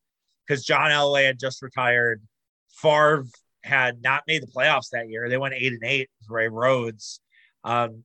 Because 0.47 0.63
John 0.63 0.89
Elway 0.89 1.25
had 1.25 1.39
just 1.39 1.61
retired. 1.61 2.21
Favre 2.69 3.25
had 3.67 4.01
not 4.01 4.23
made 4.27 4.41
the 4.41 4.47
playoffs 4.47 4.89
that 4.91 5.09
year. 5.09 5.29
They 5.29 5.37
went 5.37 5.53
eight 5.53 5.73
and 5.73 5.83
eight. 5.83 6.09
Ray 6.29 6.47
Rhodes. 6.47 7.19
Um, 7.63 8.03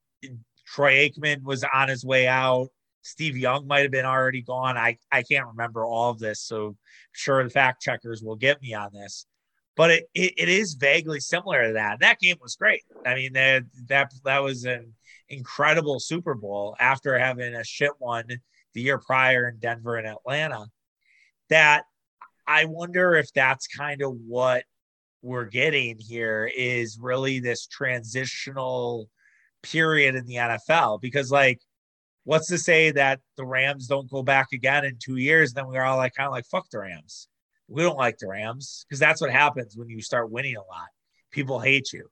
Troy 0.66 1.08
Aikman 1.08 1.42
was 1.42 1.64
on 1.72 1.88
his 1.88 2.04
way 2.04 2.26
out. 2.26 2.68
Steve 3.02 3.36
Young 3.36 3.66
might 3.66 3.82
have 3.82 3.90
been 3.90 4.06
already 4.06 4.42
gone. 4.42 4.76
I, 4.76 4.96
I 5.10 5.22
can't 5.22 5.46
remember 5.48 5.84
all 5.84 6.10
of 6.10 6.18
this. 6.18 6.40
So 6.40 6.76
sure 7.12 7.42
the 7.42 7.50
fact 7.50 7.82
checkers 7.82 8.22
will 8.22 8.36
get 8.36 8.62
me 8.62 8.74
on 8.74 8.90
this. 8.92 9.26
But 9.74 9.90
it, 9.90 10.04
it, 10.14 10.34
it 10.36 10.48
is 10.48 10.74
vaguely 10.74 11.20
similar 11.20 11.68
to 11.68 11.72
that. 11.74 12.00
That 12.00 12.20
game 12.20 12.36
was 12.40 12.56
great. 12.56 12.82
I 13.06 13.14
mean, 13.14 13.32
that 13.32 13.64
that 13.88 14.12
that 14.24 14.42
was 14.42 14.64
an 14.64 14.92
incredible 15.28 15.98
Super 15.98 16.34
Bowl 16.34 16.76
after 16.78 17.18
having 17.18 17.54
a 17.54 17.64
shit 17.64 17.92
one 17.98 18.26
the 18.74 18.80
year 18.82 18.98
prior 18.98 19.48
in 19.48 19.58
Denver 19.58 19.96
and 19.96 20.06
Atlanta. 20.06 20.66
That 21.48 21.84
I 22.46 22.66
wonder 22.66 23.14
if 23.14 23.32
that's 23.32 23.66
kind 23.66 24.02
of 24.02 24.14
what 24.26 24.64
we're 25.22 25.44
getting 25.44 25.98
here 25.98 26.50
is 26.54 26.98
really 27.00 27.40
this 27.40 27.66
transitional 27.66 29.08
period 29.62 30.16
in 30.16 30.26
the 30.26 30.34
NFL 30.34 31.00
because 31.00 31.30
like 31.30 31.60
what's 32.24 32.48
to 32.48 32.58
say 32.58 32.90
that 32.90 33.20
the 33.36 33.44
Rams 33.44 33.86
don't 33.86 34.10
go 34.10 34.22
back 34.22 34.48
again 34.52 34.84
in 34.84 34.98
two 34.98 35.16
years? 35.16 35.52
Then 35.52 35.68
we're 35.68 35.84
all 35.84 35.96
like 35.96 36.14
kind 36.14 36.26
of 36.26 36.32
like 36.32 36.46
fuck 36.46 36.68
the 36.70 36.80
Rams. 36.80 37.28
We 37.68 37.82
don't 37.82 37.96
like 37.96 38.18
the 38.18 38.28
Rams 38.28 38.84
because 38.88 38.98
that's 38.98 39.20
what 39.20 39.30
happens 39.30 39.76
when 39.76 39.88
you 39.88 40.02
start 40.02 40.30
winning 40.30 40.56
a 40.56 40.60
lot. 40.60 40.88
People 41.30 41.60
hate 41.60 41.92
you. 41.92 42.08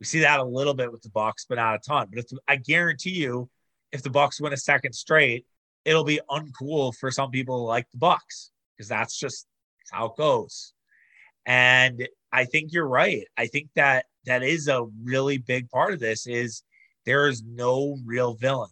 We 0.00 0.06
see 0.06 0.20
that 0.20 0.40
a 0.40 0.44
little 0.44 0.74
bit 0.74 0.90
with 0.90 1.02
the 1.02 1.10
Bucs, 1.10 1.44
but 1.48 1.56
not 1.56 1.74
a 1.74 1.78
ton. 1.78 2.08
But 2.12 2.24
I 2.46 2.56
guarantee 2.56 3.10
you, 3.10 3.48
if 3.92 4.02
the 4.02 4.10
Bucs 4.10 4.40
win 4.40 4.52
a 4.52 4.56
second 4.56 4.92
straight, 4.92 5.44
it'll 5.84 6.04
be 6.04 6.20
uncool 6.30 6.94
for 6.94 7.10
some 7.10 7.30
people 7.30 7.58
to 7.58 7.62
like 7.64 7.86
the 7.90 7.98
Bucs 7.98 8.50
because 8.76 8.88
that's 8.88 9.16
just 9.16 9.46
how 9.90 10.06
it 10.06 10.16
goes. 10.16 10.72
And 11.46 12.06
I 12.32 12.44
think 12.44 12.72
you're 12.72 12.88
right. 12.88 13.24
I 13.36 13.46
think 13.46 13.68
that 13.74 14.06
that 14.26 14.42
is 14.42 14.68
a 14.68 14.86
really 15.02 15.38
big 15.38 15.70
part 15.70 15.92
of 15.92 16.00
this 16.00 16.26
is 16.26 16.62
there 17.06 17.28
is 17.28 17.42
no 17.42 17.96
real 18.04 18.34
villain. 18.34 18.70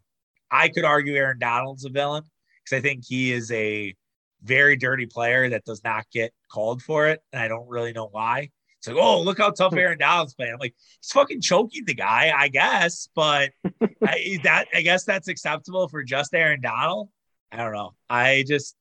I 0.50 0.68
could 0.68 0.84
argue 0.84 1.14
Aaron 1.14 1.38
Donald's 1.38 1.84
a 1.84 1.90
villain 1.90 2.24
because 2.64 2.78
I 2.78 2.80
think 2.80 3.04
he 3.06 3.32
is 3.32 3.50
a 3.50 3.94
very 4.42 4.76
dirty 4.76 5.06
player 5.06 5.48
that 5.50 5.64
does 5.64 5.82
not 5.82 6.04
get 6.12 6.32
called 6.50 6.82
for 6.82 7.08
it. 7.08 7.20
And 7.32 7.42
I 7.42 7.48
don't 7.48 7.68
really 7.68 7.92
know 7.92 8.08
why. 8.10 8.50
It's 8.78 8.88
like, 8.88 8.96
oh, 8.96 9.22
look 9.22 9.38
how 9.38 9.50
tough 9.50 9.72
hmm. 9.72 9.78
Aaron 9.78 9.98
Donald's 9.98 10.34
playing. 10.34 10.52
I'm 10.52 10.58
like, 10.60 10.74
he's 11.00 11.10
fucking 11.12 11.40
choking 11.40 11.84
the 11.86 11.94
guy, 11.94 12.32
I 12.36 12.48
guess. 12.48 13.08
But 13.14 13.50
I, 14.04 14.38
that 14.44 14.66
I 14.74 14.82
guess 14.82 15.04
that's 15.04 15.28
acceptable 15.28 15.88
for 15.88 16.02
just 16.02 16.34
Aaron 16.34 16.60
Donald. 16.60 17.08
I 17.50 17.56
don't 17.58 17.72
know. 17.72 17.94
I 18.08 18.44
just 18.46 18.76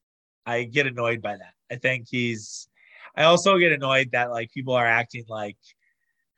I 0.45 0.63
get 0.63 0.88
annoyed 0.88 1.21
by 1.21 1.38
that. 1.38 1.53
I 1.71 1.78
think 1.78 2.07
he's 2.09 2.67
I 3.16 3.24
also 3.24 3.57
get 3.57 3.72
annoyed 3.72 4.11
that 4.11 4.32
like 4.32 4.51
people 4.51 4.74
are 4.74 4.86
acting 4.86 5.26
like 5.28 5.57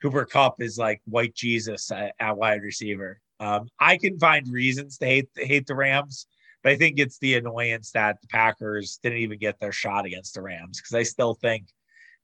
Cooper 0.00 0.24
Kupp 0.24 0.62
is 0.62 0.78
like 0.78 1.00
white 1.06 1.34
Jesus 1.34 1.90
at, 1.90 2.14
at 2.20 2.36
wide 2.36 2.62
receiver. 2.62 3.20
Um, 3.40 3.68
I 3.78 3.96
can 3.96 4.18
find 4.18 4.46
reasons 4.48 4.98
to 4.98 5.06
hate 5.06 5.28
hate 5.36 5.66
the 5.66 5.74
Rams, 5.74 6.26
but 6.62 6.72
I 6.72 6.76
think 6.76 6.98
it's 6.98 7.18
the 7.18 7.34
annoyance 7.34 7.90
that 7.92 8.20
the 8.20 8.28
Packers 8.28 8.98
didn't 9.02 9.18
even 9.18 9.38
get 9.38 9.60
their 9.60 9.72
shot 9.72 10.06
against 10.06 10.34
the 10.34 10.42
Rams 10.42 10.80
because 10.80 10.94
I 10.94 11.02
still 11.02 11.34
think 11.34 11.66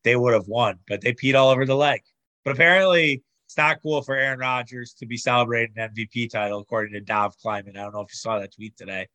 they 0.02 0.16
would 0.16 0.34
have 0.34 0.48
won, 0.48 0.78
but 0.88 1.00
they 1.00 1.12
peed 1.12 1.34
all 1.34 1.50
over 1.50 1.64
the 1.64 1.76
leg. 1.76 2.02
But 2.44 2.52
apparently, 2.52 3.22
it's 3.46 3.56
not 3.56 3.82
cool 3.82 4.02
for 4.02 4.14
Aaron 4.14 4.38
Rodgers 4.38 4.94
to 4.94 5.06
be 5.06 5.16
celebrating 5.16 5.74
an 5.76 5.90
MVP 5.90 6.30
title, 6.30 6.60
according 6.60 6.92
to 6.94 7.00
Dov 7.00 7.36
Kleiman. 7.38 7.76
I 7.76 7.82
don't 7.82 7.94
know 7.94 8.00
if 8.00 8.12
you 8.12 8.16
saw 8.16 8.38
that 8.38 8.54
tweet 8.54 8.76
today, 8.76 9.06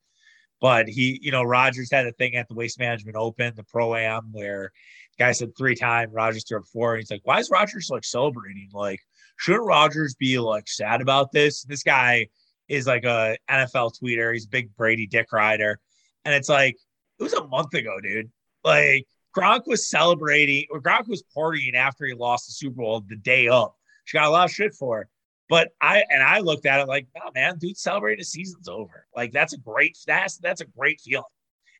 but 0.61 0.87
he, 0.87 1.19
you 1.21 1.31
know, 1.31 1.43
Rodgers 1.43 1.91
had 1.91 2.07
a 2.07 2.11
thing 2.13 2.35
at 2.35 2.47
the 2.47 2.55
Waste 2.55 2.79
Management 2.79 3.17
Open, 3.17 3.53
the 3.55 3.63
Pro 3.63 3.95
Am, 3.95 4.29
where 4.31 4.71
guy 5.19 5.33
said 5.33 5.55
three 5.57 5.75
times, 5.75 6.13
Rodgers 6.13 6.45
threw 6.47 6.59
up 6.59 6.65
four. 6.65 6.95
He's 6.95 7.11
like, 7.11 7.21
why 7.23 7.39
is 7.39 7.49
Rodgers 7.51 7.89
like 7.91 8.05
celebrating? 8.05 8.69
Like, 8.73 9.01
shouldn't 9.37 9.65
Rodgers 9.65 10.15
be 10.15 10.39
like 10.39 10.67
sad 10.67 11.01
about 11.01 11.31
this? 11.31 11.63
This 11.63 11.83
guy 11.83 12.27
is 12.67 12.87
like 12.87 13.03
a 13.03 13.37
NFL 13.49 13.99
tweeter. 14.01 14.33
He's 14.33 14.45
a 14.45 14.49
big 14.49 14.75
Brady 14.75 15.07
dick 15.07 15.31
rider. 15.31 15.79
And 16.25 16.33
it's 16.33 16.49
like, 16.49 16.77
it 17.19 17.23
was 17.23 17.33
a 17.33 17.47
month 17.47 17.73
ago, 17.73 17.99
dude. 18.01 18.31
Like, 18.63 19.05
Gronk 19.37 19.67
was 19.67 19.89
celebrating, 19.89 20.65
or 20.71 20.81
Gronk 20.81 21.07
was 21.07 21.23
partying 21.35 21.75
after 21.75 22.05
he 22.05 22.13
lost 22.13 22.47
the 22.47 22.53
Super 22.53 22.77
Bowl 22.77 23.01
the 23.07 23.15
day 23.15 23.47
up. 23.47 23.75
She 24.05 24.17
got 24.17 24.27
a 24.27 24.31
lot 24.31 24.45
of 24.45 24.51
shit 24.51 24.73
for 24.73 25.01
it. 25.01 25.07
But 25.49 25.69
I 25.81 26.03
and 26.09 26.21
I 26.21 26.39
looked 26.39 26.67
at 26.67 26.79
it 26.79 26.87
like, 26.87 27.07
oh 27.17 27.31
man, 27.33 27.57
dude, 27.57 27.75
celebrating 27.75 28.21
the 28.21 28.25
season's 28.25 28.69
over. 28.69 29.07
Like 29.15 29.31
that's 29.31 29.53
a 29.53 29.57
great 29.57 29.97
that's 30.05 30.37
that's 30.37 30.61
a 30.61 30.65
great 30.65 31.01
feeling. 31.01 31.23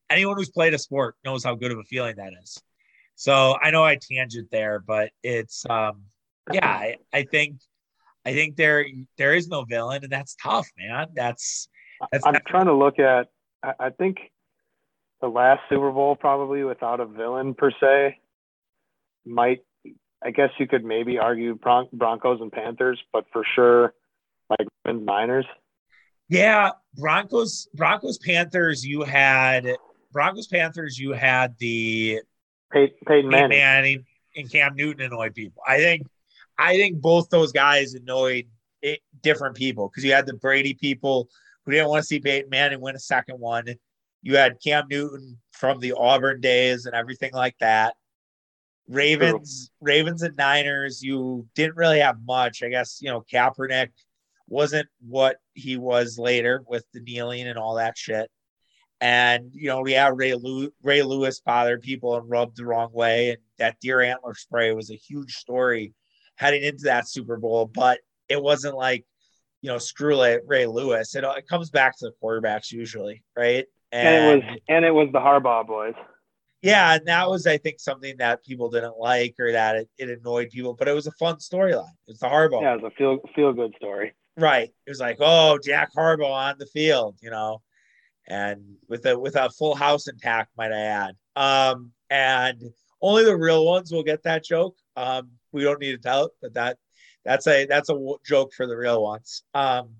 Anyone 0.09 0.37
who's 0.37 0.49
played 0.49 0.73
a 0.73 0.79
sport 0.79 1.15
knows 1.23 1.43
how 1.43 1.53
good 1.53 1.71
of 1.71 1.77
a 1.77 1.83
feeling 1.83 2.15
that 2.15 2.33
is. 2.41 2.59
So 3.19 3.57
I 3.61 3.71
know 3.71 3.83
I 3.83 3.97
tangent 3.97 4.49
there, 4.49 4.79
but 4.79 5.11
it's 5.23 5.65
um 5.69 6.03
yeah, 6.53 6.65
I, 6.65 6.95
I 7.11 7.23
think 7.23 7.59
I 8.25 8.31
think 8.31 8.55
there 8.55 8.85
there 9.17 9.33
is 9.33 9.49
no 9.49 9.65
villain, 9.65 10.03
and 10.03 10.11
that's 10.11 10.37
tough, 10.41 10.69
man. 10.77 11.07
That's 11.13 11.67
that's. 12.13 12.25
I'm 12.25 12.35
trying 12.47 12.67
to 12.67 12.73
look 12.73 12.97
at. 12.97 13.27
I, 13.61 13.73
I 13.77 13.89
think 13.89 14.19
the 15.19 15.27
last 15.27 15.59
Super 15.67 15.91
Bowl 15.91 16.15
probably 16.15 16.63
without 16.63 17.01
a 17.01 17.05
villain 17.05 17.55
per 17.55 17.71
se 17.71 18.19
might. 19.25 19.59
I 20.23 20.31
guess 20.31 20.51
you 20.57 20.65
could 20.65 20.85
maybe 20.85 21.17
argue 21.17 21.55
Bron- 21.55 21.89
Broncos 21.91 22.39
and 22.39 22.53
Panthers, 22.53 23.01
but 23.11 23.25
for 23.33 23.43
sure, 23.53 23.93
like 24.49 24.67
Niners. 24.85 25.45
Yeah, 26.29 26.71
Broncos, 26.95 27.67
Broncos, 27.73 28.17
Panthers. 28.17 28.85
You 28.85 29.03
had 29.03 29.75
Broncos, 30.13 30.47
Panthers. 30.47 30.97
You 30.97 31.11
had 31.11 31.57
the 31.57 32.21
Pey- 32.71 32.93
Peyton 33.07 33.29
Manning. 33.29 33.57
Manning 33.57 34.05
and 34.35 34.51
Cam 34.51 34.75
Newton 34.75 35.05
annoyed 35.05 35.33
people. 35.33 35.61
I 35.67 35.77
think 35.77 36.07
I 36.57 36.75
think 36.75 37.01
both 37.01 37.29
those 37.29 37.51
guys 37.51 37.93
annoyed 37.93 38.45
it, 38.81 38.99
different 39.21 39.55
people 39.55 39.89
because 39.89 40.03
you 40.03 40.11
had 40.11 40.25
the 40.25 40.33
Brady 40.33 40.73
people 40.73 41.29
who 41.65 41.71
didn't 41.71 41.89
want 41.89 42.01
to 42.01 42.07
see 42.07 42.19
Peyton 42.19 42.49
Manning 42.49 42.81
win 42.81 42.95
a 42.95 42.99
second 42.99 43.39
one. 43.39 43.65
You 44.21 44.35
had 44.35 44.61
Cam 44.61 44.85
Newton 44.89 45.37
from 45.51 45.79
the 45.79 45.93
Auburn 45.93 46.41
days 46.41 46.85
and 46.85 46.95
everything 46.95 47.31
like 47.33 47.55
that. 47.59 47.95
Ravens, 48.87 49.69
True. 49.79 49.93
Ravens 49.93 50.23
and 50.23 50.35
Niners, 50.35 51.01
you 51.03 51.47
didn't 51.55 51.77
really 51.77 51.99
have 51.99 52.17
much. 52.25 52.63
I 52.63 52.69
guess, 52.69 52.99
you 53.01 53.09
know, 53.09 53.23
Kaepernick 53.31 53.89
wasn't 54.47 54.89
what 55.07 55.37
he 55.53 55.77
was 55.77 56.17
later 56.17 56.63
with 56.67 56.83
the 56.93 56.99
kneeling 56.99 57.47
and 57.47 57.57
all 57.57 57.75
that 57.75 57.97
shit. 57.97 58.29
And 59.01 59.51
you 59.53 59.67
know, 59.67 59.81
we 59.81 59.93
had 59.93 60.17
Ray 60.17 60.33
Lew- 60.33 60.73
Ray 60.83 61.03
Lewis 61.03 61.39
bothered 61.39 61.81
people 61.81 62.17
and 62.17 62.29
rubbed 62.29 62.57
the 62.57 62.65
wrong 62.65 62.91
way, 62.91 63.29
and 63.29 63.37
that 63.57 63.79
deer 63.79 64.01
antler 64.01 64.33
spray 64.33 64.73
was 64.73 64.91
a 64.91 64.95
huge 64.95 65.35
story 65.35 65.93
heading 66.35 66.63
into 66.63 66.83
that 66.83 67.07
Super 67.07 67.37
Bowl. 67.37 67.65
But 67.65 67.99
it 68.27 68.41
wasn't 68.41 68.75
like 68.75 69.05
you 69.61 69.69
know, 69.69 69.77
screw 69.77 70.21
it, 70.23 70.43
Ray 70.47 70.65
Lewis. 70.65 71.15
It, 71.15 71.23
it 71.23 71.47
comes 71.47 71.69
back 71.69 71.97
to 71.97 72.05
the 72.05 72.13
quarterbacks 72.23 72.71
usually, 72.71 73.23
right? 73.35 73.65
And, 73.91 74.07
and 74.07 74.25
it 74.25 74.45
was 74.45 74.59
and 74.67 74.85
it 74.85 74.91
was 74.91 75.09
the 75.11 75.19
Harbaugh 75.19 75.65
boys. 75.65 75.95
Yeah, 76.61 76.95
and 76.95 77.07
that 77.07 77.29
was 77.29 77.47
I 77.47 77.57
think 77.57 77.79
something 77.79 78.17
that 78.17 78.43
people 78.43 78.69
didn't 78.69 78.97
like 78.97 79.35
or 79.39 79.51
that 79.53 79.75
it, 79.77 79.89
it 79.97 80.09
annoyed 80.09 80.49
people, 80.49 80.73
but 80.73 80.87
it 80.87 80.93
was 80.93 81.07
a 81.07 81.11
fun 81.13 81.37
storyline. 81.37 81.85
It's 82.07 82.19
the 82.19 82.27
Harbaugh. 82.27 82.61
Yeah, 82.61 82.73
it 82.73 82.81
was 82.81 82.91
a 82.91 82.95
feel 82.95 83.19
feel 83.35 83.53
good 83.53 83.73
story. 83.77 84.13
Right. 84.37 84.69
It 84.85 84.89
was 84.89 84.99
like, 84.99 85.17
oh, 85.19 85.57
Jack 85.61 85.89
Harbaugh 85.93 86.51
on 86.51 86.55
the 86.59 86.65
field, 86.67 87.17
you 87.21 87.29
know 87.29 87.61
and 88.29 88.61
with 88.87 89.05
a 89.05 89.17
with 89.17 89.35
a 89.35 89.49
full 89.49 89.75
house 89.75 90.07
intact, 90.07 90.51
might 90.57 90.71
I 90.71 90.81
add. 90.81 91.15
Um, 91.35 91.91
and 92.09 92.61
only 93.01 93.25
the 93.25 93.35
real 93.35 93.65
ones 93.65 93.91
will 93.91 94.03
get 94.03 94.23
that 94.23 94.43
joke. 94.43 94.75
Um, 94.95 95.31
we 95.51 95.63
don't 95.63 95.79
need 95.79 95.91
to 95.93 95.97
tell 95.97 96.25
it, 96.25 96.31
but 96.41 96.53
that 96.53 96.77
that's 97.25 97.47
a 97.47 97.65
that's 97.65 97.89
a 97.89 98.13
joke 98.25 98.53
for 98.53 98.67
the 98.67 98.77
real 98.77 99.01
ones. 99.01 99.43
Um, 99.53 99.95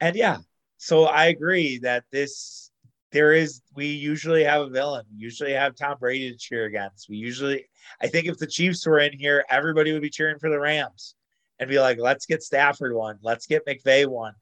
and 0.00 0.14
yeah, 0.14 0.38
so 0.76 1.04
I 1.04 1.26
agree 1.26 1.78
that 1.78 2.04
this 2.12 2.70
there 3.10 3.32
is 3.32 3.62
we 3.74 3.86
usually 3.86 4.44
have 4.44 4.62
a 4.62 4.68
villain. 4.68 5.06
We 5.10 5.18
usually 5.18 5.52
have 5.52 5.74
Tom 5.74 5.96
Brady 5.98 6.30
to 6.30 6.36
cheer 6.36 6.66
against. 6.66 7.08
We 7.08 7.16
usually 7.16 7.66
I 8.02 8.08
think 8.08 8.26
if 8.26 8.38
the 8.38 8.46
Chiefs 8.46 8.86
were 8.86 9.00
in 9.00 9.18
here, 9.18 9.44
everybody 9.48 9.92
would 9.92 10.02
be 10.02 10.10
cheering 10.10 10.38
for 10.38 10.50
the 10.50 10.60
Rams 10.60 11.14
and 11.58 11.68
be 11.68 11.80
like, 11.80 11.98
let's 11.98 12.26
get 12.26 12.42
Stafford 12.42 12.94
one, 12.94 13.18
let's 13.22 13.46
get 13.46 13.66
McVay 13.66 14.06
one 14.06 14.34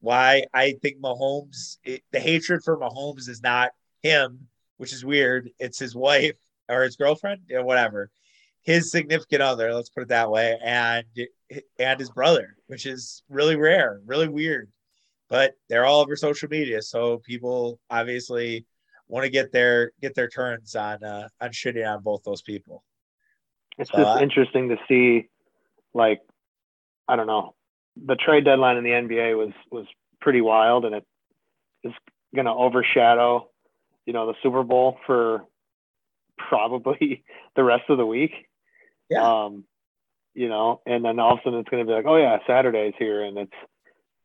why 0.00 0.44
I 0.52 0.74
think 0.82 0.98
Mahomes, 1.00 1.78
it, 1.84 2.02
the 2.10 2.20
hatred 2.20 2.62
for 2.64 2.78
Mahomes 2.78 3.28
is 3.28 3.42
not 3.42 3.70
him, 4.02 4.48
which 4.76 4.92
is 4.92 5.04
weird. 5.04 5.50
It's 5.58 5.78
his 5.78 5.94
wife. 5.94 6.36
or 6.70 6.82
his 6.82 6.96
girlfriend, 6.96 7.42
you 7.48 7.56
know, 7.56 7.64
whatever, 7.64 8.10
his 8.62 8.90
significant 8.90 9.42
other, 9.42 9.74
let's 9.74 9.90
put 9.90 10.02
it 10.02 10.08
that 10.08 10.30
way, 10.30 10.58
and 10.62 11.04
and 11.78 11.98
his 11.98 12.10
brother, 12.10 12.56
which 12.68 12.86
is 12.86 13.22
really 13.28 13.56
rare, 13.56 14.00
really 14.06 14.28
weird. 14.28 14.70
But 15.28 15.54
they're 15.68 15.84
all 15.84 16.00
over 16.00 16.16
social 16.16 16.48
media, 16.48 16.82
so 16.82 17.18
people 17.18 17.78
obviously 17.90 18.66
want 19.08 19.24
to 19.24 19.30
get 19.30 19.52
their 19.52 19.92
get 20.00 20.14
their 20.14 20.28
turns 20.28 20.74
on 20.74 21.02
uh, 21.02 21.28
on 21.40 21.50
shitting 21.50 21.86
on 21.86 22.02
both 22.02 22.22
those 22.24 22.42
people. 22.42 22.84
It's 23.78 23.90
just 23.90 24.00
uh, 24.00 24.18
interesting 24.20 24.68
to 24.68 24.76
see, 24.88 25.28
like, 25.94 26.20
I 27.08 27.16
don't 27.16 27.26
know, 27.26 27.54
the 27.96 28.16
trade 28.16 28.44
deadline 28.44 28.76
in 28.76 28.84
the 28.84 28.90
NBA 28.90 29.36
was 29.36 29.52
was 29.70 29.86
pretty 30.20 30.40
wild, 30.40 30.84
and 30.84 30.94
it 30.94 31.06
is 31.84 31.92
going 32.34 32.46
to 32.46 32.52
overshadow, 32.52 33.48
you 34.06 34.12
know, 34.12 34.26
the 34.26 34.34
Super 34.42 34.62
Bowl 34.62 34.98
for 35.06 35.44
probably 36.36 37.24
the 37.56 37.64
rest 37.64 37.84
of 37.88 37.98
the 37.98 38.06
week. 38.06 38.32
Yeah. 39.08 39.44
Um, 39.44 39.64
you 40.34 40.48
know, 40.48 40.80
and 40.86 41.04
then 41.04 41.18
all 41.18 41.32
of 41.32 41.40
a 41.40 41.42
sudden 41.42 41.58
it's 41.58 41.68
going 41.68 41.84
to 41.84 41.90
be 41.90 41.94
like, 41.94 42.06
oh 42.06 42.16
yeah, 42.16 42.38
Saturday's 42.46 42.94
here, 42.98 43.24
and 43.24 43.36
it's, 43.36 43.52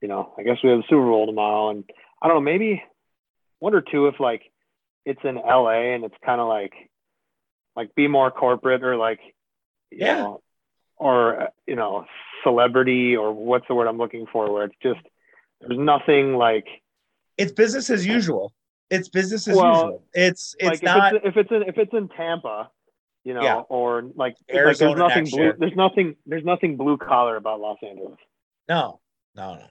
you 0.02 0.08
know, 0.08 0.34
I 0.38 0.44
guess 0.44 0.58
we 0.64 0.70
have 0.70 0.80
the 0.80 0.86
Super 0.88 1.06
Bowl 1.06 1.26
tomorrow, 1.26 1.70
and 1.72 1.84
I 2.22 2.28
don't 2.28 2.38
know, 2.38 2.42
maybe 2.42 2.84
one 3.60 3.74
or 3.74 3.82
two 3.82 4.08
if 4.08 4.20
like 4.20 4.44
it's 5.06 5.22
in 5.24 5.36
LA 5.36 5.94
and 5.94 6.04
it's 6.04 6.16
kind 6.24 6.40
of 6.40 6.48
like, 6.48 6.74
like 7.76 7.96
be 7.96 8.08
more 8.08 8.30
corporate 8.30 8.84
or 8.84 8.96
like, 8.96 9.20
yeah, 9.92 10.16
know, 10.16 10.42
or 10.98 11.50
you 11.68 11.76
know, 11.76 12.06
celebrity 12.44 13.16
or 13.16 13.34
what's 13.34 13.68
the 13.68 13.76
word 13.76 13.88
I'm 13.88 13.98
looking 13.98 14.26
for, 14.32 14.52
where 14.52 14.66
it's 14.66 14.76
just 14.82 15.00
there's 15.62 15.80
nothing 15.80 16.36
like. 16.36 16.68
It's 17.38 17.52
business 17.52 17.90
as 17.90 18.06
usual. 18.06 18.54
It's 18.90 19.10
business 19.10 19.48
as 19.48 19.58
well, 19.58 19.74
usual. 19.74 20.04
It's 20.14 20.56
it's 20.60 20.70
like 20.70 20.84
not 20.84 21.16
if 21.16 21.24
it's, 21.24 21.26
if 21.26 21.38
it's 21.38 21.52
in 21.52 21.64
if 21.64 21.78
it's 21.78 21.94
in 21.94 22.08
Tampa, 22.10 22.70
you 23.24 23.34
know, 23.34 23.42
yeah. 23.42 23.62
or 23.68 24.04
like, 24.16 24.36
Arizona 24.54 24.92
like 24.92 24.98
there's 24.98 25.10
nothing 25.10 25.32
blue. 25.32 25.44
Year. 25.44 25.56
There's 25.60 25.76
nothing. 25.76 26.16
There's 26.26 26.46
nothing 26.46 26.78
blue 26.78 26.98
collar 26.98 27.36
about 27.36 27.60
Los 27.60 27.80
Angeles. 27.82 28.18
No, 28.70 29.00
no, 29.36 29.56
no, 29.56 29.66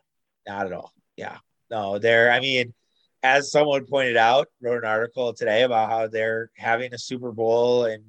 not 0.47 0.67
at 0.67 0.73
all. 0.73 0.93
Yeah, 1.17 1.39
no. 1.71 1.99
There. 1.99 2.33
I 2.33 2.41
mean, 2.41 2.75
as 3.23 3.51
someone 3.51 3.87
pointed 3.87 4.17
out, 4.17 4.49
wrote 4.61 4.79
an 4.79 4.91
article 4.91 5.33
today 5.33 5.63
about 5.63 5.89
how 5.89 6.09
they're 6.09 6.51
having 6.57 6.93
a 6.93 6.99
Super 6.99 7.33
Bowl 7.33 7.85
and 7.85 8.03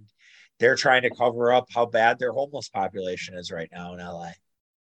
they're 0.60 0.76
trying 0.76 1.04
to 1.04 1.10
cover 1.10 1.52
up 1.52 1.68
how 1.74 1.86
bad 1.86 2.20
their 2.20 2.32
homeless 2.32 2.70
population 2.70 3.36
is 3.36 3.52
right 3.52 3.70
now 3.72 3.94
in 3.94 4.00
LA. 4.00 4.32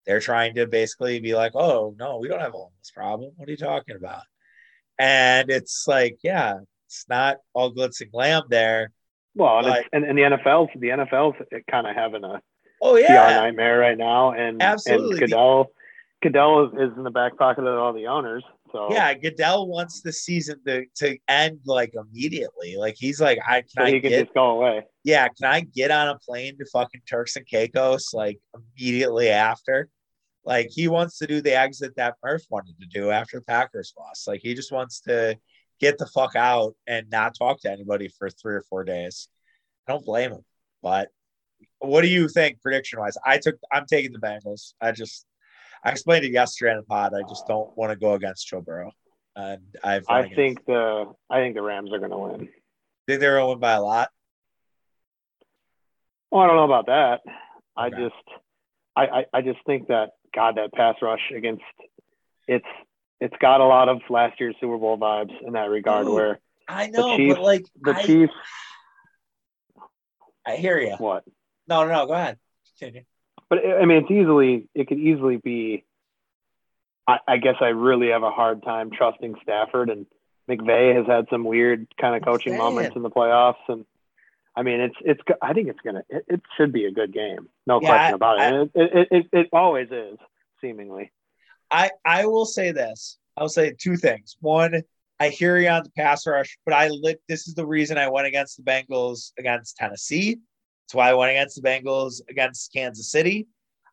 They're 0.05 0.19
trying 0.19 0.55
to 0.55 0.67
basically 0.67 1.19
be 1.19 1.35
like, 1.35 1.53
"Oh 1.55 1.95
no, 1.97 2.17
we 2.17 2.27
don't 2.27 2.41
have 2.41 2.53
a 2.53 2.57
homeless 2.57 2.91
problem. 2.93 3.31
What 3.35 3.47
are 3.47 3.51
you 3.51 3.57
talking 3.57 3.95
about?" 3.95 4.23
And 4.99 5.49
it's 5.49 5.85
like, 5.87 6.17
yeah, 6.23 6.59
it's 6.87 7.05
not 7.09 7.37
all 7.53 7.73
glitz 7.73 8.01
and 8.01 8.11
glam 8.11 8.43
there 8.49 8.91
well, 9.35 9.65
and, 9.65 9.85
and, 9.91 10.05
and 10.05 10.17
the 10.17 10.21
NFL's 10.23 10.69
the 10.79 10.89
NFL's 10.89 11.35
kind 11.69 11.87
of 11.87 11.95
having 11.95 12.23
a 12.23 12.41
oh 12.81 12.97
yeah 12.97 13.25
PR 13.25 13.45
nightmare 13.45 13.79
right 13.79 13.97
now, 13.97 14.31
and 14.31 14.61
absolutely 14.61 15.11
and 15.11 15.19
Goodell 15.21 15.71
Goodell 16.21 16.67
is, 16.67 16.73
is 16.73 16.97
in 16.97 17.03
the 17.03 17.11
back 17.11 17.37
pocket 17.37 17.65
of 17.65 17.79
all 17.79 17.93
the 17.93 18.07
owners. 18.07 18.43
So 18.71 18.89
yeah, 18.91 19.13
Goodell 19.13 19.67
wants 19.67 20.01
the 20.01 20.13
season 20.13 20.59
to, 20.67 20.85
to 20.97 21.17
end 21.27 21.59
like 21.65 21.93
immediately. 21.95 22.75
Like 22.77 22.95
he's 22.97 23.19
like, 23.19 23.39
I 23.47 23.61
can 23.61 23.69
so 23.69 23.83
I 23.83 23.91
he 23.91 24.01
can 24.01 24.11
get, 24.11 24.25
just 24.25 24.33
go 24.35 24.51
away. 24.51 24.85
Yeah, 25.03 25.27
can 25.27 25.51
I 25.51 25.61
get 25.61 25.91
on 25.91 26.07
a 26.07 26.17
plane 26.19 26.57
to 26.57 26.65
fucking 26.65 27.01
Turks 27.09 27.35
and 27.35 27.45
Caicos 27.45 28.13
like 28.13 28.39
immediately 28.55 29.29
after? 29.29 29.89
Like 30.45 30.69
he 30.71 30.87
wants 30.87 31.17
to 31.19 31.27
do 31.27 31.41
the 31.41 31.57
exit 31.57 31.95
that 31.97 32.15
Murph 32.23 32.43
wanted 32.49 32.79
to 32.79 32.87
do 32.87 33.09
after 33.11 33.39
the 33.39 33.45
Packers 33.45 33.93
lost. 33.97 34.27
Like 34.27 34.41
he 34.41 34.53
just 34.53 34.71
wants 34.71 35.01
to 35.01 35.37
get 35.79 35.97
the 35.97 36.05
fuck 36.05 36.35
out 36.35 36.75
and 36.87 37.09
not 37.09 37.35
talk 37.37 37.61
to 37.61 37.71
anybody 37.71 38.09
for 38.17 38.29
three 38.29 38.55
or 38.55 38.63
four 38.69 38.83
days. 38.83 39.27
I 39.87 39.91
don't 39.91 40.05
blame 40.05 40.31
him. 40.31 40.45
But 40.81 41.09
what 41.79 42.01
do 42.01 42.07
you 42.07 42.27
think 42.27 42.61
prediction 42.61 42.99
wise? 42.99 43.17
I 43.25 43.37
took 43.37 43.55
I'm 43.71 43.85
taking 43.85 44.13
the 44.13 44.19
Bengals. 44.19 44.73
I 44.81 44.91
just 44.91 45.25
I 45.83 45.91
explained 45.91 46.25
it 46.25 46.31
yesterday 46.31 46.71
in 46.71 46.77
the 46.77 46.83
pod. 46.83 47.13
I 47.13 47.27
just 47.27 47.45
don't 47.47 47.75
want 47.77 47.91
to 47.91 47.97
go 47.97 48.13
against 48.13 48.47
Joe 48.47 48.61
Burrow. 48.61 48.91
And 49.35 49.63
I've 49.83 50.05
I 50.07 50.29
think 50.29 50.65
the 50.65 51.11
I 51.29 51.39
think 51.39 51.55
the 51.55 51.61
Rams 51.61 51.91
are 51.91 51.99
gonna 51.99 52.19
win. 52.19 52.49
Think 53.07 53.19
they're 53.19 53.37
gonna 53.37 53.49
win 53.49 53.59
by 53.59 53.73
a 53.73 53.81
lot? 53.81 54.09
Well, 56.33 56.41
I 56.41 56.47
don't 56.47 56.55
know 56.55 56.63
about 56.63 56.87
that. 56.87 57.19
Okay. 57.23 57.35
I 57.77 57.89
just 57.91 58.15
I, 58.95 59.01
I, 59.01 59.25
I 59.35 59.41
just 59.43 59.59
think 59.67 59.89
that 59.89 60.13
God 60.33 60.57
that 60.57 60.73
pass 60.73 60.95
rush 60.99 61.31
against 61.35 61.61
it's 62.47 62.65
it's 63.21 63.35
got 63.39 63.61
a 63.61 63.65
lot 63.65 63.87
of 63.87 64.01
last 64.09 64.39
year's 64.39 64.55
Super 64.59 64.79
Bowl 64.79 64.97
vibes 64.97 65.31
in 65.45 65.53
that 65.53 65.69
regard. 65.69 66.07
Where 66.07 66.39
I 66.67 66.87
know, 66.87 67.15
Chiefs, 67.15 67.35
but 67.35 67.43
like 67.43 67.65
the 67.79 67.95
I, 67.95 68.01
Chiefs. 68.01 68.33
I 70.43 70.55
hear 70.55 70.79
you. 70.79 70.95
What? 70.97 71.23
No, 71.67 71.83
no, 71.85 71.91
no. 71.91 72.07
Go 72.07 72.13
ahead. 72.13 72.39
Continue. 72.79 73.03
But 73.47 73.59
I 73.59 73.85
mean, 73.85 73.99
it's 73.99 74.11
easily. 74.11 74.67
It 74.73 74.87
could 74.87 74.97
easily 74.97 75.37
be. 75.37 75.85
I, 77.07 77.19
I 77.27 77.37
guess 77.37 77.57
I 77.61 77.67
really 77.67 78.09
have 78.09 78.23
a 78.23 78.31
hard 78.31 78.63
time 78.63 78.89
trusting 78.89 79.35
Stafford, 79.43 79.91
and 79.91 80.07
McVay 80.49 80.95
has 80.95 81.05
had 81.05 81.27
some 81.29 81.43
weird 81.43 81.85
kind 82.01 82.15
of 82.15 82.23
coaching 82.23 82.57
moments 82.57 82.95
in 82.95 83.03
the 83.03 83.11
playoffs, 83.11 83.61
and 83.67 83.85
I 84.55 84.63
mean, 84.63 84.79
it's 84.81 84.95
it's. 85.01 85.21
I 85.41 85.53
think 85.53 85.67
it's 85.69 85.79
gonna. 85.83 86.03
It, 86.09 86.25
it 86.27 86.41
should 86.57 86.71
be 86.71 86.85
a 86.85 86.91
good 86.91 87.11
game, 87.11 87.49
no 87.65 87.81
yeah, 87.81 87.87
question 87.87 88.13
about 88.13 88.39
I, 88.39 88.61
it. 88.61 88.71
It, 88.75 88.91
it, 88.93 89.07
it. 89.11 89.25
It 89.33 89.49
always 89.51 89.89
is, 89.91 90.17
seemingly. 90.61 91.11
I 91.71 91.91
I 92.05 92.25
will 92.25 92.45
say 92.45 92.71
this. 92.71 93.17
I'll 93.35 93.49
say 93.49 93.73
two 93.79 93.97
things. 93.97 94.37
One, 94.41 94.83
I 95.19 95.29
hear 95.29 95.57
you 95.57 95.69
on 95.69 95.83
the 95.83 95.91
pass 95.91 96.27
rush, 96.27 96.57
but 96.65 96.73
I 96.73 96.89
lit. 96.89 97.21
This 97.27 97.47
is 97.47 97.55
the 97.55 97.65
reason 97.65 97.97
I 97.97 98.09
went 98.09 98.27
against 98.27 98.57
the 98.57 98.63
Bengals 98.63 99.31
against 99.39 99.77
Tennessee. 99.77 100.37
That's 100.83 100.95
why 100.95 101.09
I 101.09 101.13
went 101.13 101.31
against 101.31 101.61
the 101.61 101.67
Bengals 101.67 102.21
against 102.29 102.71
Kansas 102.73 103.09
City. 103.09 103.47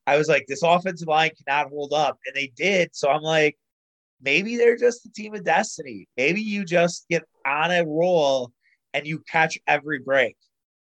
I 0.07 0.19
was 0.19 0.29
like, 0.29 0.47
this 0.49 0.63
offensive 0.63 1.09
line 1.09 1.31
cannot 1.47 1.71
hold 1.71 1.93
up, 1.93 2.19
and 2.27 2.35
they 2.35 2.53
did. 2.57 2.91
So 2.95 3.09
I'm 3.09 3.23
like, 3.23 3.57
maybe 4.21 4.57
they're 4.57 4.77
just 4.77 5.05
the 5.05 5.11
team 5.11 5.35
of 5.35 5.45
destiny. 5.45 6.09
Maybe 6.17 6.43
you 6.43 6.65
just 6.65 7.07
get 7.09 7.23
on 7.47 7.71
a 7.71 7.85
roll 7.87 8.53
and 8.93 9.07
you 9.07 9.23
catch 9.31 9.59
every 9.67 10.01
break, 10.01 10.37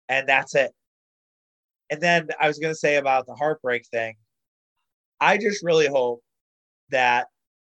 and 0.10 0.28
that's 0.28 0.56
it. 0.56 0.72
And 1.90 2.02
then 2.02 2.30
I 2.40 2.48
was 2.48 2.60
gonna 2.60 2.76
say 2.76 2.98
about 2.98 3.26
the 3.28 3.36
heartbreak 3.36 3.86
thing. 3.88 4.16
I 5.20 5.38
just 5.38 5.64
really 5.64 5.88
hope 5.88 6.22
that 6.90 7.28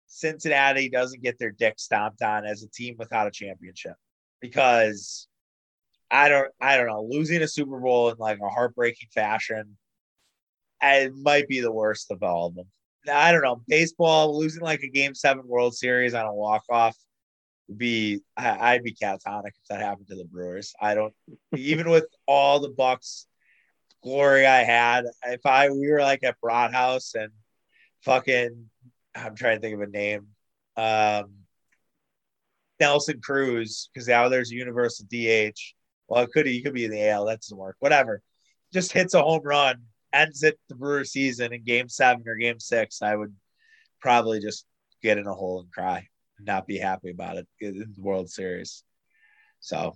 Cincinnati 0.08 0.90
doesn't 0.90 1.24
get 1.24 1.38
their 1.40 1.52
dick 1.52 1.80
stomped 1.80 2.22
on 2.22 2.46
as 2.46 2.64
a 2.64 2.70
team 2.70 2.96
without 2.98 3.28
a 3.28 3.32
championship 3.32 3.96
because 4.42 5.28
I 6.10 6.30
don't 6.30 6.52
I 6.62 6.78
don't 6.78 6.88
know 6.88 7.08
losing 7.10 7.42
a 7.42 7.48
Super 7.48 7.80
Bowl 7.80 8.10
in 8.10 8.18
like 8.18 8.40
a 8.42 8.50
heartbreaking 8.50 9.10
fashion 9.14 9.78
it 10.82 11.14
might 11.16 11.48
be 11.48 11.60
the 11.60 11.72
worst 11.72 12.12
of 12.12 12.22
all 12.24 12.48
of 12.48 12.56
them. 12.56 12.68
I 13.12 13.32
don't 13.32 13.42
know 13.42 13.62
baseball 13.68 14.38
losing 14.38 14.62
like 14.62 14.82
a 14.82 14.90
Game 14.90 15.16
Seven 15.16 15.48
World 15.48 15.76
Series 15.76 16.14
on 16.14 16.26
a 16.26 16.34
walk 16.34 16.64
off 16.70 16.96
be 17.76 18.22
I, 18.36 18.74
I'd 18.74 18.84
be 18.84 18.94
catatonic 18.94 19.48
if 19.48 19.68
that 19.70 19.82
happened 19.82 20.08
to 20.10 20.16
the 20.16 20.26
Brewers. 20.26 20.74
I 20.82 20.96
don't 20.96 21.14
even 21.56 21.90
with 21.90 22.06
all 22.26 22.60
the 22.60 22.70
Bucks 22.70 23.28
glory 24.04 24.46
I 24.46 24.64
had 24.64 25.06
if 25.26 25.46
I 25.46 25.70
we 25.70 25.90
were 25.90 26.02
like 26.02 26.24
at 26.24 26.40
Broadhouse 26.40 27.14
and 27.16 27.32
fucking 28.04 28.70
I'm 29.16 29.36
trying 29.36 29.58
to 29.58 29.62
think 29.62 29.76
of 29.76 29.82
a 29.82 29.88
name. 29.88 30.28
Um, 30.76 31.32
Nelson 32.80 33.20
Cruz, 33.22 33.90
because 33.94 34.08
now 34.08 34.30
there's 34.30 34.52
a 34.52 34.56
universal 34.56 35.06
DH. 35.10 35.60
Well, 36.08 36.24
it 36.24 36.32
could 36.32 36.46
he 36.46 36.62
could 36.62 36.74
be 36.74 36.86
in 36.86 36.92
the 36.92 37.10
AL. 37.10 37.26
That 37.26 37.42
doesn't 37.42 37.58
work. 37.58 37.76
Whatever. 37.80 38.22
Just 38.74 38.92
hits 38.92 39.14
a 39.14 39.22
home 39.22 39.42
run, 39.44 39.82
ends 40.14 40.44
it 40.44 40.60
the 40.68 40.76
Brewer 40.76 41.06
season 41.06 41.54
in 41.54 41.64
Game 41.64 41.90
Seven 41.90 42.24
or 42.28 42.36
Game 42.36 42.60
Six. 42.60 43.02
I 43.02 43.16
would 43.16 43.34
probably 44.02 44.40
just 44.40 44.66
get 45.02 45.18
in 45.18 45.28
a 45.28 45.34
hole 45.34 45.62
and 45.62 45.72
cry, 45.72 46.08
not 46.40 46.68
be 46.68 46.78
happy 46.78 47.12
about 47.12 47.38
it 47.38 47.48
in 47.60 47.94
the 47.96 48.02
World 48.02 48.30
Series. 48.30 48.84
So 49.60 49.96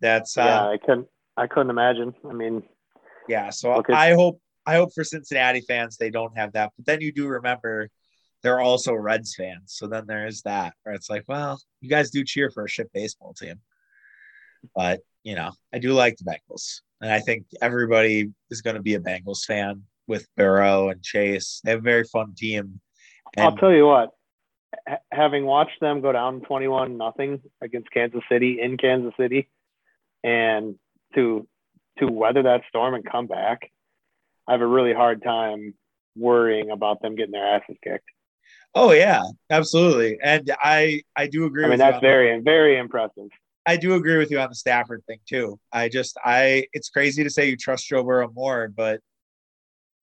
that's 0.00 0.36
uh, 0.36 0.42
yeah. 0.42 0.68
I 0.68 0.76
couldn't. 0.78 1.08
I 1.36 1.46
couldn't 1.46 1.70
imagine. 1.70 2.14
I 2.28 2.32
mean, 2.32 2.62
yeah. 3.28 3.50
So 3.50 3.82
I 3.88 4.14
hope 4.14 4.40
I 4.66 4.74
hope 4.74 4.92
for 4.94 5.04
Cincinnati 5.04 5.60
fans 5.60 5.96
they 5.96 6.10
don't 6.10 6.36
have 6.36 6.52
that. 6.52 6.72
But 6.76 6.86
then 6.86 7.00
you 7.00 7.12
do 7.12 7.26
remember 7.28 7.88
they're 8.42 8.60
also 8.60 8.94
Reds 8.94 9.34
fans. 9.34 9.74
So 9.76 9.86
then 9.86 10.06
there 10.06 10.26
is 10.26 10.42
that 10.42 10.74
where 10.82 10.94
it's 10.94 11.10
like, 11.10 11.24
well, 11.28 11.60
you 11.80 11.90
guys 11.90 12.10
do 12.10 12.24
cheer 12.24 12.50
for 12.50 12.64
a 12.64 12.68
shit 12.68 12.92
baseball 12.92 13.34
team. 13.34 13.56
But, 14.74 15.00
you 15.22 15.34
know, 15.34 15.52
I 15.72 15.78
do 15.78 15.92
like 15.92 16.16
the 16.16 16.24
Bengals. 16.24 16.80
And 17.00 17.10
I 17.10 17.20
think 17.20 17.46
everybody 17.60 18.30
is 18.50 18.62
going 18.62 18.76
to 18.76 18.82
be 18.82 18.94
a 18.94 19.00
Bengals 19.00 19.44
fan 19.44 19.82
with 20.06 20.26
Burrow 20.36 20.90
and 20.90 21.02
Chase. 21.02 21.60
They 21.64 21.70
have 21.72 21.80
a 21.80 21.82
very 21.82 22.04
fun 22.04 22.34
team. 22.34 22.80
And 23.36 23.46
I'll 23.46 23.56
tell 23.56 23.72
you 23.72 23.86
what, 23.86 24.10
having 25.10 25.44
watched 25.44 25.80
them 25.80 26.00
go 26.00 26.12
down 26.12 26.40
21 26.42 26.96
nothing 26.96 27.40
against 27.60 27.90
Kansas 27.90 28.22
City 28.30 28.60
in 28.60 28.76
Kansas 28.76 29.12
City 29.18 29.48
and 30.22 30.76
to 31.14 31.46
to 31.98 32.06
weather 32.06 32.44
that 32.44 32.62
storm 32.68 32.94
and 32.94 33.04
come 33.04 33.26
back, 33.26 33.70
I 34.46 34.52
have 34.52 34.60
a 34.60 34.66
really 34.66 34.94
hard 34.94 35.22
time 35.22 35.74
worrying 36.16 36.70
about 36.70 37.02
them 37.02 37.14
getting 37.14 37.32
their 37.32 37.56
asses 37.56 37.76
kicked. 37.82 38.08
Oh 38.74 38.92
yeah, 38.92 39.22
absolutely, 39.50 40.18
and 40.22 40.50
I 40.60 41.02
I 41.16 41.26
do 41.26 41.44
agree. 41.44 41.64
I 41.64 41.68
mean, 41.68 41.78
that's 41.78 42.00
very 42.00 42.36
that. 42.36 42.44
very 42.44 42.78
impressive. 42.78 43.28
I 43.66 43.76
do 43.76 43.94
agree 43.94 44.16
with 44.16 44.30
you 44.30 44.40
on 44.40 44.48
the 44.48 44.54
Stafford 44.54 45.02
thing 45.06 45.18
too. 45.28 45.58
I 45.72 45.88
just 45.88 46.16
I 46.24 46.66
it's 46.72 46.88
crazy 46.88 47.24
to 47.24 47.30
say 47.30 47.48
you 47.48 47.56
trust 47.56 47.88
Joe 47.88 48.02
Burrow 48.02 48.30
more, 48.32 48.68
but 48.68 49.00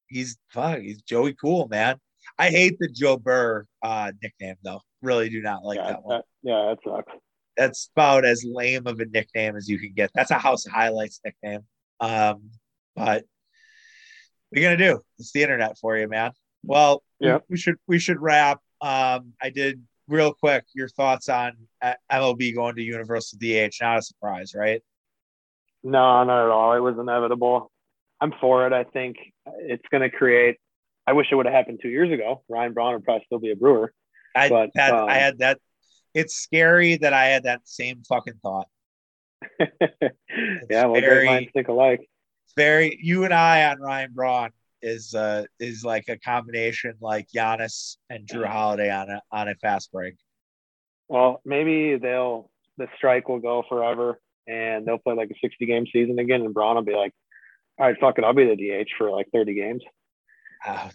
he's 0.08 0.38
fuck, 0.50 0.80
he's 0.80 1.02
Joey 1.02 1.34
Cool, 1.34 1.68
man. 1.70 1.98
I 2.38 2.50
hate 2.50 2.78
the 2.80 2.88
Joe 2.88 3.18
Burr 3.18 3.66
uh, 3.84 4.12
nickname 4.22 4.56
though. 4.64 4.82
Really 5.02 5.30
do 5.30 5.42
not 5.42 5.64
like 5.64 5.78
yeah, 5.78 5.88
that 5.88 6.04
one. 6.04 6.18
That, 6.18 6.26
yeah, 6.44 6.74
that 6.74 6.78
sucks. 6.84 7.14
That's 7.56 7.90
about 7.96 8.26
as 8.26 8.44
lame 8.46 8.86
of 8.86 9.00
a 9.00 9.06
nickname 9.06 9.56
as 9.56 9.68
you 9.68 9.80
can 9.80 9.94
get. 9.96 10.12
That's 10.14 10.32
a 10.32 10.38
House 10.38 10.66
Highlights 10.66 11.20
nickname. 11.26 11.62
Um, 12.00 12.52
but 12.96 13.24
what 14.50 14.58
are 14.58 14.62
you 14.62 14.66
gonna 14.68 14.78
do? 14.78 15.02
It's 15.20 15.32
the 15.32 15.44
internet 15.44 15.78
for 15.80 15.98
you, 15.98 16.08
man. 16.08 16.32
Well, 16.64 17.04
yeah, 17.20 17.36
we, 17.36 17.42
we 17.50 17.58
should 17.58 17.76
we 17.88 18.00
should 18.00 18.22
wrap. 18.22 18.60
Um, 18.82 19.34
I 19.42 19.50
did 19.50 19.82
real 20.08 20.34
quick. 20.34 20.66
Your 20.74 20.90
thoughts 20.90 21.30
on 21.30 21.54
uh, 21.82 21.94
MLB 22.12 22.56
going 22.56 22.76
to 22.76 22.82
Universal 22.82 23.40
DH? 23.40 23.76
Not 23.82 24.00
a 24.00 24.02
surprise, 24.02 24.54
right? 24.56 24.82
No, 25.84 26.24
not 26.24 26.46
at 26.46 26.52
all. 26.52 26.74
It 26.74 26.80
was 26.80 26.96
inevitable. 27.00 27.72
I'm 28.20 28.34
for 28.42 28.66
it. 28.66 28.74
I 28.74 28.84
think 28.84 29.18
it's 29.60 29.86
going 29.92 30.10
to 30.10 30.16
create. 30.16 30.58
I 31.08 31.14
wish 31.14 31.28
it 31.32 31.36
would 31.36 31.46
have 31.46 31.56
happened 31.56 31.80
two 31.82 31.90
years 31.90 32.12
ago. 32.12 32.44
Ryan 32.50 32.74
Braun 32.74 32.94
would 32.94 33.06
probably 33.06 33.24
still 33.26 33.40
be 33.40 33.52
a 33.52 33.56
Brewer. 33.56 33.94
I 34.36 34.50
But, 34.50 34.72
that, 34.76 34.94
um, 34.94 35.08
I 35.10 35.16
had 35.16 35.40
that. 35.40 35.60
It's 36.14 36.36
scary 36.36 36.98
that 36.98 37.14
I 37.14 37.28
had 37.28 37.44
that 37.44 37.62
same 37.64 38.04
fucking 38.04 38.40
thought. 38.44 38.68
yeah, 39.60 40.86
well, 40.86 41.00
very- 41.00 41.26
minds 41.26 41.50
think 41.54 41.70
alike. 41.70 42.08
Very 42.56 43.00
you 43.02 43.24
and 43.24 43.34
I 43.34 43.70
on 43.70 43.80
Ryan 43.80 44.12
Braun 44.14 44.50
is 44.82 45.14
uh 45.14 45.44
is 45.60 45.84
like 45.84 46.06
a 46.08 46.18
combination 46.18 46.94
like 47.00 47.28
Giannis 47.36 47.98
and 48.10 48.26
Jrue 48.28 48.48
Holiday 48.48 48.90
on 48.90 49.10
a 49.10 49.22
on 49.32 49.48
a 49.48 49.56
fast 49.56 49.92
break. 49.92 50.16
Well, 51.08 51.40
maybe 51.46 51.98
they'll 51.98 52.50
the 52.78 52.88
strike 52.98 53.30
will 53.30 53.40
go 53.40 53.64
forever, 53.70 54.20
and 54.48 54.86
they'll 54.86 54.98
play 54.98 55.14
like 55.14 55.30
a 55.30 55.36
60 55.40 55.66
game 55.68 55.86
season 55.94 56.18
again, 56.18 56.42
and 56.42 56.54
Braun 56.54 56.76
will 56.76 56.84
be 56.84 56.96
like, 56.96 57.14
"All 57.78 57.86
right, 57.86 57.96
fuck 58.00 58.18
it, 58.18 58.24
I'll 58.24 58.34
be 58.34 58.46
the 58.46 58.56
DH 58.56 58.90
for 58.98 59.12
like 59.12 59.28
30 59.32 59.54
games." 59.54 59.84
Ah, 60.66 60.92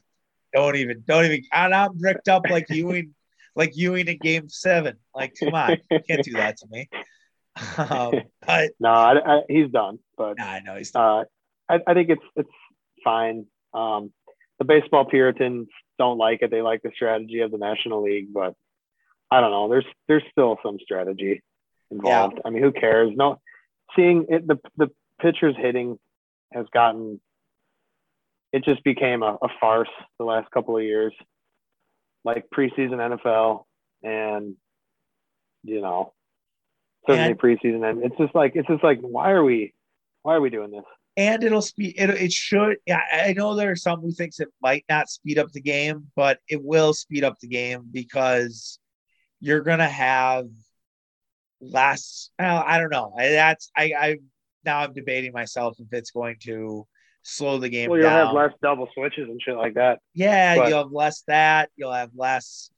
don't 0.53 0.77
even 0.77 1.03
don't 1.07 1.25
even 1.25 1.43
and 1.53 1.75
I'm 1.75 1.97
bricked 1.97 2.29
up 2.29 2.49
like 2.49 2.69
Ewing 2.71 3.15
like 3.55 3.77
Ewing 3.77 4.09
in 4.09 4.19
game 4.19 4.49
seven. 4.49 4.97
Like, 5.15 5.35
come 5.39 5.55
on, 5.55 5.79
you 5.91 6.01
can't 6.09 6.25
do 6.25 6.33
that 6.33 6.57
to 6.59 6.67
me. 6.71 6.89
Um, 7.77 8.23
but 8.47 8.71
No, 8.81 8.91
I, 8.91 9.37
I, 9.37 9.41
he's 9.49 9.71
done, 9.71 9.99
but 10.17 10.39
nah, 10.39 10.45
I 10.45 10.61
know 10.61 10.77
he's 10.77 10.95
uh, 10.95 11.25
I, 11.69 11.81
I 11.87 11.95
think 11.95 12.11
it's 12.11 12.25
it's 12.37 12.51
fine. 13.05 13.47
Um, 13.75 14.13
the 14.59 14.65
baseball 14.65 15.05
Puritans 15.05 15.69
don't 15.99 16.19
like 16.19 16.43
it; 16.43 16.51
they 16.51 16.63
like 16.63 16.83
the 16.83 16.93
strategy 16.95 17.41
of 17.41 17.51
the 17.51 17.59
National 17.59 18.03
League, 18.03 18.33
but 18.33 18.55
I 19.31 19.41
don't 19.41 19.51
know. 19.51 19.69
There's 19.69 19.87
there's 20.09 20.25
still 20.31 20.59
some 20.63 20.79
strategy 20.83 21.43
involved. 21.91 22.41
I 22.45 22.51
mean, 22.51 22.63
who 22.63 22.73
cares? 22.73 23.13
No, 23.15 23.41
seeing 23.97 24.27
it, 24.29 24.47
the 24.47 24.59
the 24.77 24.91
pitchers 25.21 25.55
hitting 25.59 25.99
has 26.53 26.67
gotten. 26.73 27.21
It 28.53 28.65
just 28.65 28.85
became 28.85 29.23
a, 29.23 29.39
a 29.43 29.49
farce 29.61 29.89
the 30.19 30.25
last 30.25 30.51
couple 30.51 30.77
of 30.77 30.83
years, 30.83 31.15
like 32.25 32.45
preseason 32.55 32.99
NFL, 33.19 33.65
and 34.03 34.55
you 35.65 35.81
know, 35.81 36.13
certainly 37.07 37.31
And- 37.31 37.41
preseason, 37.41 37.89
and 37.89 38.03
it's 38.05 38.17
just 38.19 38.35
like 38.35 38.53
it's 38.55 38.69
just 38.69 38.85
like 38.85 39.01
why 39.01 39.31
are 39.31 39.45
we, 39.45 39.75
why 40.23 40.35
are 40.35 40.41
we 40.41 40.51
doing 40.51 40.71
this? 40.71 40.85
and 41.19 41.45
it'll 41.45 41.61
speed 41.61 41.95
it, 41.99 42.09
it 42.09 42.33
should 42.33 42.79
yeah, 42.87 43.01
I 43.13 43.29
I 43.29 43.33
know 43.35 43.55
there 43.55 43.71
are 43.71 43.77
some 43.77 44.01
who 44.01 44.13
thinks 44.13 44.41
it 44.41 44.49
might 44.63 44.87
not 44.89 45.11
speed 45.11 45.39
up 45.39 45.53
the 45.53 45.61
game, 45.61 46.07
but 46.17 46.39
it 46.49 46.63
will 46.65 46.95
speed 46.95 47.23
up 47.23 47.39
the 47.39 47.49
game 47.49 47.87
because 47.93 48.79
you're 49.39 49.61
gonna 49.61 49.87
have 49.89 50.47
less 51.61 52.31
well, 52.39 52.65
I 52.67 52.79
don't 52.79 52.91
know. 52.91 53.13
That's 53.19 53.71
I 53.77 53.93
I 53.99 54.19
now 54.65 54.79
I'm 54.79 54.95
debating 54.95 55.33
myself 55.33 55.77
if 55.81 55.93
it's 55.93 56.13
going 56.13 56.37
to 56.45 56.87
slow 57.23 57.59
the 57.59 57.69
game 57.69 57.89
Well, 57.91 58.01
you'll 58.01 58.09
down. 58.11 58.27
have 58.27 58.35
less 58.35 58.53
double 58.63 58.89
switches 58.95 59.29
and 59.29 59.41
shit 59.41 59.57
like 59.57 59.75
that. 59.75 60.01
Yeah, 60.15 60.57
But- 60.57 60.69
you'll 60.69 60.79
have 60.85 60.93
less 60.93 61.23
that. 61.29 61.71
You'll 61.77 61.93
have 61.93 62.11
less. 62.15 62.71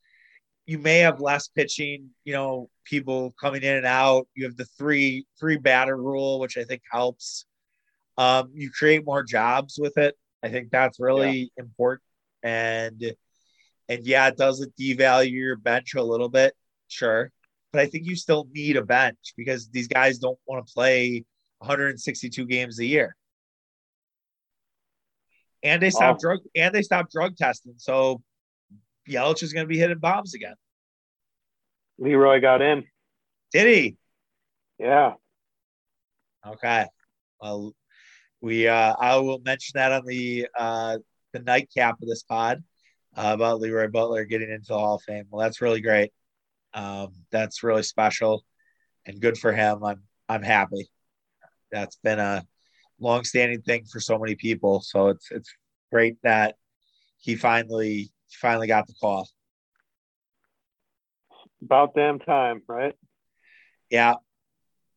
You 0.66 0.78
may 0.78 0.98
have 1.00 1.20
less 1.20 1.48
pitching. 1.48 2.10
You 2.24 2.32
know, 2.34 2.70
people 2.84 3.34
coming 3.40 3.62
in 3.62 3.76
and 3.76 3.86
out. 3.86 4.28
You 4.34 4.44
have 4.44 4.56
the 4.56 4.64
three 4.64 5.26
three 5.38 5.56
batter 5.56 5.96
rule, 5.96 6.38
which 6.40 6.56
I 6.56 6.64
think 6.64 6.82
helps. 6.90 7.46
Um, 8.16 8.50
you 8.54 8.70
create 8.70 9.04
more 9.04 9.22
jobs 9.22 9.78
with 9.78 9.98
it. 9.98 10.16
I 10.42 10.48
think 10.48 10.70
that's 10.70 11.00
really 11.00 11.50
important. 11.56 12.02
And 12.42 13.14
and 13.88 14.06
yeah, 14.06 14.28
it 14.28 14.36
does 14.36 14.66
devalue 14.80 15.30
your 15.32 15.56
bench 15.56 15.94
a 15.94 16.02
little 16.02 16.28
bit, 16.28 16.54
sure. 16.88 17.30
But 17.72 17.80
I 17.82 17.86
think 17.86 18.06
you 18.06 18.14
still 18.16 18.46
need 18.52 18.76
a 18.76 18.82
bench 18.84 19.34
because 19.36 19.68
these 19.68 19.88
guys 19.88 20.18
don't 20.18 20.38
want 20.46 20.66
to 20.66 20.72
play 20.72 21.24
162 21.58 22.46
games 22.46 22.78
a 22.78 22.84
year. 22.86 23.16
And 25.64 25.82
they 25.82 25.90
stopped 25.90 26.22
Wow. 26.22 26.34
drug 26.34 26.40
and 26.54 26.74
they 26.74 26.82
stopped 26.82 27.10
drug 27.12 27.36
testing. 27.36 27.74
So 27.78 28.22
Yelich 29.08 29.42
is 29.42 29.52
going 29.52 29.64
to 29.64 29.68
be 29.68 29.78
hitting 29.78 29.98
bombs 29.98 30.34
again. 30.34 30.54
LeRoy 32.00 32.40
got 32.40 32.62
in. 32.62 32.84
Did 33.52 33.66
he? 33.66 33.96
Yeah. 34.78 35.14
Okay. 36.46 36.86
Well, 37.40 37.74
we 38.40 38.68
uh, 38.68 38.94
I 38.98 39.16
will 39.16 39.40
mention 39.40 39.72
that 39.74 39.92
on 39.92 40.04
the 40.04 40.48
uh, 40.56 40.98
the 41.32 41.40
nightcap 41.40 41.96
of 42.02 42.08
this 42.08 42.22
pod 42.22 42.62
uh, 43.16 43.30
about 43.34 43.60
LeRoy 43.60 43.90
Butler 43.90 44.24
getting 44.24 44.50
into 44.50 44.68
the 44.68 44.78
Hall 44.78 44.96
of 44.96 45.02
Fame. 45.02 45.24
Well, 45.30 45.42
that's 45.42 45.60
really 45.62 45.80
great. 45.80 46.12
Um, 46.74 47.12
that's 47.30 47.62
really 47.62 47.82
special 47.84 48.44
and 49.06 49.20
good 49.20 49.38
for 49.38 49.52
him. 49.52 49.82
I'm 49.84 50.02
I'm 50.28 50.42
happy. 50.42 50.90
That's 51.70 51.96
been 52.02 52.18
a 52.18 52.44
long-standing 53.04 53.62
thing 53.62 53.84
for 53.84 54.00
so 54.00 54.18
many 54.18 54.34
people. 54.34 54.80
So 54.80 55.08
it's 55.08 55.30
it's 55.30 55.50
great 55.92 56.16
that 56.22 56.56
he 57.18 57.36
finally 57.36 58.10
finally 58.40 58.66
got 58.66 58.86
the 58.86 58.94
call. 59.00 59.28
About 61.62 61.94
damn 61.94 62.18
time, 62.18 62.62
right? 62.66 62.94
Yeah. 63.90 64.14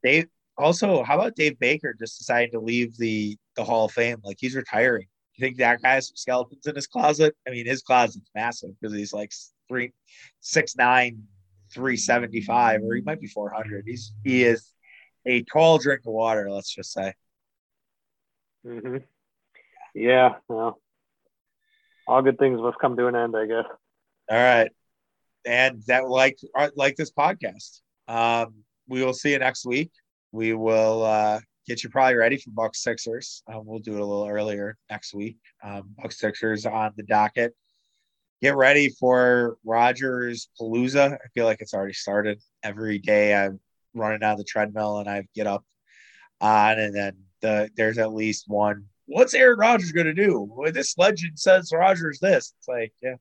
Dave 0.03 0.27
also, 0.57 1.03
how 1.03 1.15
about 1.15 1.35
Dave 1.35 1.59
Baker 1.59 1.95
just 1.97 2.17
deciding 2.17 2.51
to 2.51 2.59
leave 2.59 2.97
the 2.97 3.37
the 3.55 3.63
Hall 3.63 3.85
of 3.85 3.91
Fame? 3.91 4.17
Like 4.23 4.37
he's 4.39 4.55
retiring. 4.55 5.07
You 5.35 5.45
think 5.45 5.57
that 5.57 5.81
guy 5.81 5.93
has 5.95 6.07
some 6.07 6.15
skeletons 6.15 6.65
in 6.65 6.75
his 6.75 6.87
closet? 6.87 7.35
I 7.47 7.51
mean, 7.51 7.67
his 7.67 7.83
closet's 7.83 8.29
massive 8.33 8.71
because 8.79 8.95
he's 8.95 9.13
like 9.13 9.31
three 9.67 9.93
six 10.39 10.75
nine, 10.75 11.23
three 11.71 11.97
seventy 11.97 12.41
five, 12.41 12.81
or 12.81 12.95
he 12.95 13.01
might 13.01 13.21
be 13.21 13.27
four 13.27 13.51
hundred. 13.51 13.85
He's 13.85 14.13
he 14.23 14.43
is 14.43 14.73
a 15.27 15.43
tall 15.43 15.77
drink 15.77 16.01
of 16.07 16.13
water, 16.13 16.49
let's 16.49 16.73
just 16.73 16.91
say. 16.91 17.13
Hmm 18.63 18.97
Yeah. 19.93 20.35
Well, 20.47 20.79
all 22.07 22.21
good 22.21 22.39
things 22.39 22.59
must 22.61 22.79
come 22.79 22.95
to 22.97 23.07
an 23.07 23.15
end, 23.15 23.35
I 23.35 23.45
guess. 23.45 23.65
All 24.29 24.37
right. 24.37 24.71
And 25.45 25.81
that 25.87 26.07
like 26.07 26.37
like 26.75 26.95
this 26.95 27.11
podcast. 27.11 27.81
Um, 28.07 28.63
we 28.87 29.03
will 29.03 29.13
see 29.13 29.31
you 29.31 29.39
next 29.39 29.65
week. 29.65 29.91
We 30.31 30.53
will 30.53 31.03
uh, 31.03 31.39
get 31.67 31.83
you 31.83 31.89
probably 31.89 32.15
ready 32.15 32.37
for 32.37 32.51
Bucks 32.51 32.83
Sixers. 32.83 33.43
Um, 33.51 33.63
we'll 33.65 33.79
do 33.79 33.95
it 33.95 34.01
a 34.01 34.05
little 34.05 34.27
earlier 34.27 34.77
next 34.89 35.13
week. 35.13 35.37
Um, 35.63 35.95
Sixers 36.09 36.65
on 36.65 36.93
the 36.95 37.03
docket. 37.03 37.53
Get 38.41 38.55
ready 38.55 38.89
for 38.89 39.57
Rodgers 39.65 40.49
Palooza. 40.59 41.13
I 41.13 41.27
feel 41.33 41.45
like 41.45 41.59
it's 41.59 41.73
already 41.73 41.93
started. 41.93 42.41
Every 42.63 42.99
day 42.99 43.35
I'm 43.35 43.59
running 43.93 44.19
down 44.19 44.37
the 44.37 44.43
treadmill 44.43 44.99
and 44.99 45.09
I 45.09 45.27
get 45.33 45.47
up 45.47 45.65
on, 46.39 46.79
and 46.79 46.95
then 46.95 47.17
the 47.41 47.69
there's 47.75 47.97
at 47.97 48.13
least 48.13 48.45
one. 48.47 48.85
What's 49.05 49.33
Aaron 49.33 49.59
Rodgers 49.59 49.91
going 49.91 50.07
to 50.07 50.13
do? 50.13 50.47
Well, 50.49 50.71
this 50.71 50.97
legend 50.97 51.39
says 51.39 51.71
Rodgers 51.73 52.19
this. 52.19 52.53
It's 52.57 52.67
like, 52.67 52.93
yeah. 53.01 53.15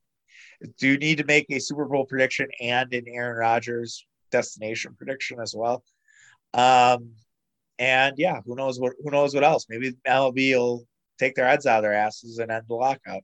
Do 0.79 0.87
you 0.87 0.97
need 0.97 1.19
to 1.19 1.23
make 1.23 1.45
a 1.49 1.59
Super 1.59 1.85
Bowl 1.85 2.05
prediction 2.05 2.49
and 2.59 2.91
an 2.93 3.05
Aaron 3.07 3.37
Rodgers 3.37 4.05
destination 4.31 4.95
prediction 4.97 5.39
as 5.39 5.53
well? 5.55 5.83
Um, 6.53 7.11
and 7.79 8.15
yeah, 8.17 8.41
who 8.45 8.55
knows 8.55 8.79
what 8.79 8.93
who 9.03 9.11
knows 9.11 9.33
what 9.33 9.43
else? 9.43 9.67
Maybe 9.69 9.93
MLB 10.07 10.57
will 10.57 10.87
take 11.19 11.35
their 11.35 11.47
heads 11.47 11.65
out 11.65 11.77
of 11.77 11.83
their 11.83 11.93
asses 11.93 12.39
and 12.39 12.51
end 12.51 12.65
the 12.67 12.75
lockout. 12.75 13.23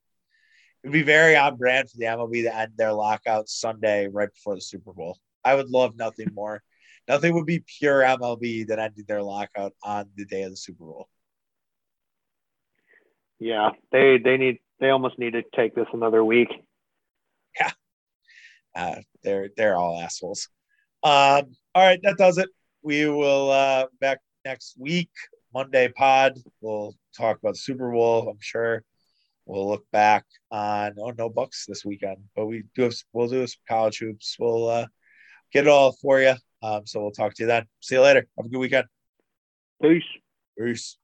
It'd 0.84 0.94
be 0.94 1.02
very 1.02 1.36
on 1.36 1.56
brand 1.56 1.90
for 1.90 1.98
the 1.98 2.06
MLB 2.06 2.44
to 2.44 2.56
end 2.56 2.74
their 2.76 2.94
lockout 2.94 3.50
Sunday 3.50 4.08
right 4.08 4.32
before 4.32 4.56
the 4.56 4.62
Super 4.62 4.94
Bowl. 4.94 5.18
I 5.44 5.56
would 5.56 5.70
love 5.70 5.96
nothing 5.96 6.30
more. 6.34 6.62
Nothing 7.08 7.34
would 7.36 7.46
be 7.46 7.64
pure 7.80 8.02
MLB 8.02 8.68
than 8.68 8.80
ending 8.80 9.06
their 9.08 9.22
lockout 9.22 9.74
on 9.84 10.10
the 10.16 10.26
day 10.26 10.44
of 10.44 10.52
the 10.52 10.58
Super 10.58 10.86
Bowl. 10.86 11.10
Yeah. 13.40 13.72
They 13.92 14.18
they 14.18 14.38
need 14.38 14.60
they 14.80 14.90
almost 14.90 15.18
need 15.18 15.32
to 15.32 15.44
take 15.56 15.76
this 15.76 15.88
another 15.94 16.24
week. 16.24 16.50
Yeah, 17.60 17.72
uh, 18.76 18.96
they're 19.24 19.50
they're 19.56 19.78
all 19.78 20.02
assholes. 20.02 20.50
Um, 21.04 21.56
all 21.76 21.86
right, 21.86 22.00
that 22.04 22.18
does 22.18 22.38
it. 22.38 22.50
We 22.82 23.08
will 23.08 23.50
uh 23.52 23.86
back 24.02 24.20
next 24.44 24.76
week, 24.78 25.10
Monday 25.54 25.90
pod. 25.90 26.34
We'll 26.62 26.96
talk 27.18 27.38
about 27.38 27.54
the 27.54 27.60
Super 27.60 27.92
Bowl, 27.92 28.28
I'm 28.30 28.40
sure. 28.42 28.84
We'll 29.46 29.70
look 29.70 29.86
back 29.92 30.26
on 30.52 30.96
oh 30.98 31.14
no 31.18 31.30
bucks 31.30 31.66
this 31.66 31.86
weekend, 31.86 32.18
but 32.36 32.46
we 32.46 32.64
do 32.76 32.84
have 32.84 32.96
we'll 33.14 33.28
do 33.28 33.46
some 33.48 33.62
college 33.68 34.00
hoops. 34.00 34.36
We'll 34.40 34.68
uh 34.68 34.88
get 35.52 35.66
it 35.66 35.70
all 35.70 35.94
for 35.94 36.20
you. 36.20 36.36
Um, 36.64 36.88
so 36.88 37.02
we'll 37.02 37.12
talk 37.12 37.34
to 37.36 37.44
you 37.44 37.48
then. 37.48 37.66
See 37.82 37.96
you 37.96 38.02
later. 38.02 38.26
Have 38.38 38.46
a 38.46 38.50
good 38.50 38.60
weekend. 38.60 38.86
Peace. 39.82 40.04
Peace. 40.58 40.98